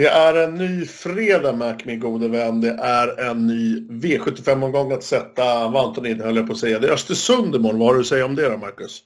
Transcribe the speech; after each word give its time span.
Det 0.00 0.08
är 0.08 0.34
en 0.34 0.54
ny 0.54 0.86
fredag 0.86 1.52
Mac, 1.52 1.76
min 1.84 2.00
gode 2.00 2.28
vän. 2.28 2.60
Det 2.60 2.70
är 2.70 3.30
en 3.30 3.46
ny 3.46 3.80
V75-omgång 3.80 4.92
att 4.92 5.02
sätta 5.02 5.68
vanten 5.68 6.06
in, 6.06 6.20
höll 6.20 6.36
jag 6.36 6.46
på 6.46 6.52
att 6.52 6.58
säga. 6.58 6.78
Det 6.78 6.88
är 6.88 6.92
Östersund 6.92 7.54
imorgon. 7.54 7.78
Vad 7.78 7.88
har 7.88 7.94
du 7.94 8.00
att 8.00 8.06
säga 8.06 8.24
om 8.24 8.36
det 8.36 8.48
då, 8.48 8.56
Marcus? 8.56 9.00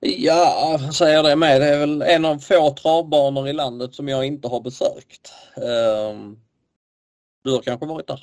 Ja, 0.00 0.78
jag 0.80 0.94
säger 0.94 1.22
det 1.22 1.36
med. 1.36 1.60
Det 1.60 1.66
är 1.66 1.78
väl 1.78 2.02
en 2.02 2.24
av 2.24 2.38
få 2.38 2.74
travbanor 2.74 3.48
i 3.48 3.52
landet 3.52 3.94
som 3.94 4.08
jag 4.08 4.24
inte 4.24 4.48
har 4.48 4.60
besökt. 4.60 5.32
Um, 5.56 6.38
du 7.44 7.52
har 7.52 7.62
kanske 7.62 7.86
varit 7.86 8.06
där? 8.06 8.20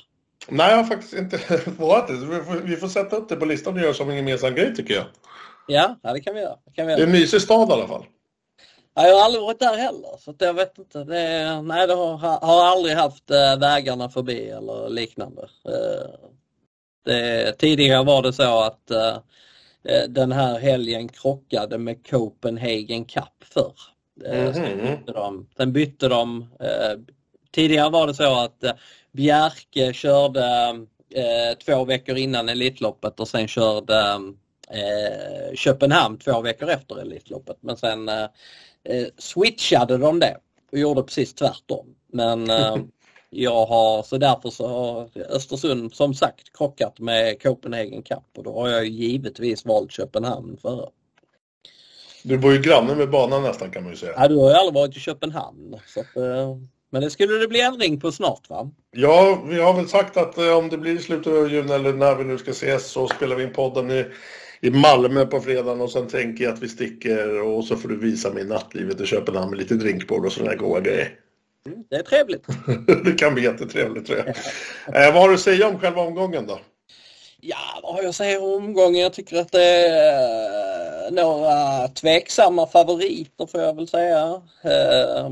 Nej, 0.48 0.70
jag 0.70 0.76
har 0.76 0.84
faktiskt 0.84 1.14
inte 1.14 1.40
varit 1.78 2.08
det. 2.08 2.14
Vi 2.14 2.42
får, 2.42 2.54
vi 2.54 2.76
får 2.76 2.88
sätta 2.88 3.16
upp 3.16 3.28
det 3.28 3.36
på 3.36 3.44
listan 3.44 3.74
och 3.74 3.80
göra 3.80 3.94
som 3.94 4.10
en 4.10 4.16
gemensam 4.16 4.54
grej 4.54 4.74
tycker 4.74 4.94
jag. 4.94 5.04
Ja, 5.66 5.96
ja 6.02 6.12
det 6.12 6.20
kan 6.20 6.34
vi 6.34 6.40
göra. 6.40 6.56
Det, 6.64 6.72
kan 6.72 6.86
vi 6.86 6.92
göra. 6.92 6.98
det 6.98 7.02
är 7.02 7.06
en 7.06 7.20
mysig 7.20 7.40
stad 7.40 7.68
i 7.68 7.72
alla 7.72 7.88
fall. 7.88 8.04
Ja, 8.98 9.08
jag 9.08 9.16
har 9.16 9.24
aldrig 9.24 9.42
varit 9.42 9.58
där 9.58 9.76
heller 9.76 10.16
så 10.18 10.34
jag 10.38 10.54
vet 10.54 10.78
inte. 10.78 11.04
Det, 11.04 11.62
nej, 11.62 11.86
det 11.86 11.94
har, 11.94 12.16
har 12.16 12.64
aldrig 12.64 12.96
haft 12.96 13.30
äh, 13.30 13.58
vägarna 13.58 14.08
förbi 14.08 14.48
eller 14.48 14.88
liknande. 14.88 15.42
Äh, 15.42 16.30
det, 17.04 17.52
tidigare 17.58 18.04
var 18.04 18.22
det 18.22 18.32
så 18.32 18.60
att 18.60 18.90
äh, 18.90 19.16
den 20.08 20.32
här 20.32 20.58
helgen 20.58 21.08
krockade 21.08 21.78
med 21.78 22.06
Copenhagen 22.10 23.04
Cup 23.04 23.44
förr. 23.44 23.74
Mm 24.24 24.52
-hmm. 24.52 24.52
sen, 24.52 24.96
bytte 24.96 25.12
de, 25.12 25.46
sen 25.56 25.72
bytte 25.72 26.08
de. 26.08 26.46
tidigare 27.50 27.90
var 27.90 28.06
det 28.06 28.14
så 28.14 28.40
att 28.40 28.64
Bjerke 29.12 29.92
körde 29.92 30.46
två 31.64 31.84
veckor 31.84 32.16
innan 32.16 32.48
Elitloppet 32.48 33.20
och 33.20 33.28
sen 33.28 33.48
körde 33.48 34.20
Köpenhamn 35.54 36.18
två 36.18 36.40
veckor 36.40 36.68
efter 36.68 37.00
Elitloppet. 37.00 37.56
Men 37.60 37.76
sen 37.76 38.10
eh, 38.88 39.06
switchade 39.18 39.98
de 39.98 40.20
det 40.20 40.36
och 40.72 40.78
gjorde 40.78 41.02
precis 41.02 41.34
tvärtom. 41.34 41.86
Men 42.12 42.50
eh, 42.50 42.76
jag 43.30 43.66
har, 43.66 44.02
så 44.02 44.18
därför 44.18 44.50
så 44.50 44.68
har 44.68 45.08
Östersund 45.30 45.94
som 45.94 46.14
sagt 46.14 46.56
krockat 46.58 46.98
med 46.98 47.42
Copenhagen 47.42 48.02
Cup 48.02 48.24
och 48.36 48.44
då 48.44 48.52
har 48.52 48.68
jag 48.68 48.86
givetvis 48.86 49.64
valt 49.64 49.92
Köpenhamn 49.92 50.56
före. 50.62 50.88
Du 52.22 52.38
bor 52.38 52.52
ju 52.52 52.62
granne 52.62 52.94
med 52.94 53.10
banan 53.10 53.42
nästan 53.42 53.70
kan 53.70 53.82
man 53.82 53.92
ju 53.92 53.98
säga. 53.98 54.12
Ja, 54.16 54.28
du 54.28 54.36
har 54.36 54.48
ju 54.48 54.54
aldrig 54.54 54.74
varit 54.74 54.96
i 54.96 55.00
Köpenhamn. 55.00 55.80
Så 55.86 56.00
att, 56.00 56.16
eh, 56.16 56.56
men 56.90 57.02
det 57.02 57.10
skulle 57.10 57.38
det 57.38 57.48
bli 57.48 57.60
ändring 57.60 58.00
på 58.00 58.12
snart 58.12 58.50
va? 58.50 58.70
Ja, 58.90 59.42
vi 59.48 59.60
har 59.60 59.72
väl 59.72 59.88
sagt 59.88 60.16
att 60.16 60.38
eh, 60.38 60.56
om 60.56 60.68
det 60.68 60.78
blir 60.78 60.98
i 60.98 61.02
slutet 61.02 61.32
av 61.32 61.52
juni 61.52 61.72
eller 61.72 61.92
när 61.92 62.14
vi 62.14 62.24
nu 62.24 62.38
ska 62.38 62.50
ses 62.50 62.86
så 62.86 63.08
spelar 63.08 63.36
vi 63.36 63.42
in 63.42 63.52
podden 63.52 63.90
i 63.90 64.06
i 64.60 64.70
Malmö 64.70 65.26
på 65.26 65.40
fredagen 65.40 65.80
och 65.80 65.90
sen 65.90 66.08
tänker 66.08 66.44
jag 66.44 66.52
att 66.52 66.62
vi 66.62 66.68
sticker 66.68 67.42
och 67.42 67.64
så 67.64 67.76
får 67.76 67.88
du 67.88 67.96
visa 67.96 68.32
mig 68.32 68.44
nattlivet 68.44 69.00
i 69.00 69.06
Köpenhamn 69.06 69.50
med 69.50 69.58
lite 69.58 69.74
drinkbord 69.74 70.26
och 70.26 70.32
sådana 70.32 70.54
goda 70.54 70.80
grejer. 70.80 71.18
Mm, 71.66 71.84
det 71.90 71.96
är 71.96 72.02
trevligt. 72.02 72.46
det 73.04 73.12
kan 73.12 73.34
bli 73.34 73.44
jättetrevligt 73.44 74.06
tror 74.06 74.18
jag. 74.18 74.28
eh, 74.28 75.14
vad 75.14 75.22
har 75.22 75.28
du 75.28 75.34
att 75.34 75.40
säga 75.40 75.68
om 75.68 75.78
själva 75.78 76.02
omgången 76.02 76.46
då? 76.46 76.58
Ja, 77.40 77.80
vad 77.82 77.94
har 77.94 78.02
jag 78.02 78.08
att 78.08 78.16
säga 78.16 78.40
om 78.40 78.64
omgången? 78.64 79.02
Jag 79.02 79.12
tycker 79.12 79.36
att 79.36 79.52
det 79.52 79.86
är 79.88 81.10
några 81.10 81.88
tveksamma 81.88 82.66
favoriter 82.66 83.46
får 83.46 83.60
jag 83.60 83.74
väl 83.74 83.88
säga. 83.88 84.42
Eh, 84.62 85.30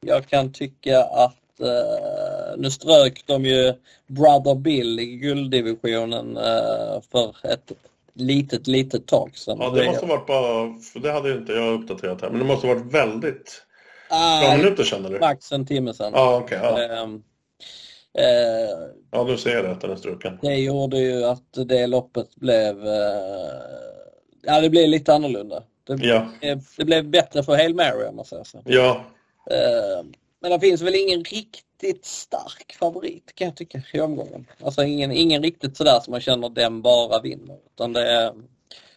jag 0.00 0.26
kan 0.26 0.52
tycka 0.52 1.02
att 1.02 1.60
eh, 1.60 2.56
nu 2.56 2.70
strök 2.70 3.22
de 3.26 3.44
ju 3.44 3.74
Brother 4.06 4.54
Bill 4.54 5.00
i 5.00 5.06
gulddivisionen 5.06 6.36
eh, 6.36 7.00
för 7.12 7.36
ett 7.46 7.72
litet, 8.16 8.66
litet 8.66 9.06
tag 9.06 9.36
sedan. 9.38 9.58
Ja, 9.60 9.70
det 9.70 9.86
måste 9.86 10.06
ha 10.06 10.16
varit 10.16 10.26
bara, 10.26 10.80
för 10.80 11.00
det 11.00 11.12
hade 11.12 11.32
inte 11.32 11.52
jag 11.52 11.80
uppdaterat 11.80 12.22
här, 12.22 12.30
men 12.30 12.38
det 12.38 12.44
måste 12.44 12.66
ha 12.66 12.74
varit 12.74 12.94
väldigt 12.94 13.62
bra 14.08 14.50
uh, 14.52 14.56
minuter 14.56 14.84
känner 14.84 15.10
du? 15.10 15.18
Max 15.18 15.52
en 15.52 15.66
timme 15.66 15.94
sedan. 15.94 16.12
Ah, 16.14 16.36
okay, 16.36 16.58
ja, 16.62 17.02
uh, 17.02 17.14
uh, 17.14 17.20
ja, 19.10 19.24
du 19.24 19.36
ser 19.36 19.62
det, 19.62 19.70
att 19.70 19.80
den 19.80 19.90
är 19.90 19.96
struken. 19.96 20.38
Det 20.42 20.54
gjorde 20.54 20.98
ju 20.98 21.24
att 21.24 21.52
det 21.66 21.86
loppet 21.86 22.36
blev, 22.36 22.86
uh, 22.86 22.92
ja 24.42 24.60
det 24.60 24.70
blev 24.70 24.88
lite 24.88 25.14
annorlunda. 25.14 25.62
Det, 25.86 26.06
ja. 26.06 26.28
det, 26.40 26.60
det 26.76 26.84
blev 26.84 27.10
bättre 27.10 27.42
för 27.42 27.56
Hail 27.56 27.74
Mary 27.74 28.06
om 28.08 28.16
man 28.16 28.24
säger 28.24 28.44
så. 28.44 28.62
Ja. 28.64 29.04
Uh, 29.50 30.06
men 30.40 30.50
det 30.50 30.60
finns 30.60 30.82
väl 30.82 30.94
ingen 30.94 31.24
riktigt 31.24 31.65
stark 32.02 32.76
favorit 32.78 33.32
kan 33.34 33.46
jag 33.46 33.56
tycka 33.56 33.82
i 33.92 34.00
omgången. 34.00 34.46
Alltså 34.64 34.84
ingen, 34.84 35.12
ingen 35.12 35.42
riktigt 35.42 35.76
sådär 35.76 36.00
som 36.00 36.10
man 36.10 36.20
känner 36.20 36.48
den 36.48 36.82
bara 36.82 37.20
vinner. 37.20 37.56
Utan 37.74 37.92
det 37.92 38.10
är, 38.12 38.32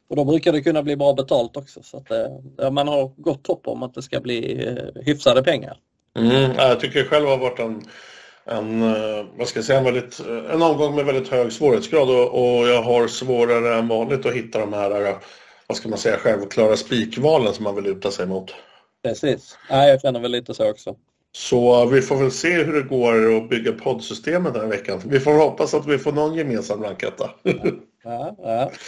och 0.07 0.15
då 0.15 0.25
brukar 0.25 0.51
det 0.51 0.61
kunna 0.61 0.83
bli 0.83 0.95
bra 0.95 1.13
betalt 1.13 1.57
också. 1.57 1.83
Så 1.83 1.97
att 1.97 2.07
det, 2.07 2.71
man 2.71 2.87
har 2.87 3.11
gott 3.17 3.47
hopp 3.47 3.67
om 3.67 3.83
att 3.83 3.93
det 3.93 4.01
ska 4.01 4.19
bli 4.19 4.67
eh, 4.67 5.01
hyfsade 5.03 5.43
pengar. 5.43 5.77
Mm, 6.17 6.51
jag 6.57 6.79
tycker 6.79 7.03
själv 7.03 7.27
har 7.27 7.37
varit 7.37 7.59
en, 7.59 7.83
en, 8.45 8.81
eh, 8.81 9.25
vad 9.37 9.47
ska 9.47 9.57
jag 9.57 9.65
säga, 9.65 9.79
en, 9.79 9.85
väldigt, 9.85 10.19
en 10.53 10.61
omgång 10.61 10.95
med 10.95 11.05
väldigt 11.05 11.27
hög 11.27 11.51
svårighetsgrad 11.51 12.09
och, 12.09 12.59
och 12.59 12.67
jag 12.67 12.81
har 12.81 13.07
svårare 13.07 13.75
än 13.75 13.87
vanligt 13.87 14.25
att 14.25 14.33
hitta 14.33 14.59
de 14.59 14.73
här, 14.73 15.17
vad 15.67 15.77
ska 15.77 15.89
man 15.89 15.97
säga, 15.97 16.17
självklara 16.17 16.77
spikvalen 16.77 17.53
som 17.53 17.63
man 17.63 17.75
vill 17.75 17.83
luta 17.83 18.11
sig 18.11 18.27
mot. 18.27 18.53
Precis, 19.03 19.57
ja, 19.69 19.87
jag 19.87 20.01
känner 20.01 20.19
väl 20.19 20.31
lite 20.31 20.53
så 20.53 20.69
också. 20.69 20.95
Så 21.31 21.85
vi 21.85 22.01
får 22.01 22.15
väl 22.15 22.31
se 22.31 22.63
hur 22.63 22.73
det 22.73 22.89
går 22.89 23.37
att 23.37 23.49
bygga 23.49 23.71
poddsystemet 23.71 24.53
den 24.53 24.61
här 24.61 24.69
veckan. 24.69 25.01
Vi 25.05 25.19
får 25.19 25.33
hoppas 25.33 25.73
att 25.73 25.87
vi 25.87 25.97
får 25.97 26.11
någon 26.11 26.35
gemensam 26.35 26.83
ranketta. 26.83 27.29
Ja, 28.03 28.35
ja. 28.37 28.71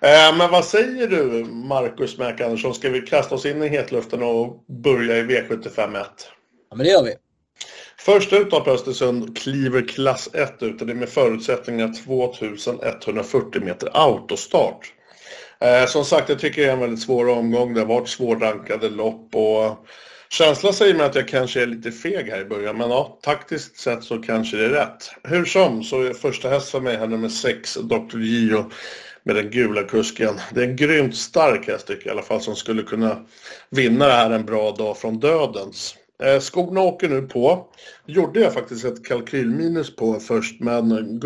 Eh, 0.00 0.36
men 0.36 0.50
vad 0.50 0.64
säger 0.64 1.06
du, 1.06 1.44
Marcus 1.44 2.18
Mac 2.18 2.30
Andersson? 2.30 2.74
Ska 2.74 2.90
vi 2.90 3.00
kasta 3.00 3.34
oss 3.34 3.46
in 3.46 3.62
i 3.62 3.68
hetluften 3.68 4.22
och 4.22 4.64
börja 4.82 5.18
i 5.18 5.22
V751? 5.22 6.04
Ja, 6.70 6.76
men 6.76 6.86
det 6.86 6.90
gör 6.90 7.04
vi. 7.04 7.14
Först 7.98 8.32
ut 8.32 8.50
på 8.50 8.70
Östersund 8.70 9.38
kliver 9.38 9.88
klass 9.88 10.28
1 10.32 10.62
ut 10.62 10.80
och 10.80 10.86
det 10.86 10.92
är 10.92 10.94
med 10.94 11.08
förutsättningar 11.08 11.94
2140 12.04 13.62
meter 13.64 13.90
autostart. 13.92 14.92
Eh, 15.60 15.86
som 15.86 16.04
sagt, 16.04 16.28
jag 16.28 16.38
tycker 16.38 16.62
det 16.62 16.68
är 16.68 16.72
en 16.72 16.80
väldigt 16.80 17.02
svår 17.02 17.28
omgång. 17.28 17.74
Det 17.74 17.80
har 17.80 17.86
varit 17.86 18.08
svårrankade 18.08 18.88
lopp 18.88 19.34
och 19.34 19.86
Känslan 20.30 20.72
säger 20.72 20.94
mig 20.94 21.06
att 21.06 21.14
jag 21.14 21.28
kanske 21.28 21.62
är 21.62 21.66
lite 21.66 21.92
feg 21.92 22.30
här 22.30 22.40
i 22.40 22.44
början, 22.44 22.78
men 22.78 22.90
ja, 22.90 23.18
taktiskt 23.22 23.78
sett 23.78 24.04
så 24.04 24.18
kanske 24.18 24.56
det 24.56 24.64
är 24.64 24.70
rätt. 24.70 25.10
Hur 25.22 25.44
som 25.44 25.82
så 25.82 26.02
är 26.02 26.12
första 26.12 26.48
häst 26.48 26.70
för 26.70 26.80
mig 26.80 26.96
här 26.96 27.06
nummer 27.06 27.28
6, 27.28 27.74
Dr. 27.74 28.18
Gio 28.18 28.70
med 29.22 29.36
den 29.36 29.50
gula 29.50 29.82
kusken. 29.82 30.40
Det 30.54 30.60
är 30.60 30.68
en 30.68 30.76
grymt 30.76 31.16
stark 31.16 31.66
häst 31.66 31.86
tycker 31.86 32.06
jag 32.06 32.14
i 32.14 32.18
alla 32.18 32.26
fall 32.26 32.40
som 32.40 32.56
skulle 32.56 32.82
kunna 32.82 33.16
vinna 33.70 34.06
det 34.06 34.12
här 34.12 34.30
en 34.30 34.46
bra 34.46 34.72
dag 34.72 34.98
från 34.98 35.20
dödens. 35.20 35.94
Eh, 36.22 36.40
skorna 36.40 36.80
åker 36.80 37.08
nu 37.08 37.22
på. 37.22 37.66
Gjorde 38.06 38.40
jag 38.40 38.54
faktiskt 38.54 38.84
ett 38.84 39.04
kalkylminus 39.04 39.96
på 39.96 40.20
först 40.20 40.60
men 40.60 41.18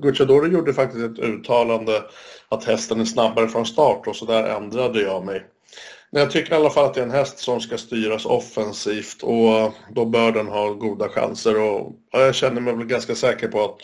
Gucciadoro 0.00 0.46
gjorde 0.46 0.74
faktiskt 0.74 1.04
ett 1.04 1.18
uttalande 1.18 2.02
att 2.48 2.64
hästen 2.64 3.00
är 3.00 3.04
snabbare 3.04 3.48
från 3.48 3.66
start 3.66 4.06
och 4.06 4.16
så 4.16 4.26
där 4.26 4.44
ändrade 4.44 5.02
jag 5.02 5.24
mig. 5.24 5.44
Men 6.16 6.22
jag 6.22 6.30
tycker 6.30 6.52
i 6.52 6.56
alla 6.56 6.70
fall 6.70 6.84
att 6.84 6.94
det 6.94 7.00
är 7.00 7.04
en 7.04 7.10
häst 7.10 7.38
som 7.38 7.60
ska 7.60 7.78
styras 7.78 8.26
offensivt 8.26 9.22
och 9.22 9.74
då 9.94 10.04
bör 10.04 10.32
den 10.32 10.46
ha 10.46 10.72
goda 10.72 11.08
chanser 11.08 11.60
och 11.60 11.92
jag 12.10 12.34
känner 12.34 12.60
mig 12.60 12.76
väl 12.76 12.86
ganska 12.86 13.14
säker 13.14 13.48
på 13.48 13.64
att, 13.64 13.78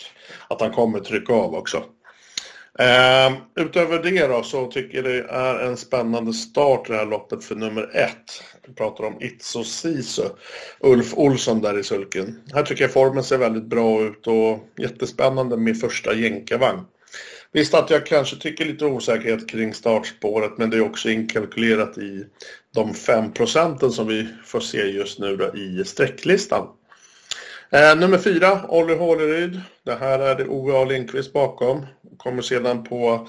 att 0.48 0.60
han 0.60 0.72
kommer 0.72 1.00
trycka 1.00 1.32
av 1.32 1.54
också. 1.54 1.84
Eh, 2.78 3.32
utöver 3.56 4.02
det 4.02 4.26
då 4.26 4.42
så 4.42 4.66
tycker 4.66 4.96
jag 4.96 5.04
det 5.04 5.28
är 5.28 5.58
en 5.58 5.76
spännande 5.76 6.32
start 6.32 6.88
i 6.88 6.92
det 6.92 6.98
här 6.98 7.06
loppet 7.06 7.44
för 7.44 7.54
nummer 7.54 7.96
ett. 7.96 8.42
Vi 8.66 8.74
pratar 8.74 9.04
om 9.04 9.22
Itso 9.22 9.64
Sisu, 9.64 10.24
Ulf 10.80 11.14
Olsson 11.14 11.60
där 11.60 11.78
i 11.78 11.84
sulken. 11.84 12.40
Här 12.54 12.62
tycker 12.62 12.84
jag 12.84 12.92
formen 12.92 13.24
ser 13.24 13.38
väldigt 13.38 13.66
bra 13.66 14.02
ut 14.02 14.26
och 14.26 14.58
jättespännande 14.78 15.56
med 15.56 15.80
första 15.80 16.14
jänkarvagn. 16.14 16.80
Visst 17.52 17.74
att 17.74 17.90
jag 17.90 18.06
kanske 18.06 18.36
tycker 18.36 18.64
lite 18.64 18.84
osäkerhet 18.84 19.48
kring 19.48 19.74
startspåret 19.74 20.58
men 20.58 20.70
det 20.70 20.76
är 20.76 20.80
också 20.80 21.10
inkalkylerat 21.10 21.98
i 21.98 22.24
de 22.74 22.94
5 22.94 23.32
procenten 23.32 23.92
som 23.92 24.06
vi 24.06 24.28
får 24.44 24.60
se 24.60 24.78
just 24.78 25.18
nu 25.18 25.36
då 25.36 25.56
i 25.56 25.84
sträcklistan. 25.84 26.68
Eh, 27.70 27.96
nummer 27.96 28.18
fyra, 28.18 28.60
Olli 28.68 28.94
Håleryd. 28.94 29.60
Det 29.82 29.94
här 29.94 30.18
är 30.18 30.34
det 30.34 30.46
Ove 30.46 30.72
A. 30.72 30.84
Lindqvist 30.84 31.32
bakom. 31.32 31.86
Kommer 32.16 32.42
sedan 32.42 32.84
på 32.84 33.28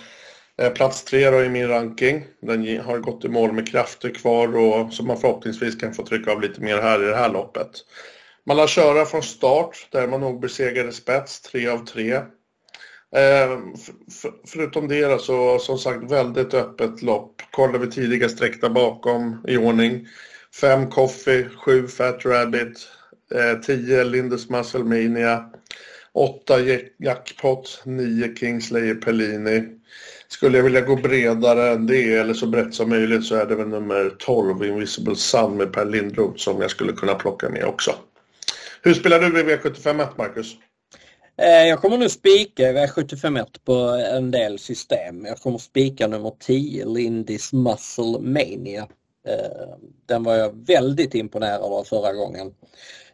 eh, 0.61 0.69
plats 0.69 1.03
tre 1.03 1.29
då 1.29 1.43
i 1.43 1.49
min 1.49 1.67
ranking. 1.67 2.25
Den 2.41 2.79
har 2.79 2.97
gått 2.97 3.25
i 3.25 3.29
mål 3.29 3.51
med 3.51 3.67
krafter 3.67 4.09
kvar 4.09 4.57
och 4.57 4.93
som 4.93 5.07
man 5.07 5.19
förhoppningsvis 5.19 5.75
kan 5.75 5.93
få 5.93 6.05
trycka 6.05 6.31
av 6.31 6.41
lite 6.41 6.61
mer 6.61 6.77
här 6.77 7.03
i 7.03 7.05
det 7.05 7.15
här 7.15 7.29
loppet. 7.29 7.71
Man 8.45 8.57
lär 8.57 8.67
köra 8.67 9.05
från 9.05 9.23
start 9.23 9.87
där 9.91 10.07
man 10.07 10.21
nog 10.21 10.41
besegrade 10.41 10.91
spets, 10.91 11.41
tre 11.41 11.67
av 11.67 11.85
tre. 11.85 12.21
Eh, 13.15 13.59
förutom 14.47 14.87
det 14.87 15.05
då, 15.05 15.17
så 15.17 15.59
som 15.59 15.77
sagt 15.77 16.11
väldigt 16.11 16.53
öppet 16.53 17.01
lopp. 17.01 17.41
Kollar 17.51 17.79
vi 17.79 17.91
tidiga 17.91 18.29
sträckta 18.29 18.69
bakom 18.69 19.45
i 19.47 19.57
ordning. 19.57 20.07
5 20.61 20.89
Coffee, 20.89 21.49
7 21.65 21.87
Fat 21.87 22.25
Rabbit, 22.25 22.87
10 23.65 23.99
eh, 23.99 24.05
Lindus 24.05 24.49
Muscle 24.49 24.83
Mania, 24.83 25.45
8 26.13 26.53
Jackpot, 26.97 27.81
9 27.85 28.35
Kingslayer 28.35 28.95
Pellini. 28.95 29.63
Skulle 30.27 30.57
jag 30.57 30.63
vilja 30.63 30.81
gå 30.81 30.95
bredare 30.95 31.71
än 31.71 31.87
det 31.87 32.13
eller 32.13 32.33
så 32.33 32.47
brett 32.47 32.73
som 32.73 32.89
möjligt 32.89 33.25
så 33.25 33.35
är 33.35 33.45
det 33.45 33.55
väl 33.55 33.67
nummer 33.67 34.15
12 34.19 34.63
Invisible 34.63 35.15
Sun 35.15 35.57
med 35.57 35.73
Per 35.73 35.85
Lindroth 35.85 36.37
som 36.37 36.61
jag 36.61 36.71
skulle 36.71 36.93
kunna 36.93 37.15
plocka 37.15 37.49
med 37.49 37.65
också. 37.65 37.95
Hur 38.81 38.93
spelar 38.93 39.19
du 39.19 39.39
i 39.39 39.43
V75 39.43 40.09
Marcus? 40.17 40.55
Eh, 41.37 41.67
jag 41.67 41.81
kommer 41.81 41.97
nu 41.97 42.09
spika 42.09 42.71
V751 42.71 43.45
på 43.65 43.73
en 44.15 44.31
del 44.31 44.59
system. 44.59 45.25
Jag 45.25 45.37
kommer 45.37 45.57
spika 45.57 46.07
nummer 46.07 46.33
10, 46.39 46.85
Lindis 46.85 47.53
Muscle 47.53 48.19
Mania. 48.19 48.87
Eh, 49.27 49.77
den 50.05 50.23
var 50.23 50.35
jag 50.35 50.65
väldigt 50.67 51.15
imponerad 51.15 51.61
av 51.61 51.83
förra 51.83 52.13
gången. 52.13 52.53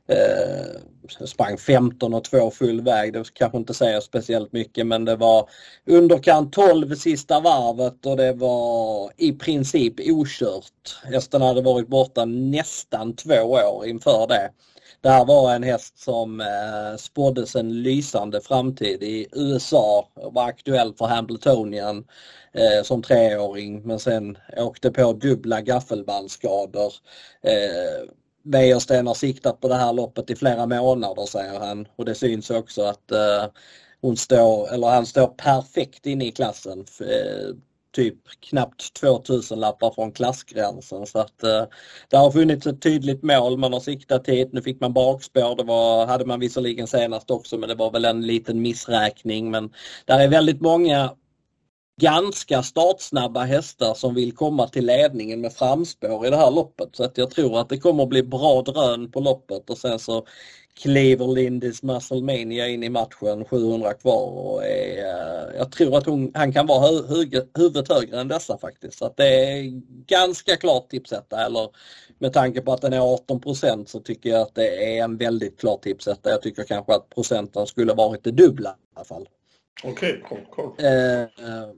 Eh, 0.10 1.26
sprang 1.26 1.58
15 1.58 2.14
och 2.14 2.24
2 2.24 2.52
full 2.52 2.82
väg. 2.82 3.14
Det 3.14 3.34
kanske 3.34 3.58
inte 3.58 3.74
säger 3.74 4.00
speciellt 4.02 4.52
mycket 4.52 4.88
men 4.88 5.06
det 5.06 5.16
var 5.16 5.50
underkant 5.86 6.54
12 6.54 6.96
sista 6.96 7.40
varvet 7.40 8.06
och 8.06 8.18
det 8.18 8.34
var 8.34 9.12
i 9.18 9.32
princip 9.32 9.94
okört. 10.00 11.02
Hästen 11.04 11.42
hade 11.42 11.62
varit 11.62 11.88
borta 11.88 12.26
nästan 12.26 13.16
två 13.16 13.42
år 13.42 13.86
inför 13.86 14.28
det. 14.28 14.50
Det 15.02 15.10
här 15.10 15.26
var 15.26 15.56
en 15.56 15.64
häst 15.64 16.00
som 16.00 16.42
eh, 16.42 16.98
spåddes 16.98 17.56
en 17.56 17.84
lysande 17.84 18.42
framtid 18.42 19.04
i 19.04 19.28
USA 19.32 20.10
och 20.14 20.34
var 20.34 20.46
aktuell 20.48 20.94
för 20.94 21.06
Hambletonian 21.06 22.06
eh, 22.54 22.84
som 22.84 23.02
treåring 23.02 23.82
men 23.88 24.00
sen 24.00 24.38
åkte 24.58 24.92
på 24.92 25.14
dubbla 25.14 25.62
gaffelbandsskador. 25.62 26.94
Eh, 27.42 28.10
Wäjersten 28.52 29.08
har 29.08 29.14
siktat 29.14 29.62
på 29.62 29.68
det 29.68 29.76
här 29.76 29.94
loppet 29.94 30.30
i 30.30 30.36
flera 30.36 30.66
månader 30.66 31.26
säger 31.26 31.60
han 31.60 31.88
och 31.96 32.06
det 32.06 32.16
syns 32.16 32.50
också 32.50 32.84
att 32.84 33.12
eh, 33.12 33.46
hon 34.02 34.18
står, 34.18 34.74
eller 34.74 34.88
han 34.88 35.06
står 35.06 35.28
perfekt 35.28 36.06
inne 36.06 36.26
i 36.26 36.32
klassen. 36.32 36.86
Eh, 37.02 37.56
typ 37.96 38.18
knappt 38.50 38.94
2000 38.94 39.60
lappar 39.60 39.92
från 39.92 40.12
klassgränsen 40.12 41.06
så 41.06 41.20
att 41.20 41.44
eh, 41.44 41.64
det 42.10 42.18
har 42.18 42.32
funnits 42.32 42.68
ett 42.68 42.82
tydligt 42.82 43.24
mål 43.24 43.58
man 43.58 43.74
har 43.74 43.80
siktat 43.80 44.28
hit. 44.28 44.54
Nu 44.54 44.62
fick 44.62 44.82
man 44.82 44.94
bakspår, 44.94 45.56
det 45.56 45.64
var, 45.64 46.06
hade 46.08 46.26
man 46.26 46.40
visserligen 46.40 46.88
senast 46.88 47.32
också 47.32 47.58
men 47.58 47.70
det 47.70 47.76
var 47.76 47.92
väl 47.92 48.06
en 48.06 48.22
liten 48.22 48.62
missräkning 48.62 49.52
men 49.52 49.74
där 50.06 50.20
är 50.20 50.28
väldigt 50.28 50.62
många 50.62 51.12
ganska 52.00 52.64
startsnabba 52.64 53.44
hästar 53.44 53.94
som 53.94 54.16
vill 54.16 54.36
komma 54.36 54.68
till 54.68 54.86
ledningen 54.86 55.42
med 55.42 55.54
framspår 55.54 56.28
i 56.28 56.30
det 56.30 56.38
här 56.38 56.52
loppet. 56.52 56.90
Så 56.96 57.04
att 57.04 57.18
jag 57.18 57.32
tror 57.32 57.60
att 57.60 57.70
det 57.70 57.78
kommer 57.78 58.04
att 58.04 58.10
bli 58.10 58.24
bra 58.24 58.62
drön 58.62 59.12
på 59.12 59.20
loppet 59.20 59.70
och 59.70 59.78
sen 59.78 60.00
så 60.00 60.26
kliver 60.74 61.28
Lindis 61.28 61.84
Musclemania 61.84 62.68
in 62.68 62.84
i 62.84 62.90
matchen 62.90 63.46
700 63.46 63.94
kvar 63.94 64.32
och 64.32 64.66
är, 64.66 64.98
eh, 64.98 65.58
jag 65.58 65.72
tror 65.72 65.98
att 65.98 66.06
hon, 66.06 66.32
han 66.34 66.54
kan 66.54 66.68
vara 66.68 66.88
hu 66.88 67.08
hu 67.08 67.48
huvudet 67.58 67.92
högre 67.92 68.20
än 68.20 68.28
dessa 68.28 68.58
faktiskt. 68.58 68.98
Så 68.98 69.06
att 69.06 69.18
det 69.18 69.28
är 69.28 69.82
ganska 70.08 70.58
klart 70.58 70.90
tipsetta 70.90 71.46
eller 71.46 71.70
med 72.20 72.34
tanke 72.34 72.62
på 72.62 72.74
att 72.74 72.82
den 72.82 72.94
är 72.94 73.00
18% 73.02 73.90
så 73.90 74.00
tycker 74.00 74.30
jag 74.30 74.42
att 74.42 74.56
det 74.56 74.98
är 74.98 75.04
en 75.04 75.18
väldigt 75.18 75.60
klar 75.60 75.78
tipsetta. 75.78 76.30
Jag 76.30 76.42
tycker 76.42 76.64
kanske 76.64 76.94
att 76.94 77.10
procenten 77.10 77.68
skulle 77.68 77.94
varit 77.94 78.24
det 78.24 78.32
dubbla 78.32 78.70
i 78.70 78.96
alla 78.96 79.06
fall. 79.06 79.28
Okej, 79.84 80.24
okay, 80.24 80.38
cool, 80.38 80.46
cool. 80.56 80.86
Eh, 80.86 81.70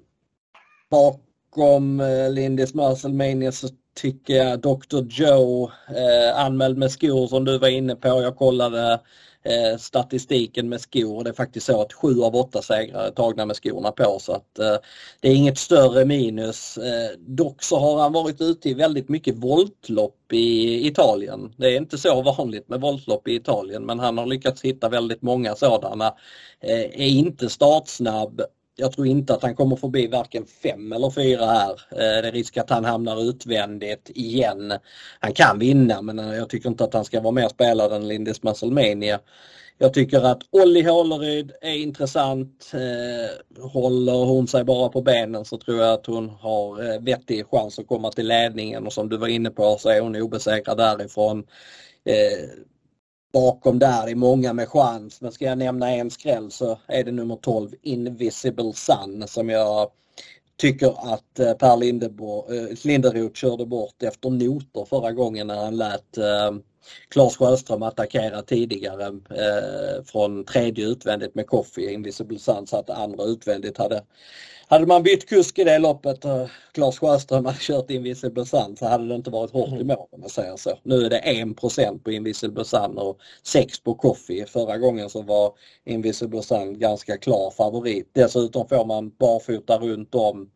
bakom 0.91 1.99
eh, 1.99 2.29
Lindis 2.29 2.73
Musclemania 2.73 3.51
så 3.51 3.67
tycker 3.95 4.33
jag 4.33 4.59
Dr. 4.59 5.01
Joe 5.09 5.71
eh, 5.87 6.45
anmäld 6.45 6.77
med 6.77 6.91
skor 6.91 7.27
som 7.27 7.45
du 7.45 7.57
var 7.57 7.67
inne 7.67 7.95
på. 7.95 8.07
Jag 8.07 8.35
kollade 8.35 8.99
eh, 9.43 9.77
statistiken 9.77 10.69
med 10.69 10.81
skor. 10.81 11.17
och 11.17 11.23
Det 11.23 11.29
är 11.29 11.33
faktiskt 11.33 11.65
så 11.65 11.81
att 11.81 11.93
sju 11.93 12.21
av 12.21 12.35
åtta 12.35 12.61
segrar 12.61 13.07
är 13.07 13.11
tagna 13.11 13.45
med 13.45 13.55
skorna 13.55 13.91
på 13.91 14.19
så 14.19 14.33
att 14.33 14.59
eh, 14.59 14.75
det 15.19 15.29
är 15.29 15.35
inget 15.35 15.57
större 15.57 16.05
minus. 16.05 16.77
Eh, 16.77 17.17
dock 17.19 17.63
så 17.63 17.79
har 17.79 18.01
han 18.01 18.13
varit 18.13 18.41
ute 18.41 18.69
i 18.69 18.73
väldigt 18.73 19.09
mycket 19.09 19.35
voltlopp 19.35 20.33
i 20.33 20.87
Italien. 20.87 21.53
Det 21.57 21.67
är 21.67 21.77
inte 21.77 21.97
så 21.97 22.21
vanligt 22.21 22.69
med 22.69 22.81
voltlopp 22.81 23.27
i 23.27 23.35
Italien 23.35 23.85
men 23.85 23.99
han 23.99 24.17
har 24.17 24.25
lyckats 24.25 24.61
hitta 24.61 24.89
väldigt 24.89 25.21
många 25.21 25.55
sådana. 25.55 26.07
Eh, 26.59 26.79
är 26.79 27.07
inte 27.07 27.49
startsnabb 27.49 28.41
jag 28.75 28.91
tror 28.91 29.07
inte 29.07 29.33
att 29.33 29.41
han 29.41 29.55
kommer 29.55 29.75
förbi 29.75 30.07
varken 30.07 30.45
fem 30.45 30.93
eller 30.93 31.09
fyra 31.09 31.45
här. 31.45 31.71
Eh, 31.71 32.21
det 32.21 32.27
är 32.27 32.31
risk 32.31 32.57
att 32.57 32.69
han 32.69 32.85
hamnar 32.85 33.29
utvändigt 33.29 34.09
igen. 34.15 34.73
Han 35.19 35.33
kan 35.33 35.59
vinna 35.59 36.01
men 36.01 36.19
eh, 36.19 36.35
jag 36.35 36.49
tycker 36.49 36.69
inte 36.69 36.83
att 36.83 36.93
han 36.93 37.05
ska 37.05 37.21
vara 37.21 37.31
mer 37.31 37.49
spelad 37.49 37.93
än 37.93 38.07
Lindis 38.07 38.43
Musclemania. 38.43 39.19
Jag 39.77 39.93
tycker 39.93 40.21
att 40.21 40.41
Olli 40.51 40.81
Håleryd 40.81 41.51
är 41.61 41.75
intressant. 41.75 42.71
Eh, 42.73 43.61
håller 43.71 44.25
hon 44.25 44.47
sig 44.47 44.63
bara 44.63 44.89
på 44.89 45.01
benen 45.01 45.45
så 45.45 45.57
tror 45.57 45.77
jag 45.79 45.93
att 45.93 46.05
hon 46.05 46.29
har 46.29 46.99
vettig 46.99 47.45
chans 47.51 47.79
att 47.79 47.87
komma 47.87 48.11
till 48.11 48.27
ledningen 48.27 48.85
och 48.85 48.93
som 48.93 49.09
du 49.09 49.17
var 49.17 49.27
inne 49.27 49.49
på 49.49 49.77
så 49.79 49.89
är 49.89 50.01
hon 50.01 50.15
obesegrad 50.15 50.77
därifrån 50.77 51.43
bakom 53.31 53.79
där 53.79 54.07
är 54.07 54.15
många 54.15 54.53
med 54.53 54.69
chans. 54.69 55.21
Men 55.21 55.31
ska 55.31 55.45
jag 55.45 55.57
nämna 55.57 55.91
en 55.91 56.09
skräll 56.09 56.51
så 56.51 56.79
är 56.87 57.03
det 57.03 57.11
nummer 57.11 57.35
12 57.35 57.69
Invisible 57.81 58.73
Sun 58.73 59.27
som 59.27 59.49
jag 59.49 59.89
tycker 60.57 61.13
att 61.13 61.39
eh, 61.39 61.53
Per 61.53 61.83
eh, 61.83 62.77
Linderoth 62.83 63.35
körde 63.35 63.65
bort 63.65 64.03
efter 64.03 64.29
noter 64.29 64.85
förra 64.85 65.11
gången 65.11 65.47
när 65.47 65.65
han 65.65 65.77
lät 65.77 66.17
eh, 66.17 66.51
Claes 67.09 67.37
Sjöström 67.37 67.83
attackera 67.83 68.41
tidigare 68.41 69.05
eh, 69.05 70.03
från 70.05 70.45
tredje 70.45 70.85
utvändigt 70.85 71.35
med 71.35 71.47
Coffee. 71.47 71.93
Invisible 71.93 72.39
Sun 72.39 72.67
så 72.67 72.77
att 72.77 72.89
andra 72.89 73.23
utvändigt 73.23 73.77
hade 73.77 74.03
hade 74.71 74.85
man 74.85 75.03
bytt 75.03 75.29
kusk 75.29 75.59
i 75.59 75.63
det 75.63 75.79
loppet 75.79 76.25
och 76.25 76.49
Claes 76.73 76.99
Sjöström 76.99 77.45
hade 77.45 77.57
kört 77.59 77.89
Invisible 77.89 78.45
Sun 78.45 78.77
så 78.77 78.87
hade 78.87 79.07
det 79.07 79.15
inte 79.15 79.29
varit 79.29 79.51
hårt 79.51 79.69
i 79.69 79.71
mm. 79.73 79.87
mål 79.87 80.07
om 80.11 80.21
man 80.21 80.29
säger 80.29 80.57
så. 80.57 80.79
Nu 80.83 81.05
är 81.05 81.09
det 81.09 81.19
1% 81.19 82.03
på 82.03 82.11
Invisible 82.11 82.65
Sun 82.65 82.97
och 82.97 83.19
6 83.43 83.83
på 83.83 83.95
Coffee. 83.95 84.45
Förra 84.45 84.77
gången 84.77 85.09
så 85.09 85.21
var 85.21 85.53
Invisible 85.85 86.43
Sun 86.43 86.79
ganska 86.79 87.17
klar 87.17 87.51
favorit. 87.51 88.09
Dessutom 88.13 88.67
får 88.67 88.85
man 88.85 89.09
barfota 89.09 89.77
runt 89.77 90.15
om 90.15 90.49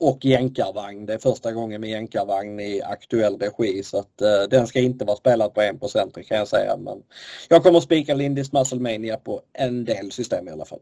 och 0.00 0.24
jänkarvagn. 0.24 1.06
Det 1.06 1.14
är 1.14 1.18
första 1.18 1.52
gången 1.52 1.80
med 1.80 1.90
jänkarvagn 1.90 2.60
i 2.60 2.82
aktuell 2.82 3.38
regi 3.38 3.82
så 3.82 3.98
att 3.98 4.20
eh, 4.20 4.42
den 4.50 4.66
ska 4.66 4.78
inte 4.78 5.04
vara 5.04 5.16
spelad 5.16 5.54
på 5.54 5.60
1% 5.60 6.22
kan 6.22 6.38
jag 6.38 6.48
säga. 6.48 6.76
Men 6.76 7.02
jag 7.48 7.62
kommer 7.62 7.78
att 7.78 7.84
spika 7.84 8.14
Lindis 8.14 8.52
Musclemania 8.52 9.16
på 9.16 9.40
en 9.52 9.84
del 9.84 10.12
system 10.12 10.48
i 10.48 10.50
alla 10.50 10.64
fall. 10.64 10.80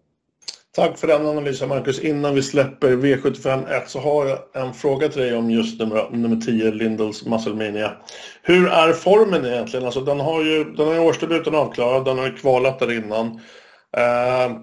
Tack 0.72 0.98
för 0.98 1.06
den 1.06 1.26
analysen 1.26 1.68
Marcus. 1.68 2.00
Innan 2.00 2.34
vi 2.34 2.42
släpper 2.42 2.88
V75 2.88 3.72
1 3.82 3.90
så 3.90 3.98
har 3.98 4.26
jag 4.26 4.38
en 4.52 4.74
fråga 4.74 5.08
till 5.08 5.22
dig 5.22 5.36
om 5.36 5.50
just 5.50 5.80
nummer, 5.80 6.10
nummer 6.10 6.36
10, 6.36 6.70
Lindels 6.70 7.26
Musclemania. 7.26 7.92
Hur 8.42 8.68
är 8.68 8.92
formen 8.92 9.46
egentligen? 9.46 9.86
Alltså, 9.86 10.00
den 10.00 10.20
har 10.20 10.42
ju 10.42 10.64
den 10.64 10.88
har 10.88 10.98
årsdebuten 10.98 11.54
avklarad, 11.54 12.04
den 12.04 12.18
har 12.18 12.26
ju 12.26 12.36
kvalat 12.36 12.78
där 12.78 12.92
innan. 12.92 13.26
Eh, 13.96 14.56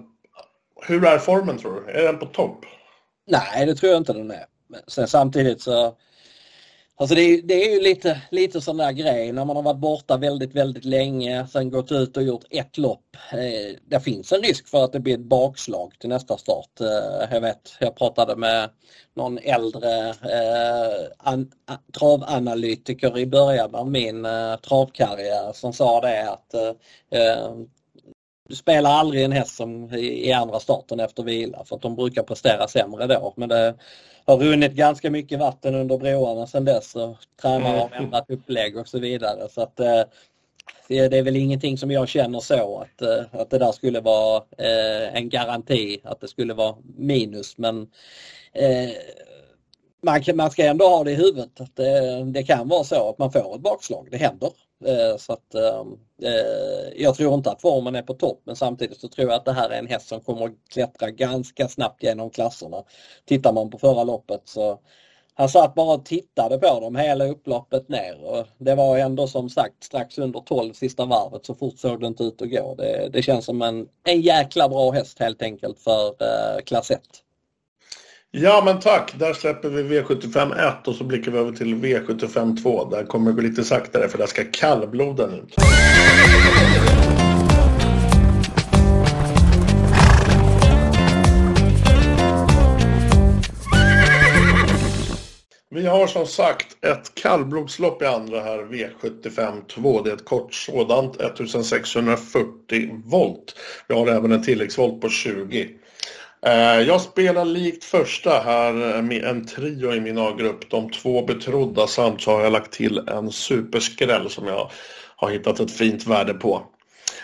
hur 0.86 1.04
är 1.04 1.18
formen 1.18 1.58
tror 1.58 1.82
du? 1.86 1.92
Är 1.92 2.02
den 2.02 2.18
på 2.18 2.26
topp? 2.26 2.64
Nej, 3.28 3.66
det 3.66 3.74
tror 3.74 3.92
jag 3.92 4.00
inte 4.00 4.12
den 4.12 4.30
är. 4.30 4.46
Men 4.68 4.80
sen 4.86 5.08
samtidigt 5.08 5.62
så 5.62 5.96
Alltså 7.00 7.14
det 7.14 7.22
är, 7.22 7.42
det 7.42 7.54
är 7.54 7.74
ju 7.74 7.80
lite, 7.80 8.22
lite 8.30 8.60
sån 8.60 8.76
där 8.76 8.92
grej 8.92 9.32
när 9.32 9.44
man 9.44 9.56
har 9.56 9.62
varit 9.62 9.80
borta 9.80 10.16
väldigt, 10.16 10.54
väldigt 10.54 10.84
länge, 10.84 11.46
sen 11.46 11.70
gått 11.70 11.92
ut 11.92 12.16
och 12.16 12.22
gjort 12.22 12.44
ett 12.50 12.78
lopp. 12.78 13.16
Eh, 13.32 13.76
det 13.88 14.00
finns 14.00 14.32
en 14.32 14.42
risk 14.42 14.68
för 14.68 14.84
att 14.84 14.92
det 14.92 15.00
blir 15.00 15.14
ett 15.14 15.20
bakslag 15.20 15.94
till 15.98 16.08
nästa 16.08 16.36
start. 16.36 16.80
Eh, 16.80 17.34
jag 17.34 17.40
vet, 17.40 17.76
jag 17.80 17.96
pratade 17.96 18.36
med 18.36 18.70
någon 19.14 19.38
äldre 19.38 20.08
eh, 20.08 21.06
an, 21.18 21.50
travanalytiker 21.98 23.18
i 23.18 23.26
början 23.26 23.74
av 23.74 23.90
min 23.90 24.24
eh, 24.24 24.56
travkarriär 24.56 25.52
som 25.52 25.72
sa 25.72 26.00
det 26.00 26.30
att 26.30 26.54
eh, 26.54 26.72
eh 27.20 27.50
du 28.48 28.54
spelar 28.54 28.90
aldrig 28.90 29.24
en 29.24 29.32
häst 29.32 29.56
som 29.56 29.94
i 29.94 30.32
andra 30.32 30.60
starten 30.60 31.00
efter 31.00 31.22
vila 31.22 31.64
för 31.64 31.76
att 31.76 31.82
de 31.82 31.96
brukar 31.96 32.22
prestera 32.22 32.68
sämre 32.68 33.06
då. 33.06 33.34
Men 33.36 33.48
det 33.48 33.74
har 34.24 34.36
runnit 34.36 34.72
ganska 34.72 35.10
mycket 35.10 35.38
vatten 35.38 35.74
under 35.74 35.98
broarna 35.98 36.46
sedan 36.46 36.64
dess 36.64 36.94
och 36.94 37.16
tränare 37.42 37.78
har 37.78 37.86
mm. 37.86 38.04
ändrat 38.04 38.30
upplägg 38.30 38.76
och 38.76 38.88
så 38.88 38.98
vidare. 38.98 39.48
Så 39.48 39.62
att, 39.62 39.80
eh, 39.80 40.02
det 40.88 41.18
är 41.18 41.22
väl 41.22 41.36
ingenting 41.36 41.78
som 41.78 41.90
jag 41.90 42.08
känner 42.08 42.40
så 42.40 42.78
att, 42.78 43.02
eh, 43.02 43.40
att 43.40 43.50
det 43.50 43.58
där 43.58 43.72
skulle 43.72 44.00
vara 44.00 44.42
eh, 44.58 45.16
en 45.16 45.28
garanti 45.28 46.00
att 46.04 46.20
det 46.20 46.28
skulle 46.28 46.54
vara 46.54 46.76
minus 46.96 47.58
men 47.58 47.90
man, 50.02 50.22
man 50.34 50.50
ska 50.50 50.64
ändå 50.64 50.88
ha 50.88 51.04
det 51.04 51.10
i 51.10 51.14
huvudet 51.14 51.60
att 51.60 51.76
det, 51.76 52.24
det 52.24 52.42
kan 52.42 52.68
vara 52.68 52.84
så 52.84 53.08
att 53.08 53.18
man 53.18 53.32
får 53.32 53.54
ett 53.54 53.60
bakslag. 53.60 54.08
Det 54.10 54.16
händer. 54.16 54.50
Eh, 54.84 55.16
så 55.16 55.32
att, 55.32 55.54
ehm, 55.54 55.98
eh, 56.22 57.02
jag 57.02 57.14
tror 57.14 57.34
inte 57.34 57.50
att 57.50 57.60
formen 57.60 57.94
är 57.94 58.02
på 58.02 58.14
topp 58.14 58.40
men 58.44 58.56
samtidigt 58.56 59.00
så 59.00 59.08
tror 59.08 59.28
jag 59.28 59.36
att 59.36 59.44
det 59.44 59.52
här 59.52 59.70
är 59.70 59.78
en 59.78 59.86
häst 59.86 60.08
som 60.08 60.20
kommer 60.20 60.46
att 60.46 60.52
klättra 60.70 61.10
ganska 61.10 61.68
snabbt 61.68 62.02
genom 62.02 62.30
klasserna. 62.30 62.84
Tittar 63.24 63.52
man 63.52 63.70
på 63.70 63.78
förra 63.78 64.04
loppet 64.04 64.42
så 64.44 64.80
han 65.34 65.48
satt 65.48 65.74
bara 65.74 65.94
och 65.94 66.04
tittade 66.04 66.58
på 66.58 66.80
dem 66.80 66.96
hela 66.96 67.26
upploppet 67.26 67.88
ner 67.88 68.24
och 68.24 68.46
det 68.58 68.74
var 68.74 68.98
ändå 68.98 69.26
som 69.26 69.50
sagt 69.50 69.84
strax 69.84 70.18
under 70.18 70.40
12 70.40 70.72
sista 70.72 71.06
varvet 71.06 71.46
så 71.46 71.54
fort 71.54 71.78
såg 71.78 72.00
det 72.00 72.06
inte 72.06 72.24
ut 72.24 72.42
att 72.42 72.50
gå. 72.50 72.74
Det, 72.74 73.08
det 73.12 73.22
känns 73.22 73.44
som 73.44 73.62
en, 73.62 73.88
en 74.04 74.20
jäkla 74.20 74.68
bra 74.68 74.90
häst 74.90 75.18
helt 75.18 75.42
enkelt 75.42 75.78
för 75.78 76.06
eh, 76.08 76.60
klass 76.64 76.90
1. 76.90 77.00
Ja 78.30 78.62
men 78.64 78.80
tack, 78.80 79.14
där 79.18 79.32
släpper 79.32 79.68
vi 79.68 79.82
V75 79.82 80.68
1 80.80 80.88
och 80.88 80.94
så 80.94 81.04
blickar 81.04 81.32
vi 81.32 81.38
över 81.38 81.52
till 81.52 81.74
V75 81.74 82.62
2. 82.62 82.84
Där 82.84 83.04
kommer 83.04 83.30
det 83.30 83.36
gå 83.36 83.42
lite 83.42 83.64
saktare 83.64 84.08
för 84.08 84.18
där 84.18 84.26
ska 84.26 84.44
kallbloden 84.52 85.34
ut. 85.34 85.54
Vi 95.70 95.86
har 95.86 96.06
som 96.06 96.26
sagt 96.26 96.84
ett 96.84 97.14
kallblodslopp 97.14 98.02
i 98.02 98.06
andra 98.06 98.40
här, 98.40 98.58
V75 98.58 99.66
2. 99.66 100.02
Det 100.02 100.10
är 100.10 100.14
ett 100.14 100.24
kort 100.24 100.54
sådant, 100.54 101.20
1640 101.20 103.02
volt. 103.04 103.54
Vi 103.88 103.94
har 103.94 104.06
även 104.06 104.32
en 104.32 104.42
tilläggsvolt 104.42 105.00
på 105.00 105.08
20. 105.08 105.68
Eh, 106.46 106.80
jag 106.80 107.00
spelar 107.00 107.44
likt 107.44 107.84
första 107.84 108.30
här 108.30 108.96
eh, 108.96 109.02
med 109.02 109.24
en 109.24 109.46
trio 109.46 109.94
i 109.94 110.00
min 110.00 110.18
A-grupp. 110.18 110.70
De 110.70 110.90
två 110.90 111.22
betrodda 111.22 111.86
samt 111.86 112.22
så 112.22 112.30
har 112.30 112.42
jag 112.42 112.52
lagt 112.52 112.72
till 112.72 112.98
en 112.98 113.32
superskräll 113.32 114.30
som 114.30 114.46
jag 114.46 114.70
har 115.16 115.30
hittat 115.30 115.60
ett 115.60 115.70
fint 115.70 116.06
värde 116.06 116.34
på. 116.34 116.62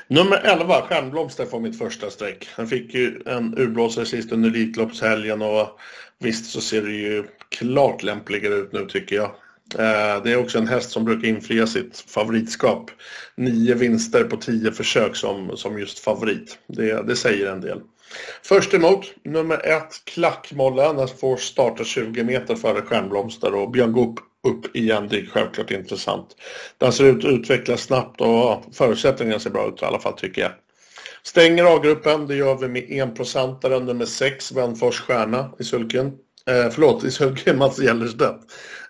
Nummer 0.08 0.36
11, 0.44 0.82
Stjärnblomster, 0.82 1.46
får 1.46 1.60
mitt 1.60 1.78
första 1.78 2.10
streck. 2.10 2.48
Han 2.56 2.68
fick 2.68 2.94
ju 2.94 3.22
en 3.26 3.58
urblåsare 3.58 4.06
sist 4.06 4.32
under 4.32 4.48
Elitloppshelgen 4.48 5.42
och 5.42 5.78
visst 6.18 6.50
så 6.50 6.60
ser 6.60 6.82
det 6.82 6.92
ju 6.92 7.24
klart 7.48 8.02
lämpligare 8.02 8.54
ut 8.54 8.72
nu 8.72 8.86
tycker 8.86 9.16
jag. 9.16 9.30
Eh, 9.78 10.22
det 10.22 10.32
är 10.32 10.36
också 10.36 10.58
en 10.58 10.68
häst 10.68 10.90
som 10.90 11.04
brukar 11.04 11.28
infria 11.28 11.66
sitt 11.66 12.04
favoritskap. 12.08 12.90
Nio 13.36 13.74
vinster 13.74 14.24
på 14.24 14.36
tio 14.36 14.72
försök 14.72 15.16
som, 15.16 15.56
som 15.56 15.78
just 15.78 15.98
favorit. 15.98 16.58
Det, 16.66 17.06
det 17.06 17.16
säger 17.16 17.52
en 17.52 17.60
del. 17.60 17.80
Först 18.42 18.74
emot, 18.74 19.14
nummer 19.24 19.66
ett, 19.66 20.04
Klackmolle. 20.04 20.92
Den 20.92 21.08
får 21.08 21.36
starta 21.36 21.84
20 21.84 22.24
meter 22.24 22.54
före 22.54 22.82
Stjärnblomster 22.82 23.54
och 23.54 23.70
Björn 23.70 23.92
Goop 23.92 24.20
upp 24.44 24.76
igen. 24.76 25.08
Det 25.10 25.16
är 25.16 25.26
självklart 25.26 25.70
intressant. 25.70 26.26
Den 26.78 26.92
ser 26.92 27.04
ut 27.04 27.24
att 27.24 27.30
utvecklas 27.30 27.80
snabbt 27.80 28.20
och 28.20 28.64
förutsättningarna 28.74 29.40
ser 29.40 29.50
bra 29.50 29.68
ut 29.68 29.82
i 29.82 29.84
alla 29.84 29.98
fall 29.98 30.12
tycker 30.12 30.42
jag. 30.42 30.52
Stänger 31.22 31.76
A-gruppen, 31.76 32.26
det 32.26 32.34
gör 32.34 32.56
vi 32.56 32.68
med 32.68 32.90
enprocentaren 32.90 33.84
nummer 33.84 34.06
6, 34.06 34.52
Vänfors 34.52 35.00
Stjärna 35.00 35.50
i 35.58 35.64
sulken. 35.64 36.06
Eh, 36.46 36.70
förlåt, 36.70 37.04
i 37.04 37.10
sulken 37.10 37.58
Mats 37.58 37.78
Gellerstedt. 37.78 38.40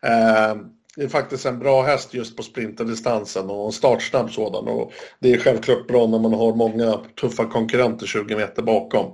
Eh, 0.03 0.55
det 0.97 1.05
är 1.05 1.09
faktiskt 1.09 1.47
en 1.47 1.59
bra 1.59 1.83
häst 1.83 2.15
just 2.15 2.37
på 2.37 2.43
sprinterdistansen 2.43 3.51
och 3.51 3.67
en 3.67 3.73
startsnabb 3.73 4.31
sådan. 4.31 4.69
Och 4.69 4.93
det 5.21 5.33
är 5.33 5.39
självklart 5.39 5.87
bra 5.89 6.07
när 6.07 6.19
man 6.19 6.35
har 6.35 6.55
många 6.55 7.01
tuffa 7.21 7.45
konkurrenter 7.45 8.07
20 8.07 8.37
meter 8.37 8.63
bakom. 8.63 9.13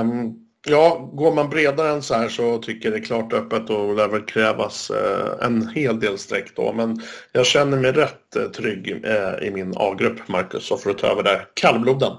Um, 0.00 0.34
ja, 0.66 1.10
går 1.12 1.34
man 1.34 1.50
bredare 1.50 1.90
än 1.90 2.02
så 2.02 2.14
här 2.14 2.28
så 2.28 2.58
tycker 2.58 2.88
jag 2.88 2.98
det 2.98 3.02
är 3.02 3.04
klart 3.04 3.32
öppet 3.32 3.70
och 3.70 3.96
det 3.96 4.08
väl 4.08 4.22
krävas 4.22 4.90
uh, 4.90 5.46
en 5.46 5.68
hel 5.68 6.00
del 6.00 6.18
streck 6.18 6.56
då. 6.56 6.72
Men 6.72 7.00
jag 7.32 7.46
känner 7.46 7.78
mig 7.78 7.92
rätt 7.92 8.36
uh, 8.36 8.44
trygg 8.44 9.04
uh, 9.06 9.46
i 9.46 9.50
min 9.50 9.74
A-grupp, 9.76 10.28
Marcus. 10.28 10.66
Så 10.66 10.76
för 10.76 10.90
att 10.90 10.98
ta 10.98 11.06
över 11.06 11.22
där. 11.22 11.46
Kallbloden. 11.54 12.12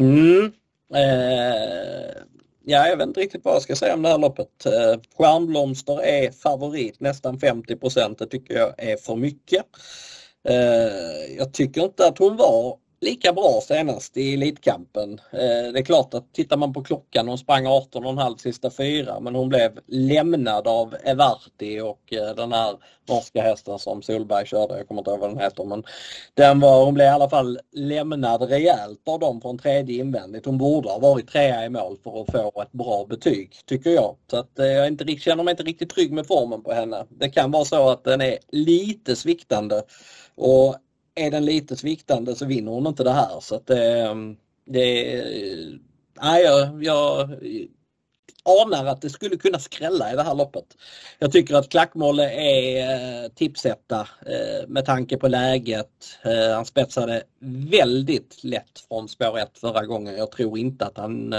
Mm. 0.00 0.52
Eh, 0.94 2.22
Ja, 2.70 2.88
jag 2.88 2.96
vet 2.96 3.06
inte 3.06 3.20
riktigt 3.20 3.44
vad 3.44 3.54
jag 3.54 3.62
ska 3.62 3.76
säga 3.76 3.94
om 3.94 4.02
det 4.02 4.08
här 4.08 4.18
loppet. 4.18 4.66
Eh, 4.66 5.00
Stjärnblomster 5.18 6.02
är 6.02 6.30
favorit, 6.30 7.00
nästan 7.00 7.38
50 7.38 7.76
procent. 7.76 8.18
Det 8.18 8.26
tycker 8.26 8.54
jag 8.54 8.74
är 8.78 8.96
för 8.96 9.16
mycket. 9.16 9.62
Eh, 10.48 11.36
jag 11.36 11.52
tycker 11.52 11.84
inte 11.84 12.06
att 12.06 12.18
hon 12.18 12.36
var 12.36 12.76
lika 13.00 13.32
bra 13.32 13.60
senast 13.62 14.16
i 14.16 14.34
Elitkampen. 14.34 15.20
Eh, 15.32 15.72
det 15.72 15.78
är 15.78 15.84
klart 15.84 16.14
att 16.14 16.32
tittar 16.32 16.56
man 16.56 16.72
på 16.72 16.82
klockan, 16.82 17.28
hon 17.28 17.38
sprang 17.38 17.66
18,5 17.66 18.36
sista 18.36 18.70
fyra 18.70 19.20
men 19.20 19.34
hon 19.34 19.48
blev 19.48 19.78
lämnad 19.86 20.68
av 20.68 20.96
Everti 21.04 21.80
och 21.80 22.12
eh, 22.12 22.34
den 22.34 22.52
här 22.52 22.76
norska 23.08 23.42
hästen 23.42 23.78
som 23.78 24.02
Solberg 24.02 24.46
körde, 24.46 24.76
jag 24.76 24.88
kommer 24.88 25.00
inte 25.00 25.10
ihåg 25.10 25.20
vad 25.20 25.30
den 25.30 25.38
heter 25.38 25.64
men 25.64 25.84
den 26.34 26.60
var, 26.60 26.84
hon 26.84 26.94
blev 26.94 27.06
i 27.06 27.10
alla 27.10 27.30
fall 27.30 27.58
lämnad 27.72 28.42
rejält 28.42 29.08
av 29.08 29.20
dem 29.20 29.40
från 29.40 29.58
tredje 29.58 30.00
invändigt. 30.00 30.46
Hon 30.46 30.58
borde 30.58 30.88
ha 30.88 30.98
varit 30.98 31.28
trea 31.28 31.64
i 31.64 31.68
mål 31.68 31.96
för 32.02 32.20
att 32.20 32.32
få 32.32 32.62
ett 32.62 32.72
bra 32.72 33.06
betyg 33.08 33.52
tycker 33.66 33.90
jag. 33.90 34.16
Så 34.30 34.36
att 34.36 34.58
eh, 34.58 34.66
jag 34.66 34.86
inte, 34.86 35.16
känner 35.16 35.44
mig 35.44 35.52
inte 35.52 35.62
riktigt 35.62 35.90
trygg 35.90 36.12
med 36.12 36.26
formen 36.26 36.62
på 36.62 36.72
henne. 36.72 37.06
Det 37.10 37.30
kan 37.30 37.50
vara 37.50 37.64
så 37.64 37.88
att 37.88 38.04
den 38.04 38.20
är 38.20 38.38
lite 38.50 39.16
sviktande 39.16 39.82
och 40.34 40.76
är 41.26 41.30
den 41.30 41.44
lite 41.44 41.76
sviktande 41.76 42.34
så 42.34 42.46
vinner 42.46 42.72
hon 42.72 42.86
inte 42.86 43.04
det 43.04 43.12
här. 43.12 43.40
Så 43.40 43.54
att 43.54 43.70
ehm, 43.70 44.36
det, 44.66 45.16
det 45.20 45.78
nej, 46.20 46.42
jag, 46.42 46.84
jag 46.84 47.30
anar 48.48 48.86
att 48.86 49.00
det 49.00 49.10
skulle 49.10 49.36
kunna 49.36 49.58
skrälla 49.58 50.12
i 50.12 50.16
det 50.16 50.22
här 50.22 50.34
loppet. 50.34 50.64
Jag 51.18 51.32
tycker 51.32 51.54
att 51.54 51.68
Klackmåle 51.68 52.30
är 52.30 53.24
eh, 53.24 53.28
tipsetta 53.28 54.00
eh, 54.26 54.68
med 54.68 54.84
tanke 54.84 55.16
på 55.16 55.28
läget. 55.28 55.90
Eh, 56.22 56.54
han 56.54 56.64
spetsade 56.64 57.22
väldigt 57.70 58.44
lätt 58.44 58.80
från 58.88 59.08
spår 59.08 59.38
1 59.38 59.58
förra 59.58 59.86
gången. 59.86 60.16
Jag 60.16 60.30
tror 60.30 60.58
inte 60.58 60.86
att 60.86 60.98
han 60.98 61.34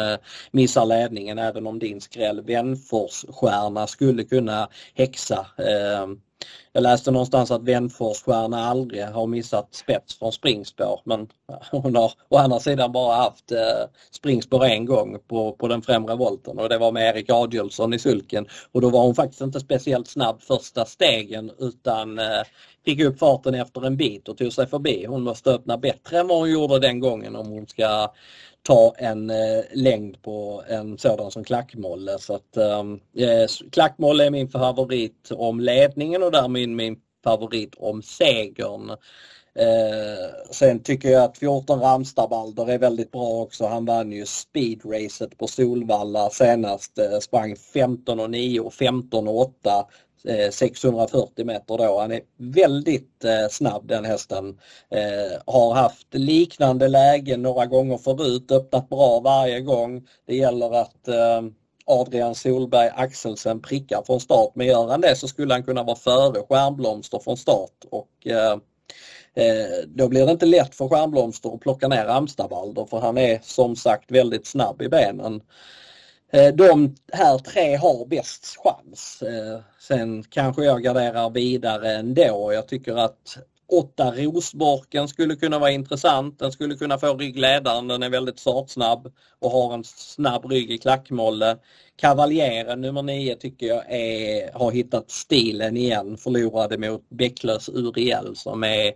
missar 0.51 0.85
ledningen 0.85 1.39
även 1.39 1.67
om 1.67 1.79
din 1.79 2.01
skräll 2.01 2.41
Wenfors 2.41 3.25
stjärna 3.29 3.87
skulle 3.87 4.23
kunna 4.23 4.69
häxa 4.93 5.47
ehm, 5.57 6.19
jag 6.73 6.83
läste 6.83 7.11
någonstans 7.11 7.51
att 7.51 7.63
Wenfors 7.63 8.21
stjärna 8.21 8.65
aldrig 8.65 9.05
har 9.05 9.27
missat 9.27 9.75
spets 9.75 10.19
från 10.19 10.31
springspår 10.31 11.01
men 11.03 11.27
hon 11.71 11.95
har 11.95 12.11
å 12.29 12.37
andra 12.37 12.59
sidan 12.59 12.91
bara 12.91 13.15
haft 13.15 13.51
eh, 13.51 13.89
springspår 14.11 14.65
en 14.65 14.85
gång 14.85 15.17
på, 15.27 15.51
på 15.51 15.67
den 15.67 15.81
främre 15.81 16.15
volten 16.15 16.59
och 16.59 16.69
det 16.69 16.77
var 16.77 16.91
med 16.91 17.15
Erik 17.15 17.29
Adielsson 17.29 17.93
i 17.93 17.99
sulken 17.99 18.47
och 18.71 18.81
då 18.81 18.89
var 18.89 19.01
hon 19.01 19.15
faktiskt 19.15 19.41
inte 19.41 19.59
speciellt 19.59 20.07
snabb 20.07 20.41
första 20.41 20.85
stegen 20.85 21.51
utan 21.59 22.19
eh, 22.19 22.41
fick 22.85 22.99
upp 22.99 23.19
farten 23.19 23.55
efter 23.55 23.85
en 23.85 23.97
bit 23.97 24.27
och 24.29 24.37
tog 24.37 24.53
sig 24.53 24.67
förbi. 24.67 25.05
Hon 25.05 25.23
måste 25.23 25.51
öppna 25.51 25.77
bättre 25.77 26.19
än 26.19 26.27
vad 26.27 26.37
hon 26.37 26.51
gjorde 26.51 26.79
den 26.79 26.99
gången 26.99 27.35
om 27.35 27.47
hon 27.47 27.67
ska 27.67 28.13
ta 28.63 28.93
en 28.97 29.29
eh, 29.29 29.63
längd 29.73 30.21
på 30.21 30.63
en 30.67 30.97
sådan 30.97 31.31
som 31.31 31.43
klackmolle. 31.43 32.19
Så 32.19 32.35
att, 32.35 32.57
ehm, 32.57 32.99
eh, 33.17 33.47
klackmolle 33.71 34.25
är 34.25 34.31
min 34.31 34.49
favorit 34.49 35.31
om 35.31 35.59
ledningen 35.59 36.23
och 36.23 36.31
därmed 36.31 36.69
min 36.69 36.99
favorit 37.23 37.75
om 37.77 38.01
segern. 38.01 38.89
Eh, 39.55 40.51
sen 40.51 40.83
tycker 40.83 41.09
jag 41.09 41.23
att 41.23 41.37
14 41.37 41.79
Ramstabalder 41.79 42.69
är 42.69 42.77
väldigt 42.77 43.11
bra 43.11 43.41
också. 43.41 43.65
Han 43.65 43.85
vann 43.85 44.11
ju 44.11 44.25
speedracet 44.25 45.37
på 45.37 45.47
Solvalla 45.47 46.29
senast. 46.29 46.99
Eh, 46.99 47.19
sprang 47.19 47.55
15 47.55 48.19
och 48.19 48.29
9 48.29 48.59
och 48.59 48.73
15 48.73 49.27
och 49.27 49.39
8 49.39 49.85
Eh, 50.25 50.49
640 50.51 51.45
meter 51.45 51.77
då. 51.77 51.99
Han 51.99 52.11
är 52.11 52.21
väldigt 52.37 53.23
eh, 53.23 53.49
snabb 53.49 53.87
den 53.87 54.05
hästen. 54.05 54.59
Eh, 54.89 55.53
har 55.53 55.73
haft 55.73 56.07
liknande 56.13 56.87
lägen 56.87 57.41
några 57.41 57.65
gånger 57.65 57.97
förut, 57.97 58.51
öppnat 58.51 58.89
bra 58.89 59.19
varje 59.19 59.61
gång. 59.61 60.07
Det 60.25 60.35
gäller 60.35 60.81
att 60.81 61.07
eh, 61.07 61.41
Adrian 61.85 62.35
Solberg 62.35 62.89
Axelsen 62.95 63.61
prickar 63.61 64.03
från 64.05 64.19
start 64.19 64.51
men 64.55 64.67
gör 64.67 64.87
han 64.87 65.01
det 65.01 65.15
så 65.15 65.27
skulle 65.27 65.53
han 65.53 65.63
kunna 65.63 65.83
vara 65.83 65.95
före 65.95 66.41
Stjärnblomster 66.49 67.19
från 67.19 67.37
start 67.37 67.85
och 67.91 68.27
eh, 68.27 68.57
då 69.87 70.07
blir 70.07 70.25
det 70.25 70.31
inte 70.31 70.45
lätt 70.45 70.75
för 70.75 70.87
Stjärnblomster 70.87 71.53
att 71.53 71.59
plocka 71.59 71.87
ner 71.87 72.05
Amstabalder 72.05 72.85
för 72.85 72.99
han 72.99 73.17
är 73.17 73.39
som 73.43 73.75
sagt 73.75 74.11
väldigt 74.11 74.47
snabb 74.47 74.81
i 74.81 74.89
benen. 74.89 75.41
Eh, 76.31 76.53
de 76.55 76.95
här 77.13 77.37
tre 77.37 77.75
har 77.75 78.05
bäst 78.05 78.57
chans. 78.63 79.21
Eh, 79.21 79.59
sen 79.79 80.23
kanske 80.23 80.63
jag 80.63 80.83
garderar 80.83 81.29
vidare 81.29 81.95
ändå. 81.95 82.51
Jag 82.53 82.67
tycker 82.67 82.95
att 82.95 83.37
åtta 83.71 84.11
Rosborken 84.11 85.07
skulle 85.07 85.35
kunna 85.35 85.59
vara 85.59 85.71
intressant. 85.71 86.39
Den 86.39 86.51
skulle 86.51 86.75
kunna 86.75 86.97
få 86.97 87.13
ryggledaren. 87.13 87.87
Den 87.87 88.03
är 88.03 88.09
väldigt 88.09 88.39
startsnabb 88.39 89.13
och 89.39 89.51
har 89.51 89.73
en 89.73 89.83
snabb 89.83 90.51
rygg 90.51 90.71
i 90.71 90.77
klackmålle. 90.77 91.57
Kavaljeren 91.95 92.81
nummer 92.81 93.01
nio 93.01 93.35
tycker 93.35 93.65
jag 93.65 93.83
är, 93.91 94.53
har 94.53 94.71
hittat 94.71 95.11
stilen 95.11 95.77
igen. 95.77 96.17
Förlorade 96.17 96.77
mot 96.77 97.09
Bäcklös 97.09 97.69
Uriel 97.69 98.35
som 98.35 98.63
är 98.63 98.93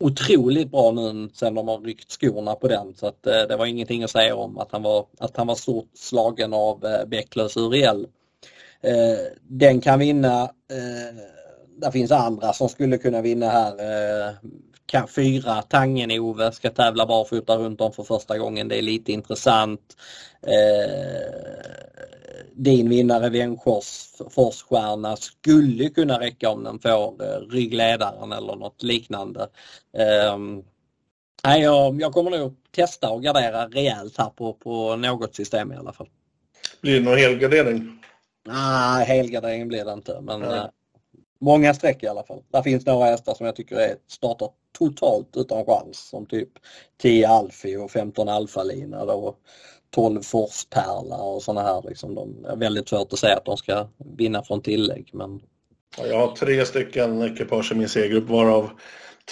otroligt 0.00 0.70
bra 0.70 0.92
nu 0.92 1.28
sen 1.32 1.54
de 1.54 1.68
har 1.68 1.78
ryckt 1.78 2.10
skorna 2.10 2.54
på 2.54 2.68
den 2.68 2.94
så 2.94 3.06
att 3.06 3.26
eh, 3.26 3.42
det 3.48 3.56
var 3.56 3.66
ingenting 3.66 4.02
att 4.02 4.10
säga 4.10 4.36
om 4.36 4.58
att 4.58 4.72
han 4.72 4.82
var, 4.82 5.06
att 5.18 5.36
han 5.36 5.46
var 5.46 5.54
stort 5.54 5.90
slagen 5.94 6.52
av 6.52 6.84
eh, 6.84 7.06
Bäcklös 7.06 7.56
Uriel. 7.56 8.06
Eh, 8.80 9.18
den 9.42 9.80
kan 9.80 9.98
vinna. 9.98 10.42
Eh, 10.42 11.16
det 11.76 11.92
finns 11.92 12.10
andra 12.10 12.52
som 12.52 12.68
skulle 12.68 12.98
kunna 12.98 13.20
vinna 13.20 13.48
här. 13.48 13.74
Kan, 14.86 15.08
fyra, 15.08 15.62
Tangen-Ove 15.62 16.52
ska 16.52 16.70
tävla 16.70 17.06
barfota 17.06 17.56
runt 17.56 17.80
om 17.80 17.92
för 17.92 18.02
första 18.02 18.38
gången. 18.38 18.68
Det 18.68 18.78
är 18.78 18.82
lite 18.82 19.12
intressant. 19.12 19.96
Eh, 20.42 21.89
din 22.62 22.88
vinnare 22.88 23.28
Venfors 23.28 24.12
Forsstjärna 24.30 25.16
skulle 25.16 25.90
kunna 25.90 26.20
räcka 26.20 26.50
om 26.50 26.64
den 26.64 26.78
får 26.78 27.24
eh, 27.24 27.40
ryggledaren 27.50 28.32
eller 28.32 28.56
något 28.56 28.82
liknande. 28.82 29.48
Um, 30.34 30.64
nej, 31.44 31.62
jag, 31.62 32.00
jag 32.00 32.12
kommer 32.12 32.30
nog 32.30 32.56
testa 32.70 33.10
och 33.10 33.22
gardera 33.22 33.66
rejält 33.68 34.18
här 34.18 34.30
på, 34.30 34.52
på 34.52 34.96
något 34.96 35.34
system 35.34 35.72
i 35.72 35.76
alla 35.76 35.92
fall. 35.92 36.08
Blir 36.80 36.94
det 36.94 37.04
någon 37.04 37.18
helgardering? 37.18 37.98
Nej, 38.46 39.06
helgardering 39.06 39.68
blir 39.68 39.84
det 39.84 39.92
inte. 39.92 40.20
Men 40.20 40.42
mm. 40.42 40.68
många 41.40 41.74
streck 41.74 42.02
i 42.02 42.08
alla 42.08 42.22
fall. 42.22 42.42
Där 42.52 42.62
finns 42.62 42.86
några 42.86 43.06
hästar 43.06 43.34
som 43.34 43.46
jag 43.46 43.56
tycker 43.56 43.76
är 43.76 43.96
startar 44.08 44.48
totalt 44.78 45.36
utan 45.36 45.64
chans. 45.64 46.08
Som 46.08 46.26
typ 46.26 46.48
10 47.02 47.28
Alfi 47.28 47.76
och 47.76 47.90
15 47.90 48.28
Alfalina. 48.28 49.04
Då. 49.90 50.02
12 50.02 50.22
Forspärla 50.22 51.16
och 51.16 51.42
sådana 51.42 51.62
här. 51.62 51.82
Liksom, 51.88 52.14
de 52.14 52.44
är 52.44 52.56
väldigt 52.56 52.88
svårt 52.88 53.12
att 53.12 53.18
säga 53.18 53.36
att 53.36 53.44
de 53.44 53.56
ska 53.56 53.88
vinna 54.16 54.42
från 54.42 54.62
tillägg. 54.62 55.10
Men... 55.12 55.40
Jag 55.98 56.18
har 56.18 56.36
tre 56.36 56.64
stycken 56.64 57.22
ekipage 57.22 57.72
i 57.72 57.74
min 57.74 57.88
C-grupp 57.88 58.28
varav 58.28 58.70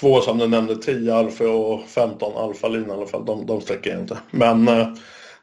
två 0.00 0.20
som 0.20 0.38
du 0.38 0.48
nämnde, 0.48 0.76
10 0.76 1.14
Alfa 1.14 1.44
och 1.44 1.82
15 1.88 2.36
Alfalina 2.36 2.94
i 2.94 2.96
alla 2.96 3.06
fall. 3.06 3.24
De, 3.24 3.46
de 3.46 3.60
sträcker 3.60 3.90
jag 3.90 4.00
inte. 4.00 4.18
Men 4.30 4.68
eh, 4.68 4.88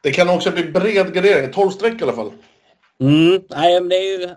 det 0.01 0.11
kan 0.11 0.29
också 0.29 0.51
bli 0.51 0.63
bred 0.63 1.13
gradering, 1.13 1.51
12 1.51 1.69
streck 1.69 2.01
i 2.01 2.03
alla 2.03 2.13
fall. 2.13 2.31
Mm, 2.99 3.41
nej, 3.49 3.81
men 3.81 3.89
det 3.89 3.95
är 3.95 4.19
ju 4.19 4.29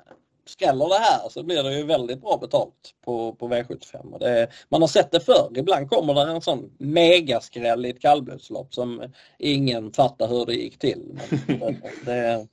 skräller 0.48 0.88
det 0.88 0.98
här 0.98 1.28
så 1.28 1.42
blir 1.42 1.62
det 1.62 1.78
ju 1.78 1.84
väldigt 1.84 2.20
bra 2.20 2.36
betalt 2.36 2.94
på, 3.04 3.32
på 3.32 3.48
V75. 3.48 4.12
Och 4.12 4.18
det, 4.18 4.48
man 4.68 4.80
har 4.80 4.88
sett 4.88 5.10
det 5.10 5.20
förr. 5.20 5.50
Ibland 5.54 5.90
kommer 5.90 6.14
det 6.14 6.22
en 6.22 6.40
sån 6.40 6.70
megaskräll 6.78 7.86
i 7.86 7.90
ett 7.90 8.00
kallblodslopp 8.00 8.74
som 8.74 9.12
ingen 9.38 9.92
fattar 9.92 10.28
hur 10.28 10.46
det 10.46 10.54
gick 10.54 10.78
till. 10.78 11.20
Det, 11.46 11.76
det, 12.04 12.46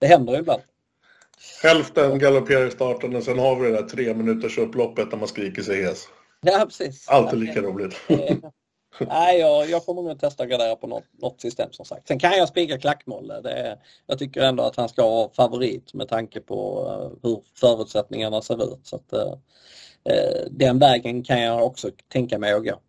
det 0.00 0.06
händer 0.06 0.38
ibland. 0.38 0.62
Hälften 1.62 2.18
galopperar 2.18 2.66
i 2.66 2.70
starten 2.70 3.16
och 3.16 3.22
sen 3.22 3.38
har 3.38 3.56
vi 3.56 3.70
det 3.70 3.76
där 3.76 3.88
tre 3.88 4.14
minuters 4.14 4.58
upploppet 4.58 5.12
när 5.12 5.18
man 5.18 5.28
skriker 5.28 5.62
sig 5.62 5.82
hes. 5.82 6.08
Ja, 6.40 6.64
precis. 6.66 7.08
Alltid 7.08 7.38
lika 7.38 7.60
roligt. 7.60 7.94
Nej, 8.98 9.40
jag, 9.40 9.70
jag 9.70 9.86
kommer 9.86 10.02
nog 10.02 10.20
testa 10.20 10.42
att 10.42 10.48
gradera 10.48 10.76
på 10.76 10.86
något, 10.86 11.04
något 11.22 11.40
system 11.40 11.72
som 11.72 11.84
sagt. 11.84 12.08
Sen 12.08 12.18
kan 12.18 12.32
jag 12.32 12.48
spika 12.48 12.78
klackmål. 12.78 13.28
Det 13.28 13.78
jag 14.06 14.18
tycker 14.18 14.40
ändå 14.40 14.62
att 14.62 14.76
han 14.76 14.88
ska 14.88 15.02
vara 15.02 15.28
favorit 15.28 15.94
med 15.94 16.08
tanke 16.08 16.40
på 16.40 16.88
eh, 16.88 17.28
hur 17.28 17.40
förutsättningarna 17.54 18.42
ser 18.42 18.74
ut. 18.74 18.80
Så 18.82 18.96
att, 18.96 19.12
eh, 19.12 19.32
eh, 20.04 20.46
den 20.50 20.78
vägen 20.78 21.22
kan 21.22 21.40
jag 21.40 21.66
också 21.66 21.90
tänka 22.12 22.38
mig 22.38 22.52
att 22.52 22.64
gå. 22.64 22.80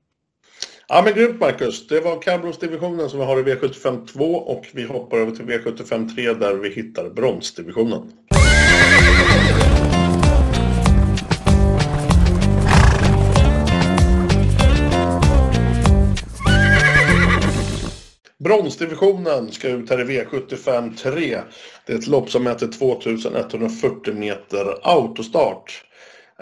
Ja 0.88 1.02
men 1.02 1.14
grymt 1.14 1.40
Marcus. 1.40 1.88
Det 1.88 2.00
var 2.00 2.22
kallblodsdivisionen 2.22 3.10
som 3.10 3.20
vi 3.20 3.26
har 3.26 3.40
i 3.40 3.44
V75 3.44 4.08
2 4.08 4.24
och 4.24 4.66
vi 4.74 4.84
hoppar 4.84 5.18
över 5.18 5.32
till 5.32 5.46
V75 5.46 6.16
3 6.16 6.34
där 6.34 6.54
vi 6.54 6.70
hittar 6.70 7.10
bronsdivisionen. 7.10 8.12
Bronsdivisionen 18.46 19.52
ska 19.52 19.70
ut 19.70 19.90
här 19.90 20.02
i 20.02 20.04
V75 20.04 20.96
3. 20.96 21.40
Det 21.86 21.94
är 21.94 21.98
ett 21.98 22.08
lopp 22.08 22.30
som 22.30 22.44
mäter 22.44 22.68
2140 22.68 24.14
meter 24.14 24.78
autostart. 24.84 25.84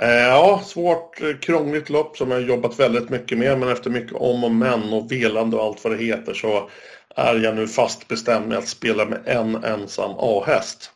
Eh, 0.01 0.09
ja, 0.09 0.61
svårt, 0.65 1.21
eh, 1.21 1.37
krångligt 1.41 1.89
lopp 1.89 2.17
som 2.17 2.31
jag 2.31 2.41
jobbat 2.41 2.79
väldigt 2.79 3.09
mycket 3.09 3.37
med 3.37 3.59
men 3.59 3.69
efter 3.69 3.89
mycket 3.89 4.13
om 4.13 4.43
och 4.43 4.51
men 4.51 4.93
och 4.93 5.11
velande 5.11 5.57
och 5.57 5.63
allt 5.63 5.83
vad 5.83 5.93
det 5.93 6.03
heter 6.03 6.33
så 6.33 6.69
är 7.15 7.35
jag 7.35 7.55
nu 7.55 7.67
fast 7.67 8.07
bestämd 8.07 8.47
med 8.47 8.57
att 8.57 8.67
spela 8.67 9.05
med 9.05 9.19
en 9.25 9.55
ensam 9.55 10.11
A-häst. 10.17 10.91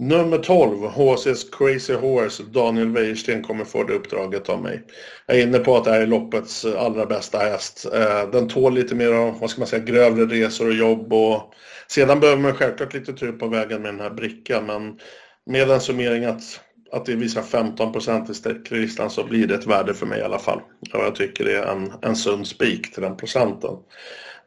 Nummer 0.00 0.38
12, 0.38 0.86
HC's 0.86 1.50
Crazy 1.50 1.94
Horse, 1.94 2.42
Daniel 2.42 2.88
Wäjersten 2.88 3.42
kommer 3.42 3.64
få 3.64 3.84
det 3.84 3.92
uppdraget 3.92 4.48
av 4.48 4.62
mig. 4.62 4.82
Jag 5.26 5.38
är 5.38 5.42
inne 5.42 5.58
på 5.58 5.76
att 5.76 5.84
det 5.84 5.90
här 5.90 6.00
är 6.00 6.06
loppets 6.06 6.64
eh, 6.64 6.82
allra 6.82 7.06
bästa 7.06 7.38
häst. 7.38 7.86
Eh, 7.94 8.30
den 8.30 8.48
tål 8.48 8.74
lite 8.74 8.94
mer 8.94 9.12
av, 9.12 9.40
vad 9.40 9.50
ska 9.50 9.60
man 9.60 9.68
säga, 9.68 9.84
grövre 9.84 10.24
resor 10.24 10.68
och 10.68 10.74
jobb 10.74 11.12
och 11.12 11.54
sedan 11.86 12.20
behöver 12.20 12.42
man 12.42 12.54
självklart 12.54 12.94
lite 12.94 13.12
tur 13.12 13.32
på 13.32 13.48
vägen 13.48 13.82
med 13.82 13.94
den 13.94 14.00
här 14.00 14.10
brickan 14.10 14.66
men 14.66 14.98
med 15.46 15.70
en 15.70 15.80
summering 15.80 16.24
att, 16.24 16.60
att 16.92 17.06
det 17.06 17.14
visar 17.14 17.42
15% 17.42 18.30
i 18.30 18.34
sträcklistan 18.34 19.10
så 19.10 19.24
blir 19.24 19.46
det 19.46 19.54
ett 19.54 19.66
värde 19.66 19.94
för 19.94 20.06
mig 20.06 20.20
i 20.20 20.24
alla 20.24 20.38
fall. 20.38 20.60
Och 20.92 21.00
jag 21.00 21.14
tycker 21.14 21.44
det 21.44 21.58
är 21.58 21.66
en, 21.66 21.92
en 22.02 22.16
sund 22.16 22.46
spik 22.46 22.94
till 22.94 23.02
den 23.02 23.16
procenten. 23.16 23.76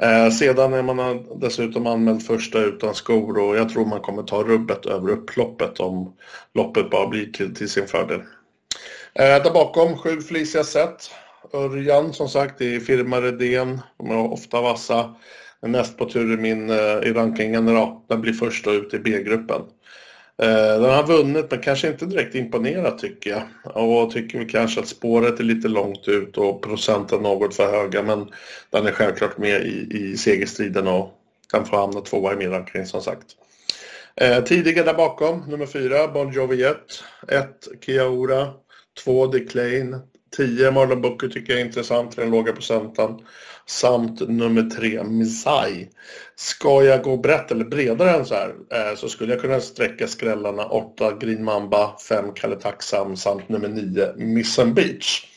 Eh, 0.01 0.29
sedan 0.29 0.73
är 0.73 0.83
man 0.83 1.25
dessutom 1.39 1.87
anmäld 1.87 2.23
första 2.23 2.59
utan 2.59 2.95
skor 2.95 3.37
och 3.37 3.57
jag 3.57 3.69
tror 3.69 3.85
man 3.85 4.01
kommer 4.01 4.23
ta 4.23 4.43
rubbet 4.43 4.85
över 4.85 5.09
upploppet 5.09 5.79
om 5.79 6.13
loppet 6.53 6.89
bara 6.89 7.07
blir 7.07 7.25
till, 7.25 7.55
till 7.55 7.69
sin 7.69 7.87
fördel. 7.87 8.19
Eh, 9.13 9.43
där 9.43 9.53
bakom 9.53 9.97
sju 9.97 10.21
flisiga 10.21 10.63
set. 10.63 11.11
Örjan 11.53 12.13
som 12.13 12.29
sagt 12.29 12.61
i 12.61 12.79
firma 12.79 13.21
Redén. 13.21 13.81
De 13.97 14.11
är 14.11 14.17
ofta 14.17 14.61
vassa. 14.61 15.15
Näst 15.61 15.97
på 15.97 16.09
tur 16.09 16.33
i 16.33 16.37
min 16.37 16.69
eh, 16.69 16.77
i 16.77 17.13
rankingen, 17.13 17.69
idag, 17.69 18.01
den 18.07 18.21
blir 18.21 18.33
första 18.33 18.71
ut 18.71 18.93
i 18.93 18.99
B-gruppen. 18.99 19.61
Eh, 20.41 20.81
den 20.81 20.89
har 20.89 21.07
vunnit 21.07 21.51
men 21.51 21.61
kanske 21.61 21.87
inte 21.87 22.05
direkt 22.05 22.35
imponerat 22.35 22.99
tycker 22.99 23.29
jag. 23.29 23.43
Och 23.77 24.11
tycker 24.11 24.39
vi 24.39 24.45
kanske 24.45 24.79
att 24.79 24.87
spåret 24.87 25.39
är 25.39 25.43
lite 25.43 25.67
långt 25.67 26.07
ut 26.07 26.37
och 26.37 26.61
procenten 26.61 27.21
något 27.21 27.55
för 27.55 27.71
höga 27.71 28.03
men 28.03 28.29
den 28.69 28.87
är 28.87 28.91
självklart 28.91 29.37
med 29.37 29.65
i, 29.65 29.87
i 29.91 30.17
segerstriden 30.17 30.87
och 30.87 31.11
kan 31.51 31.65
få 31.65 31.75
hamna 31.77 32.01
tvåa 32.01 32.33
i 32.33 32.35
min 32.35 32.51
ranking 32.51 32.85
som 32.85 33.01
sagt. 33.01 33.25
Eh, 34.15 34.43
tidigare 34.43 34.85
där 34.85 34.93
bakom, 34.93 35.39
nummer 35.47 35.65
fyra, 35.65 36.07
Bon 36.07 36.31
Joviet 36.31 37.03
1, 37.27 37.47
Kiaura, 37.85 38.47
2 39.03 39.27
Declane, 39.27 39.99
10 40.37 40.71
Marlon 40.71 41.01
Booker 41.01 41.27
tycker 41.27 41.53
jag 41.53 41.61
är 41.61 41.65
intressant 41.65 42.11
till 42.11 42.21
den 42.21 42.31
låga 42.31 42.53
procenten 42.53 43.19
samt 43.71 44.19
nummer 44.29 44.69
tre 44.69 45.03
Misai. 45.03 45.89
Ska 46.35 46.83
jag 46.83 47.03
gå 47.03 47.17
brett 47.17 47.51
eller 47.51 47.65
bredare 47.65 48.11
än 48.11 48.25
så 48.25 48.35
här 48.35 48.49
eh, 48.49 48.95
så 48.95 49.09
skulle 49.09 49.33
jag 49.33 49.41
kunna 49.41 49.59
sträcka 49.59 50.07
skrällarna 50.07 50.65
8 50.65 51.11
Green 51.11 51.43
Mamba, 51.43 51.97
5 52.09 52.33
Kalle 52.33 52.55
Tacksam 52.55 53.17
samt 53.17 53.49
nummer 53.49 53.67
9 53.67 54.13
Missen 54.15 54.73
Beach. 54.73 55.27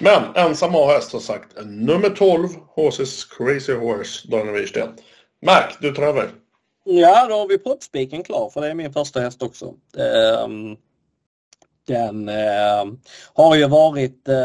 Men 0.00 0.22
ensam 0.34 0.74
A-häst 0.74 1.10
som 1.10 1.20
sagt, 1.20 1.56
nummer 1.64 2.08
12 2.08 2.48
HC's 2.76 3.36
Crazy 3.36 3.72
Horse, 3.72 4.28
Daniel 4.28 4.54
Wirsten. 4.54 4.88
Mark, 5.46 5.76
du 5.80 5.92
tar 5.92 6.02
över. 6.02 6.30
Ja, 6.84 7.26
då 7.28 7.34
har 7.34 7.48
vi 7.48 7.58
proppspiken 7.58 8.22
klar 8.24 8.50
för 8.50 8.60
det 8.60 8.68
är 8.68 8.74
min 8.74 8.92
första 8.92 9.20
häst 9.20 9.42
också. 9.42 9.74
Um, 10.44 10.76
den 11.86 12.28
eh, 12.28 12.84
har 13.34 13.56
ju 13.56 13.68
varit, 13.68 14.28
eh, 14.28 14.36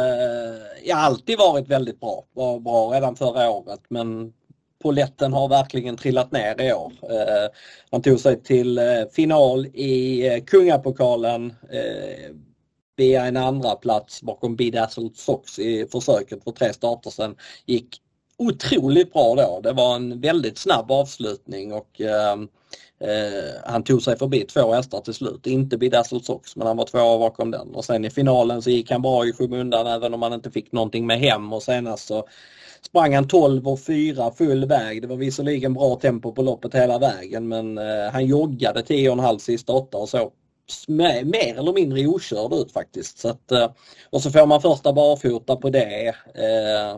ja, 0.83 0.95
alltid 0.95 1.37
varit 1.37 1.67
väldigt 1.67 1.99
bra. 1.99 2.25
Var 2.33 2.59
bra 2.59 2.93
redan 2.93 3.15
förra 3.15 3.49
året 3.49 3.81
men 3.89 4.33
poletten 4.83 5.33
har 5.33 5.47
verkligen 5.47 5.97
trillat 5.97 6.31
ner 6.31 6.61
i 6.61 6.73
år. 6.73 6.93
Han 7.01 7.49
man 7.91 8.01
tog 8.01 8.19
sig 8.19 8.43
till 8.43 8.77
eh, 8.77 8.83
final 9.11 9.65
i 9.65 10.27
eh, 10.27 10.43
Kungapokalen 10.43 11.53
via 12.97 13.25
en 13.25 13.37
andra 13.37 13.75
plats 13.75 14.21
bakom 14.21 14.55
Bedazzled 14.55 15.15
Sox 15.15 15.59
i 15.59 15.87
försöket 15.91 16.43
för 16.43 16.51
tre 16.51 16.73
starter 16.73 17.09
sedan. 17.09 17.35
Gick 17.65 18.01
otroligt 18.37 19.13
bra 19.13 19.35
då. 19.35 19.59
Det 19.63 19.73
var 19.73 19.95
en 19.95 20.21
väldigt 20.21 20.57
snabb 20.57 20.91
avslutning 20.91 21.73
och 21.73 22.01
Eh, 23.01 23.71
han 23.71 23.83
tog 23.83 24.01
sig 24.01 24.17
förbi 24.17 24.45
två 24.45 24.73
hästar 24.73 25.01
till 25.01 25.13
slut, 25.13 25.47
inte 25.47 25.77
Bedazzled 25.77 26.25
Sox 26.25 26.55
men 26.55 26.67
han 26.67 26.77
var 26.77 26.85
tvåa 26.85 27.17
bakom 27.17 27.51
den 27.51 27.75
och 27.75 27.85
sen 27.85 28.05
i 28.05 28.09
finalen 28.09 28.61
så 28.61 28.69
gick 28.69 28.91
han 28.91 29.01
bra 29.01 29.25
i 29.25 29.33
skymundan 29.33 29.87
även 29.87 30.13
om 30.13 30.21
han 30.21 30.33
inte 30.33 30.51
fick 30.51 30.71
någonting 30.71 31.07
med 31.07 31.19
hem 31.19 31.53
och 31.53 31.63
senast 31.63 32.07
så 32.07 32.27
sprang 32.81 33.15
han 33.15 33.27
12 33.27 33.67
och 33.67 33.79
4 33.79 34.31
full 34.31 34.65
väg. 34.65 35.01
Det 35.01 35.07
var 35.07 35.15
visserligen 35.15 35.73
bra 35.73 35.95
tempo 35.95 36.31
på 36.31 36.41
loppet 36.41 36.75
hela 36.75 36.99
vägen 36.99 37.47
men 37.47 37.77
eh, 37.77 38.11
han 38.11 38.25
joggade 38.25 38.81
10,5 38.81 39.37
sista 39.37 39.73
8 39.73 39.97
och 39.97 40.09
så 40.09 40.31
mer 41.23 41.57
eller 41.57 41.73
mindre 41.73 42.07
okörd 42.07 42.53
ut 42.53 42.71
faktiskt. 42.71 43.19
Så 43.19 43.29
att, 43.29 43.51
eh, 43.51 43.71
och 44.09 44.21
så 44.21 44.31
får 44.31 44.45
man 44.45 44.61
första 44.61 44.93
barfota 44.93 45.55
på 45.55 45.69
det. 45.69 46.15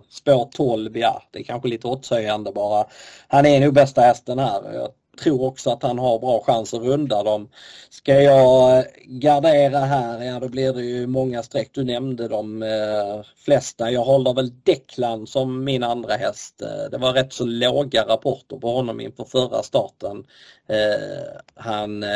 Spår 0.10 0.50
12, 0.54 0.98
ja 0.98 1.24
det 1.32 1.40
är 1.40 1.44
kanske 1.44 1.68
lite 1.68 1.88
åtshöjande 1.88 2.52
bara. 2.52 2.86
Han 3.28 3.46
är 3.46 3.60
nog 3.62 3.74
bästa 3.74 4.02
hästen 4.02 4.40
här. 4.40 4.90
Tror 5.20 5.44
också 5.44 5.70
att 5.70 5.84
han 5.84 6.00
har 6.00 6.20
bra 6.20 6.44
chans 6.44 6.74
att 6.74 6.82
runda 6.82 7.24
dem. 7.24 7.50
Ska 7.90 8.22
jag 8.22 8.78
eh, 8.78 8.84
gardera 9.06 9.80
här, 9.80 10.24
ja 10.24 10.40
då 10.40 10.50
blir 10.50 10.74
det 10.74 10.82
ju 10.82 11.08
många 11.08 11.44
streck. 11.44 11.70
Du 11.74 11.84
nämnde 11.84 12.28
de 12.28 12.64
eh, 12.64 13.26
flesta. 13.36 13.92
Jag 13.92 14.04
håller 14.04 14.34
väl 14.34 14.52
Declan 14.64 15.28
som 15.28 15.64
min 15.64 15.84
andra 15.84 16.14
häst. 16.14 16.62
Eh, 16.62 16.90
det 16.92 16.98
var 16.98 17.14
rätt 17.14 17.34
så 17.34 17.46
låga 17.46 18.06
rapporter 18.08 18.58
på 18.58 18.72
honom 18.72 19.02
inför 19.02 19.24
förra 19.24 19.64
starten. 19.64 20.26
Eh, 20.68 21.42
han 21.56 22.04
eh, 22.04 22.10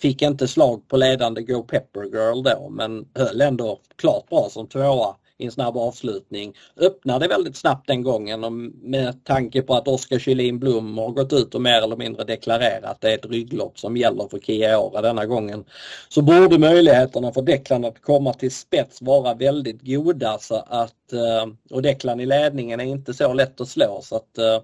fick 0.00 0.22
inte 0.22 0.48
slag 0.48 0.88
på 0.88 0.96
ledande 0.96 1.42
Go 1.42 1.62
Pepper 1.62 2.02
Girl 2.02 2.42
då 2.42 2.68
men 2.70 3.08
höll 3.14 3.40
ändå 3.40 3.80
klart 3.96 4.28
bra 4.28 4.48
som 4.50 4.66
tvåa 4.66 5.16
i 5.40 5.44
en 5.44 5.52
snabb 5.52 5.76
avslutning. 5.76 6.56
Öppnade 6.76 7.28
väldigt 7.28 7.56
snabbt 7.56 7.86
den 7.86 8.02
gången 8.02 8.44
och 8.44 8.52
med 8.52 9.24
tanke 9.24 9.62
på 9.62 9.74
att 9.74 9.88
Oskar 9.88 10.18
Kylin 10.18 10.58
Blom 10.58 10.98
har 10.98 11.10
gått 11.10 11.32
ut 11.32 11.54
och 11.54 11.62
mer 11.62 11.82
eller 11.82 11.96
mindre 11.96 12.24
deklarerat 12.24 12.90
att 12.90 13.00
det 13.00 13.10
är 13.10 13.14
ett 13.14 13.26
rygglopp 13.26 13.78
som 13.78 13.96
gäller 13.96 14.28
för 14.28 14.38
Kia 14.38 15.00
denna 15.02 15.26
gången 15.26 15.64
så 16.08 16.22
borde 16.22 16.58
möjligheterna 16.58 17.32
för 17.32 17.42
Declan 17.42 17.84
att 17.84 18.02
komma 18.02 18.32
till 18.32 18.50
spets 18.50 19.02
vara 19.02 19.34
väldigt 19.34 19.82
goda 19.82 20.38
så 20.38 20.54
att 20.54 21.12
eh, 21.12 21.46
och 21.70 21.82
Declan 21.82 22.20
i 22.20 22.26
ledningen 22.26 22.80
är 22.80 22.84
inte 22.84 23.14
så 23.14 23.32
lätt 23.32 23.60
att 23.60 23.68
slå 23.68 24.00
så 24.02 24.16
att 24.16 24.38
eh, 24.38 24.60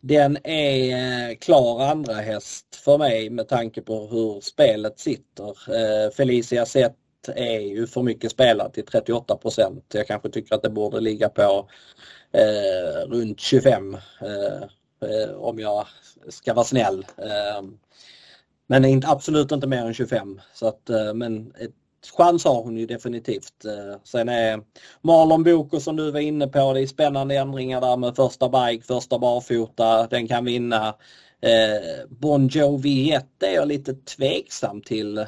den 0.00 0.38
är 0.44 1.30
eh, 1.30 1.36
klar 1.36 1.82
andra 1.82 2.14
häst 2.14 2.66
för 2.84 2.98
mig 2.98 3.30
med 3.30 3.48
tanke 3.48 3.82
på 3.82 4.06
hur 4.06 4.40
spelet 4.40 4.98
sitter. 4.98 5.52
Felicia 6.10 6.66
Zet 6.66 6.96
är 7.28 7.60
ju 7.60 7.86
för 7.86 8.02
mycket 8.02 8.30
spelat 8.30 8.74
till 8.74 8.86
38 8.86 9.36
procent. 9.36 9.84
Jag 9.94 10.06
kanske 10.06 10.30
tycker 10.30 10.54
att 10.54 10.62
det 10.62 10.70
borde 10.70 11.00
ligga 11.00 11.28
på 11.28 11.68
eh, 12.32 13.08
runt 13.08 13.40
25 13.40 13.94
eh, 14.20 14.62
eh, 15.10 15.34
om 15.36 15.58
jag 15.58 15.86
ska 16.28 16.54
vara 16.54 16.64
snäll. 16.64 17.06
Eh, 17.16 17.62
men 18.66 18.84
inte, 18.84 19.08
absolut 19.08 19.52
inte 19.52 19.66
mer 19.66 19.84
än 19.86 19.94
25. 19.94 20.40
Så 20.54 20.66
att, 20.66 20.90
eh, 20.90 21.14
men 21.14 21.54
ett 21.60 21.74
chans 22.16 22.44
har 22.44 22.62
hon 22.62 22.76
ju 22.76 22.86
definitivt. 22.86 23.64
Eh, 23.64 24.00
sen 24.04 24.28
är 24.28 24.60
Marlon 25.00 25.44
Boko 25.44 25.80
som 25.80 25.96
du 25.96 26.10
var 26.10 26.20
inne 26.20 26.46
på, 26.46 26.72
det 26.72 26.80
är 26.80 26.86
spännande 26.86 27.36
ändringar 27.36 27.80
där 27.80 27.96
med 27.96 28.16
första 28.16 28.48
bike, 28.48 28.86
första 28.86 29.18
barfota, 29.18 30.06
den 30.06 30.28
kan 30.28 30.44
vinna. 30.44 30.94
Eh, 31.44 32.06
bon 32.08 32.48
Jovi 32.48 33.12
1 33.12 33.42
är 33.42 33.54
jag 33.54 33.68
lite 33.68 33.94
tveksam 33.94 34.80
till. 34.80 35.18
Eh, 35.18 35.24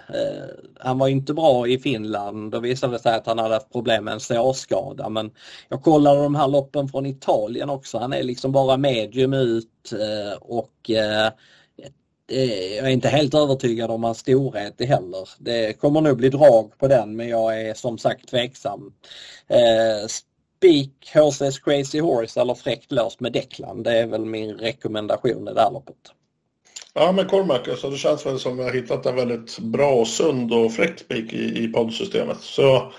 han 0.80 0.98
var 0.98 1.08
inte 1.08 1.34
bra 1.34 1.68
i 1.68 1.78
Finland. 1.78 2.52
Då 2.52 2.60
visade 2.60 2.92
det 2.92 2.98
sig 2.98 3.14
att 3.14 3.26
han 3.26 3.38
hade 3.38 3.54
haft 3.54 3.72
problem 3.72 4.04
med 4.04 4.14
en 4.14 4.20
sårskada. 4.20 5.08
Men 5.08 5.30
jag 5.68 5.82
kollade 5.82 6.22
de 6.22 6.34
här 6.34 6.48
loppen 6.48 6.88
från 6.88 7.06
Italien 7.06 7.70
också. 7.70 7.98
Han 7.98 8.12
är 8.12 8.22
liksom 8.22 8.52
bara 8.52 8.76
medium 8.76 9.32
ut 9.32 9.92
eh, 9.92 10.38
och 10.40 10.90
eh, 10.90 11.26
eh, 12.28 12.74
jag 12.76 12.86
är 12.86 12.92
inte 12.92 13.08
helt 13.08 13.34
övertygad 13.34 13.90
om 13.90 14.04
hans 14.04 14.18
storhet 14.18 14.80
heller. 14.80 15.28
Det 15.38 15.80
kommer 15.80 16.00
nog 16.00 16.16
bli 16.16 16.28
drag 16.28 16.78
på 16.78 16.88
den 16.88 17.16
men 17.16 17.28
jag 17.28 17.60
är 17.60 17.74
som 17.74 17.98
sagt 17.98 18.28
tveksam. 18.28 18.92
Eh, 19.48 20.08
Spik 20.64 21.10
HC's 21.14 21.58
Crazy 21.64 22.00
Horse 22.00 22.40
eller 22.40 22.54
fräckt 22.54 22.92
låst 22.92 23.20
med 23.20 23.32
Declan. 23.32 23.82
Det 23.82 23.98
är 23.98 24.06
väl 24.06 24.24
min 24.24 24.54
rekommendation 24.54 25.48
i 25.48 25.54
det 25.54 25.60
här 25.60 25.70
loppet. 25.70 25.96
Ja 26.94 27.12
men 27.12 27.28
Cormac, 27.28 27.68
alltså 27.68 27.90
det 27.90 27.96
känns 27.96 28.26
väl 28.26 28.38
som 28.38 28.56
vi 28.56 28.62
har 28.62 28.72
hittat 28.72 29.06
en 29.06 29.16
väldigt 29.16 29.58
bra, 29.58 30.04
sund 30.04 30.52
och 30.52 30.72
fräck 30.72 30.98
spik 30.98 31.32
i, 31.32 31.64
i 31.64 31.68
poddsystemet. 31.68 32.40
Så 32.40 32.92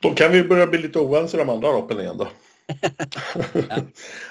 då 0.00 0.10
kan 0.10 0.32
vi 0.32 0.44
börja 0.44 0.66
bli 0.66 0.78
lite 0.78 0.98
oense 0.98 1.36
i 1.36 1.40
de 1.40 1.48
andra 1.48 1.72
loppen 1.72 2.00
igen 2.00 2.18
då 2.18 2.28
ja. 2.66 2.74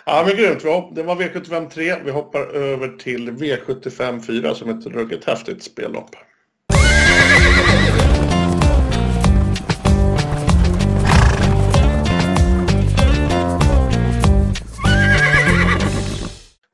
ja 0.06 0.24
men 0.28 0.38
grymt. 0.38 0.96
Det 0.96 1.04
var 1.04 1.16
V75 1.16 1.70
3. 1.70 1.96
Vi 2.06 2.12
hoppar 2.12 2.42
över 2.56 2.98
till 2.98 3.32
V75 3.32 4.22
4 4.22 4.56
som 4.56 4.70
är 4.70 4.80
ett 4.80 4.86
ruggigt 4.86 5.26
häftigt 5.26 5.64
spellopp. 5.64 6.16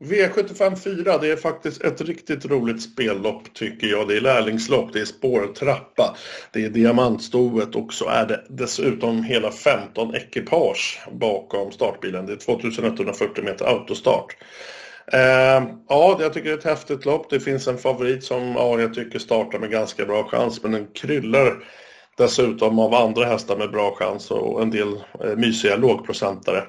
V75 0.09 0.75
4, 0.75 1.17
det 1.17 1.31
är 1.31 1.35
faktiskt 1.35 1.81
ett 1.81 2.01
riktigt 2.01 2.45
roligt 2.45 2.81
spellopp 2.81 3.53
tycker 3.53 3.87
jag. 3.87 4.07
Det 4.07 4.17
är 4.17 4.21
lärlingslopp, 4.21 4.93
det 4.93 4.99
är 4.99 5.05
spårtrappa, 5.05 6.15
det 6.51 6.65
är 6.65 6.69
diamantstoet 6.69 7.75
och 7.75 7.93
så 7.93 8.09
är 8.09 8.25
det 8.25 8.43
dessutom 8.49 9.23
hela 9.23 9.51
15 9.51 10.15
ekipage 10.15 10.99
bakom 11.11 11.71
startbilen. 11.71 12.25
Det 12.25 12.33
är 12.33 12.37
2140 12.37 13.43
meter 13.43 13.65
autostart. 13.65 14.35
Eh, 15.13 15.63
ja, 15.89 16.17
jag 16.19 16.33
tycker 16.33 16.49
det 16.49 16.55
är 16.55 16.57
ett 16.57 16.63
häftigt 16.63 17.05
lopp. 17.05 17.29
Det 17.29 17.39
finns 17.39 17.67
en 17.67 17.77
favorit 17.77 18.23
som 18.23 18.43
ja, 18.43 18.79
jag 18.79 18.93
tycker 18.93 19.19
startar 19.19 19.59
med 19.59 19.71
ganska 19.71 20.05
bra 20.05 20.23
chans, 20.23 20.63
men 20.63 20.71
den 20.71 20.87
kryllar 20.87 21.63
dessutom 22.17 22.79
av 22.79 22.93
andra 22.93 23.25
hästar 23.25 23.57
med 23.57 23.71
bra 23.71 23.95
chans 23.95 24.31
och 24.31 24.61
en 24.61 24.71
del 24.71 24.93
eh, 25.23 25.35
mysiga 25.37 25.75
lågprocentare. 25.75 26.63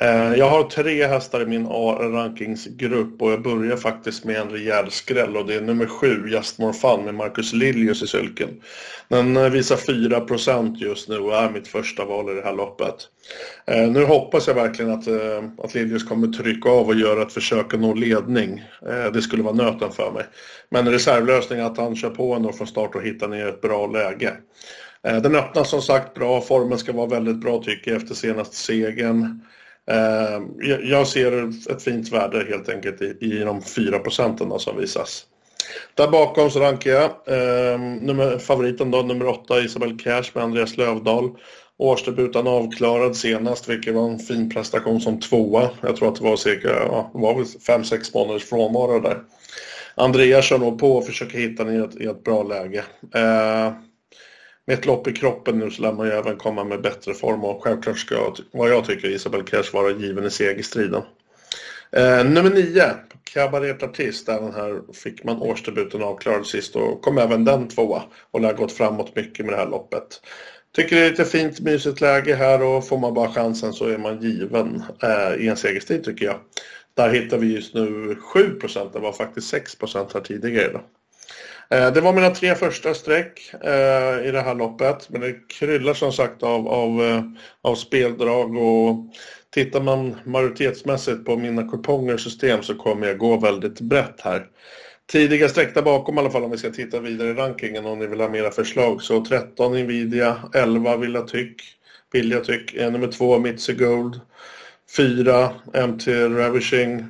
Eh, 0.00 0.34
jag 0.34 0.48
har 0.48 0.62
tre 0.62 1.06
hästar 1.06 1.42
i 1.42 1.46
min 1.46 1.66
A-rankingsgrupp 1.70 3.22
och 3.22 3.32
jag 3.32 3.42
börjar 3.42 3.76
faktiskt 3.76 4.24
med 4.24 4.36
en 4.36 4.50
rejäl 4.50 4.90
skräll 4.90 5.36
och 5.36 5.46
det 5.46 5.54
är 5.54 5.60
nummer 5.60 5.86
sju, 5.86 6.28
Just 6.28 6.58
More 6.58 6.72
Fun 6.72 7.04
med 7.04 7.14
Marcus 7.14 7.52
Liljus 7.52 8.02
i 8.02 8.06
sulken. 8.06 8.48
Den 9.08 9.36
eh, 9.36 9.50
visar 9.50 9.76
4% 9.76 10.76
just 10.76 11.08
nu 11.08 11.18
och 11.18 11.36
är 11.36 11.50
mitt 11.50 11.68
första 11.68 12.04
val 12.04 12.30
i 12.30 12.34
det 12.34 12.42
här 12.42 12.52
loppet. 12.52 12.94
Eh, 13.66 13.90
nu 13.90 14.04
hoppas 14.04 14.46
jag 14.46 14.54
verkligen 14.54 14.90
att, 14.90 15.08
att 15.64 15.74
Liljus 15.74 16.04
kommer 16.04 16.28
trycka 16.28 16.70
av 16.70 16.86
och 16.86 16.94
göra 16.94 17.22
ett 17.22 17.32
försök 17.32 17.74
att 17.74 17.80
nå 17.80 17.94
ledning. 17.94 18.64
Det 19.12 19.22
skulle 19.22 19.42
vara 19.42 19.54
nöten 19.54 19.92
för 19.92 20.10
mig. 20.12 20.24
Men 20.70 20.88
reservlösning 20.88 21.60
att 21.60 21.76
han 21.76 21.96
kör 21.96 22.10
på 22.10 22.34
ändå 22.34 22.52
från 22.52 22.66
start 22.66 22.94
och 22.94 23.02
hittar 23.02 23.28
ner 23.28 23.46
ett 23.46 23.60
bra 23.60 23.86
läge. 23.86 24.32
Den 25.02 25.34
öppnar 25.34 25.64
som 25.64 25.82
sagt 25.82 26.14
bra, 26.14 26.40
formen 26.40 26.78
ska 26.78 26.92
vara 26.92 27.06
väldigt 27.06 27.40
bra 27.40 27.62
tycker 27.62 27.90
jag 27.90 28.00
efter 28.00 28.14
senaste 28.14 28.56
segern. 28.56 29.40
Eh, 29.90 30.42
jag 30.82 31.06
ser 31.06 31.52
ett 31.72 31.82
fint 31.82 32.12
värde 32.12 32.46
helt 32.48 32.68
enkelt 32.68 33.02
i, 33.02 33.38
de 33.38 33.62
4 33.62 33.98
procenten 33.98 34.58
som 34.58 34.76
visas. 34.76 35.24
Där 35.94 36.08
bakom 36.08 36.50
så 36.50 36.60
rankar 36.60 36.90
jag 36.90 37.04
eh, 37.04 37.80
nummer, 37.80 38.38
favoriten 38.38 38.90
då, 38.90 39.02
nummer 39.02 39.26
8, 39.26 39.60
Isabel 39.60 39.98
Cash 39.98 40.24
med 40.34 40.44
Andreas 40.44 40.76
Lövdahl. 40.76 41.30
Årsdebuten 41.76 42.46
avklarad 42.46 43.16
senast, 43.16 43.68
vilket 43.68 43.94
var 43.94 44.08
en 44.08 44.18
fin 44.18 44.50
prestation 44.50 45.00
som 45.00 45.20
tvåa. 45.20 45.70
Jag 45.80 45.96
tror 45.96 46.08
att 46.08 46.16
det 46.16 46.24
var 46.24 46.36
cirka, 46.36 46.68
ja, 46.68 47.10
var 47.14 47.34
5-6 47.34 48.10
månaders 48.14 48.44
frånvaro 48.44 49.00
där. 49.00 49.18
Andreas 49.94 50.44
kör 50.44 50.58
nog 50.58 50.78
på 50.78 50.96
och 50.96 51.06
försöker 51.06 51.38
hitta 51.38 51.64
den 51.64 51.74
i 51.74 51.84
ett, 51.84 52.00
i 52.00 52.04
ett 52.04 52.24
bra 52.24 52.42
läge. 52.42 52.84
Eh, 53.14 53.72
med 54.68 54.78
ett 54.78 54.86
lopp 54.86 55.08
i 55.08 55.12
kroppen 55.12 55.58
nu 55.58 55.70
så 55.70 55.82
lär 55.82 55.92
man 55.92 56.06
ju 56.06 56.12
även 56.12 56.36
komma 56.36 56.64
med 56.64 56.82
bättre 56.82 57.14
form 57.14 57.44
och 57.44 57.64
självklart 57.64 57.98
ska, 57.98 58.34
vad 58.52 58.70
jag 58.70 58.84
tycker, 58.84 59.08
Isabel 59.08 59.42
Cash 59.42 59.72
vara 59.72 59.90
given 59.90 60.24
i 60.24 60.30
segerstriden. 60.30 61.02
Eh, 61.92 62.24
nummer 62.24 62.50
9, 62.50 62.82
Cabaret 63.32 63.82
Artist, 63.82 64.28
även 64.28 64.54
här 64.54 64.92
fick 64.92 65.24
man 65.24 65.42
årsdebuten 65.42 66.02
avklarad 66.02 66.46
sist 66.46 66.76
och 66.76 67.02
kom 67.02 67.18
även 67.18 67.44
den 67.44 67.68
tvåa 67.68 68.02
och 68.30 68.40
lär 68.40 68.52
gått 68.52 68.72
framåt 68.72 69.16
mycket 69.16 69.46
med 69.46 69.54
det 69.54 69.58
här 69.58 69.68
loppet. 69.70 70.20
Tycker 70.76 70.96
det 70.96 71.02
är 71.02 71.10
lite 71.10 71.24
fint, 71.24 71.60
mysigt 71.60 72.00
läge 72.00 72.34
här 72.34 72.62
och 72.62 72.88
får 72.88 72.98
man 72.98 73.14
bara 73.14 73.32
chansen 73.32 73.72
så 73.72 73.86
är 73.86 73.98
man 73.98 74.22
given 74.22 74.82
eh, 75.02 75.44
i 75.44 75.48
en 75.48 75.56
segerstrid 75.56 76.04
tycker 76.04 76.24
jag. 76.26 76.36
Där 76.94 77.10
hittar 77.10 77.38
vi 77.38 77.54
just 77.54 77.74
nu 77.74 78.16
7% 78.34 78.92
det 78.92 78.98
var 78.98 79.12
faktiskt 79.12 79.54
6% 79.54 80.10
här 80.14 80.20
tidigare. 80.20 80.72
Då. 80.72 80.80
Eh, 81.70 81.92
det 81.92 82.00
var 82.00 82.12
mina 82.12 82.30
tre 82.30 82.54
första 82.54 82.94
streck 82.94 83.50
eh, 83.64 84.28
i 84.28 84.30
det 84.30 84.40
här 84.40 84.54
loppet. 84.54 85.10
Men 85.10 85.20
det 85.20 85.48
kryllar 85.48 85.94
som 85.94 86.12
sagt 86.12 86.42
av, 86.42 86.68
av, 86.68 87.02
eh, 87.02 87.22
av 87.62 87.74
speldrag 87.74 88.56
och 88.56 89.06
tittar 89.50 89.80
man 89.80 90.16
majoritetsmässigt 90.24 91.24
på 91.24 91.36
mina 91.36 91.68
kuponger 91.68 92.16
system 92.16 92.62
så 92.62 92.74
kommer 92.74 93.06
jag 93.06 93.18
gå 93.18 93.36
väldigt 93.36 93.80
brett 93.80 94.20
här. 94.20 94.46
Tidiga 95.12 95.48
streck 95.48 95.74
där 95.74 95.82
bakom 95.82 96.16
i 96.16 96.20
alla 96.20 96.30
fall 96.30 96.44
om 96.44 96.50
vi 96.50 96.58
ska 96.58 96.70
titta 96.70 97.00
vidare 97.00 97.28
i 97.28 97.34
rankingen 97.34 97.86
om 97.86 97.98
ni 97.98 98.06
vill 98.06 98.20
ha 98.20 98.28
mera 98.28 98.50
förslag. 98.50 99.02
Så 99.02 99.24
13 99.24 99.72
Nvidia, 99.72 100.36
11 100.54 100.96
Villa 100.96 101.22
Tyck, 101.22 101.62
Vilja 102.12 102.40
Tyck, 102.40 102.74
nummer 102.74 103.12
2 103.12 103.38
Mitsi 103.38 103.72
Gold, 103.72 104.20
4 104.96 105.50
MT 105.88 106.08
Ravishing, 106.08 107.06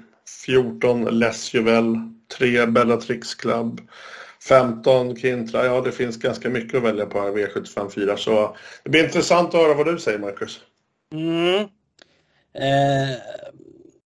14 0.46 1.04
Les 1.04 1.54
Juvel, 1.54 1.96
3 2.38 2.66
Bellatrix 2.66 3.34
Club, 3.34 3.80
15 4.42 5.16
Kintra, 5.16 5.64
ja 5.64 5.80
det 5.80 5.92
finns 5.92 6.16
ganska 6.16 6.50
mycket 6.50 6.74
att 6.74 6.82
välja 6.82 7.06
på 7.06 7.20
här 7.20 7.30
V754 7.30 8.16
så 8.16 8.56
det 8.82 8.90
blir 8.90 9.04
intressant 9.04 9.48
att 9.48 9.60
höra 9.60 9.74
vad 9.74 9.86
du 9.86 9.98
säger 9.98 10.18
Marcus. 10.18 10.60
Mm. 11.12 11.68
Eh, 12.54 13.16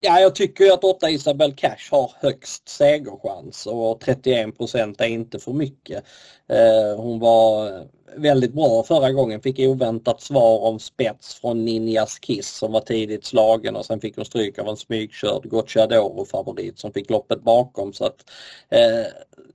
ja, 0.01 0.19
jag 0.19 0.35
tycker 0.35 0.63
ju 0.63 0.71
att 0.71 0.83
8 0.83 1.09
Isabel 1.09 1.53
Cash 1.53 1.91
har 1.91 2.11
högst 2.19 2.69
segerchans 2.69 3.67
och 3.67 3.99
31 3.99 4.57
procent 4.57 5.01
är 5.01 5.05
inte 5.05 5.39
för 5.39 5.53
mycket. 5.53 6.03
Eh, 6.49 7.01
hon 7.01 7.19
var 7.19 7.67
eh, 7.67 7.81
väldigt 8.17 8.53
bra 8.53 8.83
förra 8.83 9.11
gången. 9.11 9.41
Fick 9.41 9.59
oväntat 9.59 10.21
svar 10.21 10.59
om 10.59 10.79
spets 10.79 11.35
från 11.35 11.65
Ninjas 11.65 12.19
Kiss 12.19 12.49
som 12.49 12.71
var 12.71 12.81
tidigt 12.81 13.25
slagen 13.25 13.75
och 13.75 13.85
sen 13.85 14.01
fick 14.01 14.15
hon 14.15 14.25
stryk 14.25 14.59
av 14.59 14.67
en 14.67 14.77
smygkörd 14.77 15.45
Gocciadoro-favorit 15.49 16.79
som 16.79 16.93
fick 16.93 17.09
loppet 17.09 17.43
bakom. 17.43 17.93
Så 17.93 18.05
att, 18.05 18.29
eh, 18.69 19.05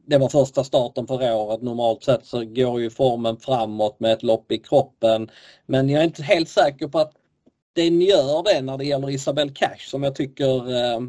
det 0.06 0.18
var 0.18 0.28
första 0.28 0.64
starten 0.64 1.06
för 1.06 1.34
året. 1.34 1.62
Normalt 1.62 2.04
sett 2.04 2.26
så 2.26 2.44
går 2.44 2.80
ju 2.80 2.90
formen 2.90 3.36
framåt 3.36 4.00
med 4.00 4.12
ett 4.12 4.22
lopp 4.22 4.52
i 4.52 4.58
kroppen. 4.58 5.30
Men 5.66 5.88
jag 5.88 6.00
är 6.00 6.04
inte 6.04 6.22
helt 6.22 6.48
säker 6.48 6.88
på 6.88 6.98
att 6.98 7.12
den 7.76 8.02
gör 8.02 8.42
det 8.42 8.62
när 8.62 8.78
det 8.78 8.84
gäller 8.84 9.10
Isabelle 9.10 9.52
Cash 9.54 9.88
som 9.90 10.02
jag 10.02 10.14
tycker 10.14 10.72
eh, 10.72 10.94
eh, 10.94 11.00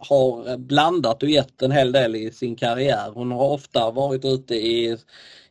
har 0.00 0.56
blandat 0.56 1.22
och 1.22 1.28
gett 1.28 1.62
en 1.62 1.70
hel 1.70 1.92
del 1.92 2.16
i 2.16 2.30
sin 2.32 2.56
karriär. 2.56 3.10
Hon 3.14 3.30
har 3.30 3.48
ofta 3.48 3.90
varit 3.90 4.24
ute 4.24 4.54
i 4.54 4.96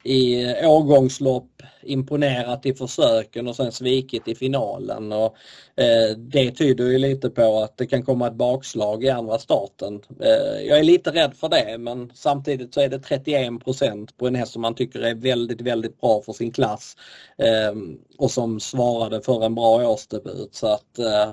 i 0.04 0.46
årgångslopp 0.66 1.62
imponerat 1.86 2.66
i 2.66 2.74
försöken 2.74 3.48
och 3.48 3.56
sen 3.56 3.72
svikit 3.72 4.28
i 4.28 4.36
finalen. 4.36 5.12
Och, 5.12 5.36
eh, 5.76 6.18
det 6.18 6.52
tyder 6.52 6.86
ju 6.86 6.98
lite 6.98 7.30
på 7.30 7.60
att 7.60 7.78
det 7.78 7.86
kan 7.86 8.04
komma 8.04 8.28
ett 8.28 8.34
bakslag 8.34 9.04
i 9.04 9.10
andra 9.10 9.40
starten. 9.40 10.02
Eh, 10.22 10.68
jag 10.68 10.80
är 10.80 10.84
lite 10.84 11.12
rädd 11.12 11.34
för 11.36 11.50
det 11.50 11.78
men 11.78 12.12
samtidigt 12.16 12.74
så 12.74 12.82
är 12.82 12.90
det 12.90 13.00
31% 13.00 14.18
på 14.18 14.28
en 14.28 14.36
häst 14.36 14.54
som 14.54 14.62
man 14.62 14.76
tycker 14.76 15.00
är 15.00 15.16
väldigt, 15.16 15.62
väldigt 15.62 16.02
bra 16.02 16.22
för 16.22 16.34
sin 16.34 16.52
klass 16.52 16.96
eh, 17.38 17.74
och 18.18 18.32
som 18.32 18.60
svarade 18.60 19.22
för 19.22 19.46
en 19.46 19.56
bra 19.56 19.90
årsdebut. 19.90 20.56
Så 20.56 20.68
att, 20.68 21.00
eh, 21.00 21.30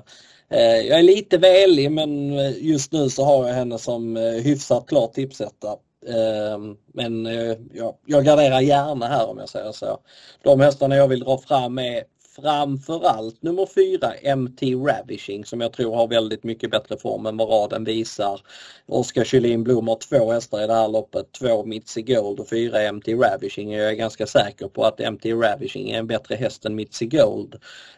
eh 0.49 0.77
jag 0.87 0.99
är 0.99 1.03
lite 1.03 1.37
välig 1.37 1.91
men 1.91 2.33
just 2.53 2.91
nu 2.91 3.09
så 3.09 3.23
har 3.23 3.47
jag 3.47 3.55
henne 3.55 3.77
som 3.77 4.17
eh, 4.17 4.23
hyfsat 4.23 4.87
klar 4.87 5.07
tipsetta. 5.07 5.77
Ehm, 6.07 6.77
men 6.93 7.25
eh, 7.25 7.57
jag, 7.73 7.95
jag 8.05 8.25
garderar 8.25 8.59
gärna 8.61 9.07
här 9.07 9.29
om 9.29 9.37
jag 9.37 9.49
säger 9.49 9.71
så. 9.71 9.99
De 10.43 10.59
hästarna 10.59 10.95
jag 10.95 11.07
vill 11.07 11.19
dra 11.19 11.37
fram 11.37 11.79
är 11.79 12.03
framförallt 12.35 13.41
nummer 13.41 13.65
fyra 13.65 14.35
MT 14.35 14.61
Ravishing 14.61 15.45
som 15.45 15.61
jag 15.61 15.73
tror 15.73 15.95
har 15.95 16.07
väldigt 16.07 16.43
mycket 16.43 16.71
bättre 16.71 16.97
form 16.97 17.25
än 17.25 17.37
vad 17.37 17.49
raden 17.49 17.83
visar. 17.83 18.41
Oskar 18.85 19.23
Kylin 19.23 19.63
Blom 19.63 19.87
har 19.87 19.95
två 19.95 20.31
hästar 20.31 20.63
i 20.63 20.67
det 20.67 20.73
här 20.73 20.87
loppet, 20.87 21.31
två 21.31 21.65
Mitzi 21.65 22.01
Gold 22.01 22.39
och 22.39 22.49
fyra 22.49 22.91
MT 22.91 23.07
Ravishing. 23.07 23.71
Jag 23.71 23.89
är 23.89 23.93
ganska 23.93 24.27
säker 24.27 24.67
på 24.67 24.83
att 24.83 25.13
MT 25.13 25.25
Ravishing 25.25 25.91
är 25.91 25.99
en 25.99 26.07
bättre 26.07 26.35
häst 26.35 26.65
än 26.65 26.75
Mitzi 26.75 27.05
Gold. 27.05 27.55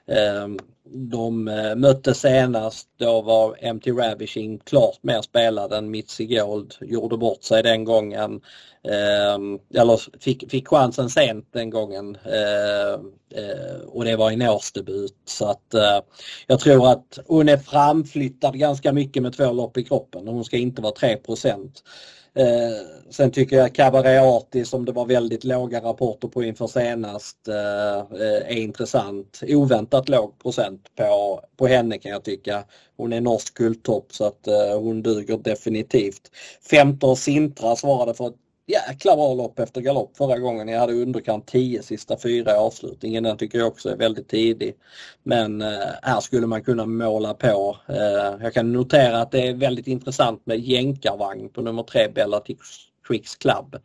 Ehm, 0.08 0.60
de 0.86 1.48
eh, 1.48 1.76
mötte 1.76 2.14
senast, 2.14 2.88
då 2.98 3.22
var 3.22 3.74
MT 3.74 3.88
Ravishing 3.88 4.60
klart 4.60 4.98
mer 5.02 5.22
spelad 5.22 5.74
än 5.74 5.92
Mitzi 5.92 6.26
Gold, 6.26 6.76
gjorde 6.82 7.18
bort 7.18 7.44
sig 7.44 7.64
den 7.64 7.84
gången. 7.84 8.42
Ehm, 8.84 9.60
eller 9.74 10.20
fick, 10.20 10.52
fick 10.52 10.68
chansen 10.68 11.10
sent 11.10 11.48
den 11.52 11.70
gången 11.70 12.16
ehm, 12.16 13.14
eh, 13.36 13.82
och 13.88 14.06
det 14.06 14.16
var 14.16 14.23
en 14.32 14.42
årsdebut. 14.42 15.16
Så 15.26 15.46
att 15.46 15.74
eh, 15.74 16.00
jag 16.48 16.60
tror 16.60 16.92
att 16.92 17.20
hon 17.28 17.50
är 17.50 17.58
framflyttad 17.58 18.60
ganska 18.60 18.94
mycket 18.94 19.24
med 19.24 19.34
två 19.34 19.52
lopp 19.52 19.78
i 19.78 19.84
kroppen 19.84 20.28
och 20.28 20.34
hon 20.34 20.46
ska 20.46 20.58
inte 20.58 20.82
vara 20.82 20.94
3 20.94 21.18
Eh, 22.36 22.88
sen 23.10 23.32
tycker 23.32 23.56
jag 23.56 23.76
Cabaret 23.76 24.22
Arti 24.22 24.66
som 24.66 24.86
det 24.86 24.92
var 24.92 25.06
väldigt 25.06 25.44
låga 25.44 25.82
rapporter 25.82 26.28
på 26.28 26.44
inför 26.44 26.68
senast 26.68 27.48
eh, 27.48 27.98
eh, 27.98 28.48
är 28.48 28.58
intressant. 28.58 29.40
Oväntat 29.48 30.10
låg 30.10 30.40
procent 30.40 30.96
på, 30.96 31.42
på 31.58 31.68
henne 31.68 31.98
kan 31.98 32.12
jag 32.12 32.24
tycka. 32.24 32.64
Hon 32.98 33.14
är 33.14 33.22
norsk 33.22 33.54
guldtopp 33.54 34.14
så 34.14 34.26
att 34.26 34.48
eh, 34.48 34.80
hon 34.80 35.02
duger 35.02 35.38
definitivt. 35.38 36.32
Femte 36.70 37.16
Sintra 37.16 37.76
svarade 37.76 38.14
för 38.14 38.28
ett 38.28 38.43
jäkla 38.68 39.16
bra 39.16 39.34
lopp 39.34 39.60
efter 39.60 39.82
galopp 39.82 40.18
förra 40.18 40.40
gången. 40.40 40.68
Jag 40.68 40.80
hade 40.80 40.94
underkant 40.94 41.48
10 41.48 41.84
sista 41.84 42.18
fyra 42.18 42.52
i 42.52 42.56
avslutningen. 42.56 43.24
Den 43.24 43.38
tycker 43.38 43.58
jag 43.58 43.68
också 43.68 43.90
är 43.90 43.98
väldigt 43.98 44.30
tidig. 44.30 44.76
Men 45.24 45.62
eh, 45.62 45.88
här 46.02 46.20
skulle 46.20 46.48
man 46.48 46.64
kunna 46.64 46.86
måla 46.86 47.34
på. 47.34 47.78
Eh, 47.90 48.44
jag 48.44 48.54
kan 48.54 48.74
notera 48.74 49.22
att 49.22 49.32
det 49.32 49.48
är 49.48 49.54
väldigt 49.54 49.88
intressant 49.88 50.46
med 50.46 50.60
jänkarvagn 50.60 51.50
på 51.50 51.62
nummer 51.62 51.84
tre 51.84 52.08
Bella 52.16 52.42
Quicks 53.08 53.36
Club. 53.36 53.76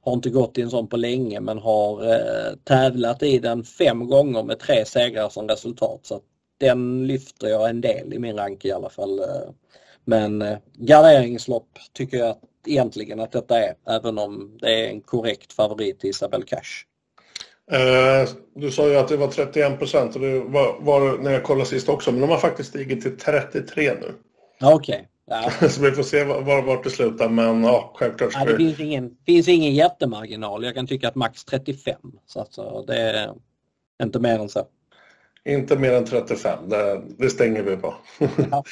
Har 0.00 0.12
inte 0.12 0.30
gått 0.30 0.58
i 0.58 0.62
en 0.62 0.70
sån 0.70 0.86
på 0.86 0.96
länge 0.96 1.40
men 1.40 1.58
har 1.58 2.12
eh, 2.12 2.54
tävlat 2.64 3.22
i 3.22 3.38
den 3.38 3.64
fem 3.64 4.06
gånger 4.08 4.42
med 4.42 4.58
tre 4.58 4.84
segrar 4.84 5.28
som 5.28 5.48
resultat. 5.48 6.00
Så 6.02 6.20
den 6.60 7.06
lyfter 7.06 7.48
jag 7.48 7.70
en 7.70 7.80
del 7.80 8.14
i 8.14 8.18
min 8.18 8.36
rank 8.36 8.64
i 8.64 8.72
alla 8.72 8.90
fall. 8.90 9.18
Eh. 9.18 9.50
Men 10.04 10.42
eh, 10.42 10.58
garderingslopp 10.74 11.78
tycker 11.92 12.16
jag 12.16 12.36
egentligen 12.66 13.20
att 13.20 13.32
detta 13.32 13.58
är, 13.58 13.74
även 13.88 14.18
om 14.18 14.58
det 14.60 14.84
är 14.84 14.88
en 14.88 15.00
korrekt 15.00 15.52
favorit 15.52 16.00
till 16.00 16.10
Isabel 16.10 16.44
Cash. 16.44 16.84
Eh, 17.72 18.28
du 18.54 18.70
sa 18.70 18.88
ju 18.88 18.96
att 18.96 19.08
det 19.08 19.16
var 19.16 19.28
31 19.28 19.78
procent 19.78 20.14
och 20.14 20.20
det 20.20 20.40
var, 20.40 20.76
var, 20.80 21.18
när 21.18 21.32
jag 21.32 21.42
kollade 21.42 21.66
sist 21.66 21.88
också, 21.88 22.12
men 22.12 22.20
de 22.20 22.30
har 22.30 22.38
faktiskt 22.38 22.68
stigit 22.68 23.02
till 23.02 23.18
33 23.18 23.94
nu. 23.94 24.14
Okej. 24.62 24.94
Okay. 24.94 25.06
Ja. 25.26 25.68
så 25.68 25.82
vi 25.82 25.92
får 25.92 26.02
se 26.02 26.24
var, 26.24 26.62
vart 26.62 26.84
det 26.84 26.90
slutar, 26.90 27.28
men 27.28 27.64
ja, 27.64 27.92
självklart. 27.94 28.30
Ja, 28.34 28.44
det 28.44 28.56
finns 28.56 28.80
ingen, 28.80 29.16
finns 29.26 29.48
ingen 29.48 29.74
jättemarginal. 29.74 30.64
Jag 30.64 30.74
kan 30.74 30.86
tycka 30.86 31.08
att 31.08 31.14
max 31.14 31.44
35. 31.44 31.96
Så 32.26 32.40
alltså, 32.40 32.84
det 32.86 32.96
är 32.96 33.34
inte 34.02 34.20
mer 34.20 34.38
än 34.38 34.48
så. 34.48 34.66
Inte 35.48 35.76
mer 35.76 35.92
än 35.92 36.04
35, 36.04 36.68
det, 36.68 37.02
det 37.18 37.30
stänger 37.30 37.62
vi 37.62 37.76
på. 37.76 37.94
Ja. 38.18 38.64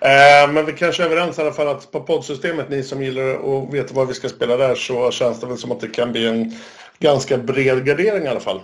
eh, 0.08 0.52
men 0.52 0.66
vi 0.66 0.72
kanske 0.72 1.02
är 1.02 1.06
överens 1.06 1.38
i 1.38 1.40
alla 1.40 1.52
fall 1.52 1.68
att 1.68 1.92
på 1.92 2.00
poddsystemet, 2.00 2.70
ni 2.70 2.82
som 2.82 3.02
gillar 3.02 3.34
och 3.34 3.74
vet 3.74 3.92
vad 3.92 4.08
vi 4.08 4.14
ska 4.14 4.28
spela 4.28 4.56
där, 4.56 4.74
så 4.74 5.10
känns 5.10 5.40
det 5.40 5.46
väl 5.46 5.58
som 5.58 5.72
att 5.72 5.80
det 5.80 5.88
kan 5.88 6.12
bli 6.12 6.26
en 6.26 6.54
ganska 6.98 7.38
bred 7.38 7.84
gardering 7.84 8.24
i 8.24 8.28
alla 8.28 8.40
fall. 8.40 8.60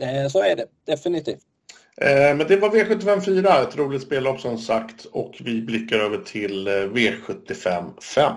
Eh, 0.00 0.28
så 0.28 0.42
är 0.42 0.56
det, 0.56 0.66
definitivt. 0.86 1.42
Eh, 2.00 2.36
men 2.36 2.38
det 2.38 2.56
var 2.56 2.70
V75 2.70 3.20
4, 3.20 3.62
ett 3.62 3.76
roligt 3.76 4.02
spellopp 4.02 4.40
som 4.40 4.58
sagt, 4.58 5.04
och 5.04 5.34
vi 5.40 5.62
blickar 5.62 5.98
över 5.98 6.18
till 6.18 6.66
eh, 6.66 6.72
V75 6.72 8.00
5. 8.00 8.32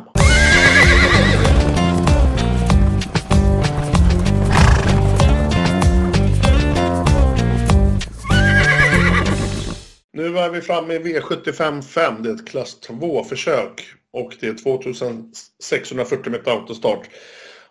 Nu 10.13 10.38
är 10.38 10.50
vi 10.50 10.62
framme 10.62 10.93
i 10.93 11.00
V75 11.00 11.82
5. 11.82 12.24
Det 12.24 12.30
är 12.30 12.34
ett 12.34 12.47
klass 12.47 12.78
2-försök 12.88 13.86
och 14.13 14.36
det 14.39 14.47
är 14.47 14.54
2640 14.54 16.32
meter 16.32 16.52
autostart. 16.52 17.10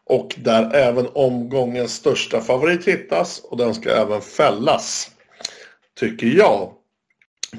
Och 0.05 0.35
där 0.39 0.75
även 0.75 1.09
omgångens 1.13 1.95
största 1.95 2.41
favorit 2.41 2.89
hittas 2.89 3.39
och 3.45 3.57
den 3.57 3.75
ska 3.75 3.91
även 3.91 4.21
fällas. 4.21 5.11
Tycker 6.01 6.27
jag. 6.27 6.73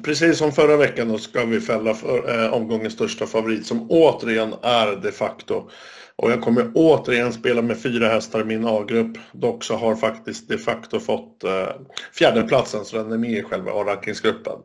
Precis 0.04 0.38
som 0.38 0.52
förra 0.52 0.76
veckan 0.76 1.08
då 1.08 1.18
ska 1.18 1.44
vi 1.44 1.60
fälla 1.60 1.94
för, 1.94 2.44
eh, 2.44 2.52
omgångens 2.52 2.92
största 2.92 3.26
favorit 3.26 3.66
som 3.66 3.90
återigen 3.90 4.54
är 4.62 4.96
de 4.96 5.12
facto 5.12 5.70
och 6.16 6.30
jag 6.30 6.42
kommer 6.42 6.70
återigen 6.74 7.32
spela 7.32 7.62
med 7.62 7.82
fyra 7.82 8.08
hästar 8.08 8.40
i 8.40 8.44
min 8.44 8.66
A-grupp. 8.66 9.18
Dock 9.32 9.64
så 9.64 9.76
har 9.76 9.96
faktiskt 9.96 10.48
de 10.48 10.58
facto 10.58 11.00
fått 11.00 11.44
eh, 11.44 11.68
fjärdeplatsen 12.12 12.84
så 12.84 12.96
den 12.96 13.12
är 13.12 13.18
med 13.18 13.30
i 13.30 13.42
själva 13.42 13.72
A-rankingsgruppen. 13.72 14.58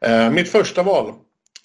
Eh, 0.00 0.30
mitt 0.30 0.48
första 0.48 0.82
val 0.82 1.14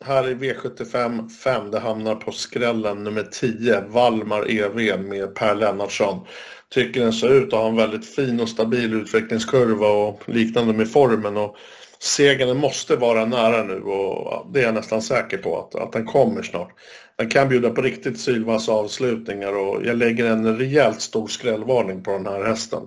här 0.03 0.29
i 0.29 0.33
V75 0.33 1.29
5 1.29 1.71
det 1.71 1.79
hamnar 1.79 2.15
på 2.15 2.31
skrällen 2.31 3.03
nummer 3.03 3.23
10, 3.23 3.81
Valmar 3.87 4.51
EV 4.51 4.99
med 5.03 5.35
Per 5.35 5.55
Lennartsson. 5.55 6.27
Tycker 6.69 7.01
den 7.01 7.13
ser 7.13 7.33
ut 7.33 7.53
att 7.53 7.59
ha 7.59 7.67
en 7.67 7.75
väldigt 7.75 8.15
fin 8.15 8.39
och 8.39 8.49
stabil 8.49 8.93
utvecklingskurva 8.93 9.87
och 9.87 10.21
liknande 10.25 10.73
med 10.73 10.91
formen. 10.91 11.37
Och 11.37 11.55
segern 11.99 12.57
måste 12.57 12.95
vara 12.95 13.25
nära 13.25 13.63
nu 13.63 13.81
och 13.81 14.51
det 14.53 14.59
är 14.59 14.63
jag 14.63 14.73
nästan 14.73 15.01
säker 15.01 15.37
på 15.37 15.59
att, 15.59 15.75
att 15.75 15.91
den 15.91 16.05
kommer 16.05 16.43
snart. 16.43 16.71
Den 17.17 17.29
kan 17.29 17.49
bjuda 17.49 17.69
på 17.69 17.81
riktigt 17.81 18.19
sylvassa 18.19 18.71
avslutningar 18.71 19.53
och 19.53 19.85
jag 19.85 19.97
lägger 19.97 20.25
en 20.25 20.57
rejält 20.57 21.01
stor 21.01 21.27
skrällvarning 21.27 22.03
på 22.03 22.11
den 22.11 22.25
här 22.25 22.43
hästen. 22.43 22.83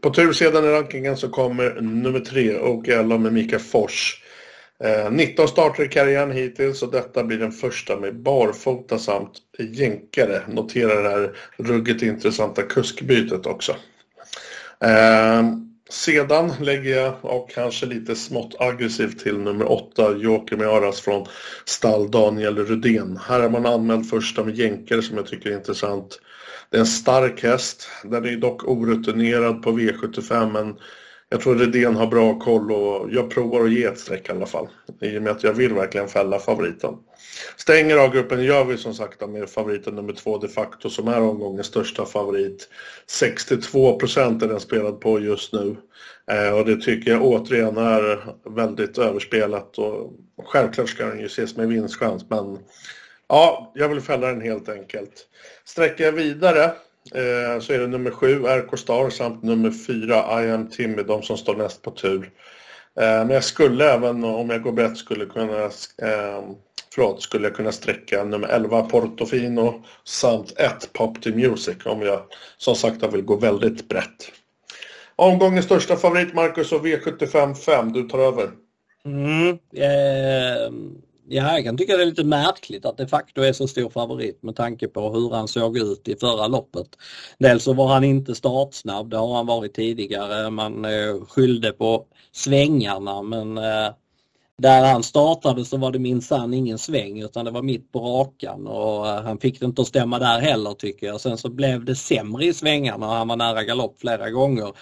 På 0.00 0.10
tursidan 0.10 0.64
i 0.64 0.68
rankingen 0.68 1.16
så 1.16 1.28
kommer 1.28 1.80
nummer 1.80 2.20
tre 2.20 2.58
OKL 2.58 3.18
med 3.18 3.32
Mikael 3.32 3.62
Fors. 3.62 4.22
Eh, 4.84 5.10
19 5.10 5.48
starter 5.48 5.84
i 5.84 5.88
karriären 5.88 6.30
hittills 6.30 6.82
och 6.82 6.92
detta 6.92 7.24
blir 7.24 7.38
den 7.38 7.52
första 7.52 7.96
med 7.96 8.16
barfota 8.16 8.98
samt 8.98 9.32
jänkare. 9.58 10.42
Notera 10.48 11.02
det 11.02 11.08
här 11.08 11.36
ruggigt 11.56 12.02
intressanta 12.02 12.62
kuskbytet 12.62 13.46
också. 13.46 13.76
Eh, 14.80 15.42
sedan 15.90 16.52
lägger 16.60 16.96
jag, 16.96 17.14
och 17.22 17.50
kanske 17.50 17.86
lite 17.86 18.16
smått 18.16 18.54
aggressivt 18.58 19.18
till 19.18 19.38
nummer 19.38 19.72
åtta, 19.72 20.16
Joker 20.16 20.56
Miaras 20.56 21.00
från 21.00 21.26
stall 21.64 22.10
Daniel 22.10 22.58
Rudén. 22.58 23.18
Här 23.26 23.40
är 23.40 23.48
man 23.48 23.66
anmäld 23.66 24.10
första 24.10 24.44
med 24.44 24.56
jänkare 24.56 25.02
som 25.02 25.16
jag 25.16 25.26
tycker 25.26 25.50
är 25.50 25.54
intressant. 25.54 26.20
Det 26.70 26.76
är 26.76 26.80
en 26.80 26.86
stark 26.86 27.42
häst. 27.42 27.88
Den 28.04 28.24
är 28.24 28.36
dock 28.36 28.68
orutinerad 28.68 29.62
på 29.62 29.70
V75 29.70 30.52
men 30.52 30.76
jag 31.28 31.40
tror 31.40 31.54
Redén 31.54 31.96
har 31.96 32.06
bra 32.06 32.38
koll 32.40 32.72
och 32.72 33.08
jag 33.12 33.30
provar 33.30 33.64
att 33.64 33.72
ge 33.72 33.84
ett 33.84 33.98
streck 33.98 34.28
i 34.28 34.32
alla 34.32 34.46
fall. 34.46 34.68
I 35.00 35.18
och 35.18 35.22
med 35.22 35.32
att 35.32 35.44
jag 35.44 35.52
vill 35.52 35.74
verkligen 35.74 36.08
fälla 36.08 36.38
favoriten. 36.38 36.94
Stänger 37.56 37.96
av 37.96 38.12
gruppen 38.12 38.44
gör 38.44 38.64
vi 38.64 38.76
som 38.76 38.94
sagt 38.94 39.28
med 39.28 39.50
favoriten 39.50 39.94
nummer 39.94 40.12
två 40.12 40.38
de 40.38 40.48
facto 40.48 40.90
som 40.90 41.08
är 41.08 41.20
omgångens 41.20 41.66
största 41.66 42.04
favorit. 42.04 42.68
62 43.06 43.98
procent 43.98 44.42
är 44.42 44.48
den 44.48 44.60
spelad 44.60 45.00
på 45.00 45.20
just 45.20 45.52
nu. 45.52 45.76
Eh, 46.30 46.58
och 46.58 46.64
det 46.64 46.76
tycker 46.76 47.10
jag 47.10 47.22
återigen 47.24 47.76
är 47.76 48.34
väldigt 48.50 48.98
överspelat 48.98 49.78
och 49.78 50.12
självklart 50.44 50.88
ska 50.88 51.06
den 51.06 51.20
ju 51.20 51.26
ses 51.26 51.56
med 51.56 51.68
vinstchans 51.68 52.24
men 52.28 52.58
ja, 53.28 53.72
jag 53.74 53.88
vill 53.88 54.00
fälla 54.00 54.26
den 54.26 54.40
helt 54.40 54.68
enkelt. 54.68 55.26
Sträcker 55.64 56.04
jag 56.04 56.12
vidare 56.12 56.64
eh, 57.14 57.60
så 57.60 57.72
är 57.72 57.78
det 57.78 57.86
nummer 57.86 58.10
sju, 58.10 58.42
RK 58.44 58.78
Star, 58.78 59.10
samt 59.10 59.42
nummer 59.42 59.70
fyra, 59.70 60.44
I 60.44 60.50
am 60.50 60.70
Timmy, 60.70 61.02
de 61.02 61.22
som 61.22 61.36
står 61.36 61.56
näst 61.56 61.82
på 61.82 61.90
tur. 61.90 62.30
Eh, 63.00 63.24
men 63.26 63.30
jag 63.30 63.44
skulle 63.44 63.92
även, 63.92 64.24
om 64.24 64.50
jag 64.50 64.62
går 64.62 64.72
brett, 64.72 64.96
skulle 64.96 65.26
kunna 65.26 65.64
eh, 66.02 66.42
förlåt, 66.98 67.22
skulle 67.22 67.46
jag 67.46 67.56
kunna 67.56 67.72
sträcka 67.72 68.24
nummer 68.24 68.48
11 68.48 68.82
Portofino 68.82 69.82
samt 70.04 70.52
1 70.56 70.92
Pop 70.92 71.22
to 71.22 71.30
Music 71.30 71.76
om 71.84 72.02
jag 72.02 72.22
som 72.56 72.74
sagt 72.74 73.12
vill 73.14 73.22
gå 73.22 73.36
väldigt 73.36 73.88
brett. 73.88 74.32
Omgångens 75.16 75.64
största 75.64 75.96
favorit 75.96 76.34
Marcus 76.34 76.72
och 76.72 76.86
V75 76.86 77.54
5, 77.54 77.92
du 77.92 78.02
tar 78.02 78.18
över. 78.18 78.50
Mm, 79.04 79.48
eh, 79.76 80.72
ja, 81.28 81.54
jag 81.54 81.64
kan 81.64 81.76
tycka 81.76 81.96
det 81.96 82.02
är 82.02 82.06
lite 82.06 82.24
märkligt 82.24 82.84
att 82.86 82.96
de 82.96 83.06
facto 83.06 83.42
är 83.42 83.52
så 83.52 83.68
stor 83.68 83.90
favorit 83.90 84.42
med 84.42 84.56
tanke 84.56 84.88
på 84.88 85.12
hur 85.12 85.30
han 85.30 85.48
såg 85.48 85.78
ut 85.78 86.08
i 86.08 86.16
förra 86.16 86.46
loppet. 86.46 86.88
Dels 87.38 87.64
så 87.64 87.72
var 87.72 87.88
han 87.88 88.04
inte 88.04 88.34
startsnabb, 88.34 89.10
det 89.10 89.16
har 89.16 89.36
han 89.36 89.46
varit 89.46 89.74
tidigare. 89.74 90.50
Man 90.50 90.84
eh, 90.84 91.24
skyllde 91.28 91.72
på 91.72 92.04
svängarna 92.32 93.22
men 93.22 93.58
eh, 93.58 93.88
där 94.62 94.92
han 94.92 95.02
startade 95.02 95.64
så 95.64 95.76
var 95.76 95.92
det 95.92 95.98
minsann 95.98 96.54
ingen 96.54 96.78
sväng 96.78 97.22
utan 97.22 97.44
det 97.44 97.50
var 97.50 97.62
mitt 97.62 97.92
på 97.92 98.00
rakan 98.00 98.66
och 98.66 99.08
eh, 99.08 99.22
han 99.22 99.38
fick 99.38 99.60
det 99.60 99.66
inte 99.66 99.82
att 99.82 99.88
stämma 99.88 100.18
där 100.18 100.40
heller 100.40 100.72
tycker 100.72 101.06
jag. 101.06 101.20
Sen 101.20 101.38
så 101.38 101.50
blev 101.50 101.84
det 101.84 101.94
sämre 101.94 102.44
i 102.44 102.54
svängarna 102.54 103.06
och 103.06 103.12
han 103.12 103.28
var 103.28 103.36
nära 103.36 103.64
galopp 103.64 104.00
flera 104.00 104.30
gånger. 104.30 104.72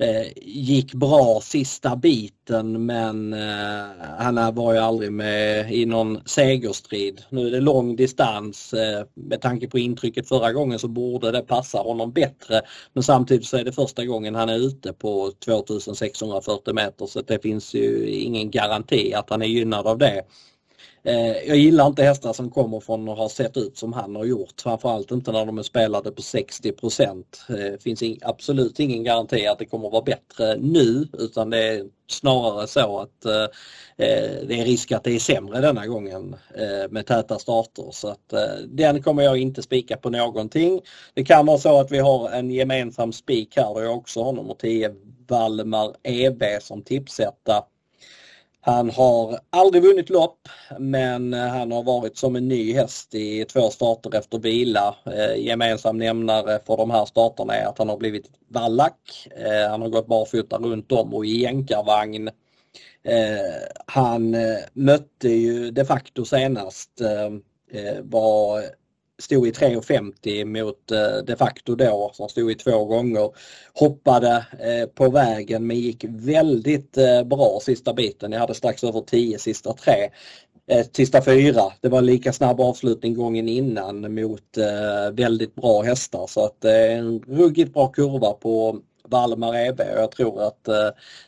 Eh, 0.00 0.32
gick 0.42 0.94
bra 0.94 1.40
sista 1.42 1.96
biten 1.96 2.86
men 2.86 3.32
eh, 3.32 4.06
han 4.18 4.54
var 4.54 4.72
ju 4.72 4.78
aldrig 4.78 5.12
med 5.12 5.72
i 5.72 5.86
någon 5.86 6.20
segerstrid. 6.26 7.22
Nu 7.28 7.46
är 7.46 7.50
det 7.50 7.60
lång 7.60 7.96
distans. 7.96 8.72
Eh, 8.72 9.04
med 9.14 9.40
tanke 9.40 9.68
på 9.68 9.78
intrycket 9.78 10.28
förra 10.28 10.52
gången 10.52 10.78
så 10.78 10.88
borde 10.88 11.30
det 11.30 11.42
passa 11.42 11.78
honom 11.78 12.12
bättre. 12.12 12.60
Men 12.92 13.02
samtidigt 13.02 13.46
så 13.46 13.56
är 13.56 13.64
det 13.64 13.72
första 13.72 14.04
gången 14.04 14.34
han 14.34 14.48
är 14.48 14.58
ute 14.58 14.92
på 14.92 15.32
2640 15.44 16.74
meter 16.74 17.06
så 17.06 17.20
det 17.20 17.42
finns 17.42 17.74
ju 17.74 18.08
ingen 18.08 18.50
garanti 18.50 19.14
att 19.14 19.30
han 19.30 19.42
är 19.42 19.46
gynnad 19.46 19.86
av 19.86 19.98
det. 19.98 20.22
Eh, 21.02 21.48
jag 21.48 21.56
gillar 21.56 21.86
inte 21.86 22.02
hästar 22.02 22.32
som 22.32 22.50
kommer 22.50 22.80
från 22.80 23.08
och 23.08 23.16
har 23.16 23.28
sett 23.28 23.56
ut 23.56 23.78
som 23.78 23.92
han 23.92 24.16
har 24.16 24.24
gjort. 24.24 24.60
Framförallt 24.60 25.10
inte 25.10 25.32
när 25.32 25.46
de 25.46 25.58
är 25.58 25.62
spelade 25.62 26.10
på 26.10 26.22
60 26.22 26.72
procent. 26.72 27.44
Det 27.48 27.82
finns 27.82 28.02
absolut 28.22 28.80
ingen 28.80 29.04
garanti 29.04 29.46
att 29.46 29.58
det 29.58 29.66
kommer 29.66 29.86
att 29.86 29.92
vara 29.92 30.02
bättre 30.02 30.56
nu 30.56 31.08
utan 31.12 31.50
det 31.50 31.68
är 31.68 31.84
snarare 32.06 32.66
så 32.66 32.98
att 32.98 33.24
eh, 33.24 33.46
det 34.46 34.60
är 34.60 34.64
risk 34.64 34.92
att 34.92 35.04
det 35.04 35.12
är 35.12 35.18
sämre 35.18 35.60
denna 35.60 35.86
gången 35.86 36.36
med 36.90 37.06
täta 37.06 37.38
starter. 37.38 37.88
Så 37.92 38.08
att 38.08 38.34
den 38.68 39.02
kommer 39.02 39.22
jag 39.22 39.38
inte 39.38 39.62
spika 39.62 39.96
på 39.96 40.10
någonting. 40.10 40.80
Det 41.14 41.24
kan 41.24 41.46
vara 41.46 41.58
så 41.58 41.80
att 41.80 41.90
vi 41.90 41.98
har 41.98 42.30
en 42.30 42.50
gemensam 42.50 43.12
spik 43.12 43.56
här 43.56 43.74
där 43.74 43.82
jag 43.82 43.96
också 43.96 44.22
har 44.22 44.32
nummer 44.32 44.54
10 44.54 44.94
Valmar 45.28 45.94
EB 46.02 46.42
som 46.60 46.82
tipsetta. 46.82 47.64
Han 48.62 48.90
har 48.90 49.38
aldrig 49.50 49.82
vunnit 49.82 50.10
lopp 50.10 50.48
men 50.78 51.34
eh, 51.34 51.46
han 51.46 51.72
har 51.72 51.82
varit 51.82 52.16
som 52.16 52.36
en 52.36 52.48
ny 52.48 52.74
häst 52.74 53.14
i 53.14 53.44
två 53.44 53.70
starter 53.70 54.18
efter 54.18 54.38
vila. 54.38 54.96
Eh, 55.06 55.44
gemensam 55.44 55.98
nämnare 55.98 56.58
för 56.66 56.76
de 56.76 56.90
här 56.90 57.04
starterna 57.04 57.54
är 57.54 57.66
att 57.66 57.78
han 57.78 57.88
har 57.88 57.96
blivit 57.96 58.30
vallack. 58.48 59.28
Eh, 59.36 59.70
han 59.70 59.82
har 59.82 59.88
gått 59.88 60.06
barfota 60.06 60.58
runt 60.58 60.92
om 60.92 61.14
och 61.14 61.26
i 61.26 61.40
jänkarvagn. 61.40 62.30
Eh, 63.02 63.68
han 63.86 64.34
eh, 64.34 64.58
mötte 64.72 65.28
ju 65.28 65.70
de 65.70 65.84
facto 65.84 66.24
senast 66.24 67.00
eh, 67.00 68.00
var 68.02 68.62
stod 69.20 69.46
i 69.46 69.50
3,50 69.50 70.44
mot 70.44 70.90
eh, 70.90 71.24
de 71.26 71.36
facto 71.36 71.74
då 71.74 72.10
som 72.14 72.28
stod 72.28 72.50
i 72.50 72.54
två 72.54 72.84
gånger. 72.84 73.30
Hoppade 73.74 74.46
eh, 74.60 74.86
på 74.94 75.10
vägen 75.10 75.66
men 75.66 75.76
gick 75.76 76.04
väldigt 76.08 76.96
eh, 76.96 77.22
bra 77.22 77.58
sista 77.62 77.94
biten. 77.94 78.32
Jag 78.32 78.40
hade 78.40 78.54
strax 78.54 78.84
över 78.84 79.00
10 79.00 79.38
sista 79.38 79.72
tre. 79.72 80.10
Sista 80.92 81.22
fyra, 81.22 81.62
det 81.80 81.88
var 81.88 82.02
lika 82.02 82.32
snabb 82.32 82.60
avslutning 82.60 83.14
gången 83.14 83.48
innan 83.48 84.14
mot 84.14 84.58
väldigt 85.12 85.54
bra 85.54 85.82
hästar 85.82 86.26
så 86.26 86.44
att 86.44 86.60
det 86.60 86.72
är 86.72 86.96
en 86.96 87.20
ruggigt 87.20 87.74
bra 87.74 87.88
kurva 87.88 88.32
på 88.32 88.80
Valmar 89.08 89.54
EB 89.56 89.80
och 89.80 90.00
jag 90.00 90.10
tror 90.10 90.42
att 90.42 90.64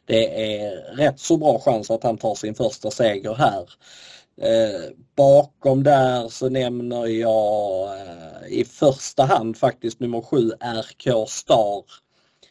det 0.06 0.54
är 0.54 0.96
rätt 0.96 1.20
så 1.20 1.36
bra 1.36 1.60
chans 1.64 1.90
att 1.90 2.02
han 2.02 2.18
tar 2.18 2.34
sin 2.34 2.54
första 2.54 2.90
seger 2.90 3.34
här. 3.34 3.68
Eh, 4.36 4.90
bakom 5.16 5.82
där 5.82 6.28
så 6.28 6.48
nämner 6.48 7.06
jag 7.06 7.84
eh, 8.00 8.48
i 8.48 8.64
första 8.64 9.24
hand 9.24 9.56
faktiskt 9.56 10.00
nummer 10.00 10.20
7 10.20 10.50
RK 10.60 11.28
Star. 11.28 11.84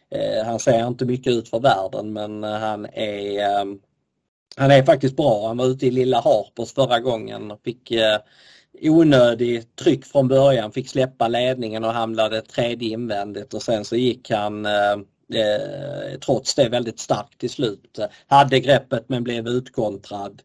Eh, 0.09 0.45
han 0.45 0.59
ser 0.59 0.87
inte 0.87 1.05
mycket 1.05 1.33
ut 1.33 1.49
för 1.49 1.59
världen 1.59 2.13
men 2.13 2.43
han 2.43 2.85
är 2.85 3.39
eh, 3.39 3.65
han 4.55 4.71
är 4.71 4.83
faktiskt 4.83 5.15
bra. 5.15 5.47
Han 5.47 5.57
var 5.57 5.65
ute 5.65 5.87
i 5.87 5.91
Lilla 5.91 6.21
Harpers 6.21 6.73
förra 6.73 6.99
gången 6.99 7.51
och 7.51 7.61
fick 7.63 7.91
eh, 7.91 8.19
onödig 8.81 9.75
tryck 9.75 10.05
från 10.05 10.27
början, 10.27 10.71
fick 10.71 10.89
släppa 10.89 11.27
ledningen 11.27 11.83
och 11.83 11.93
hamnade 11.93 12.41
tredje 12.41 12.89
invändigt 12.89 13.53
och 13.53 13.63
sen 13.63 13.85
så 13.85 13.95
gick 13.95 14.31
han 14.31 14.65
eh, 14.65 14.97
trots 16.25 16.55
det 16.55 16.69
väldigt 16.69 16.99
starkt 16.99 17.39
till 17.39 17.49
slut. 17.49 17.99
Hade 18.27 18.59
greppet 18.59 19.09
men 19.09 19.23
blev 19.23 19.47
utkontrad. 19.47 20.41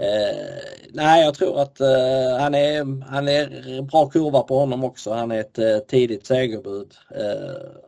Eh, 0.00 0.58
nej, 0.92 1.24
jag 1.24 1.34
tror 1.34 1.60
att 1.60 1.80
eh, 1.80 2.38
han, 2.38 2.54
är, 2.54 3.04
han 3.04 3.28
är 3.28 3.82
bra 3.82 4.06
kurva 4.06 4.42
på 4.42 4.58
honom 4.58 4.84
också. 4.84 5.12
Han 5.12 5.30
är 5.30 5.40
ett 5.40 5.58
eh, 5.58 5.78
tidigt 5.78 6.26
segerbud. 6.26 6.94
Eh, 7.14 7.80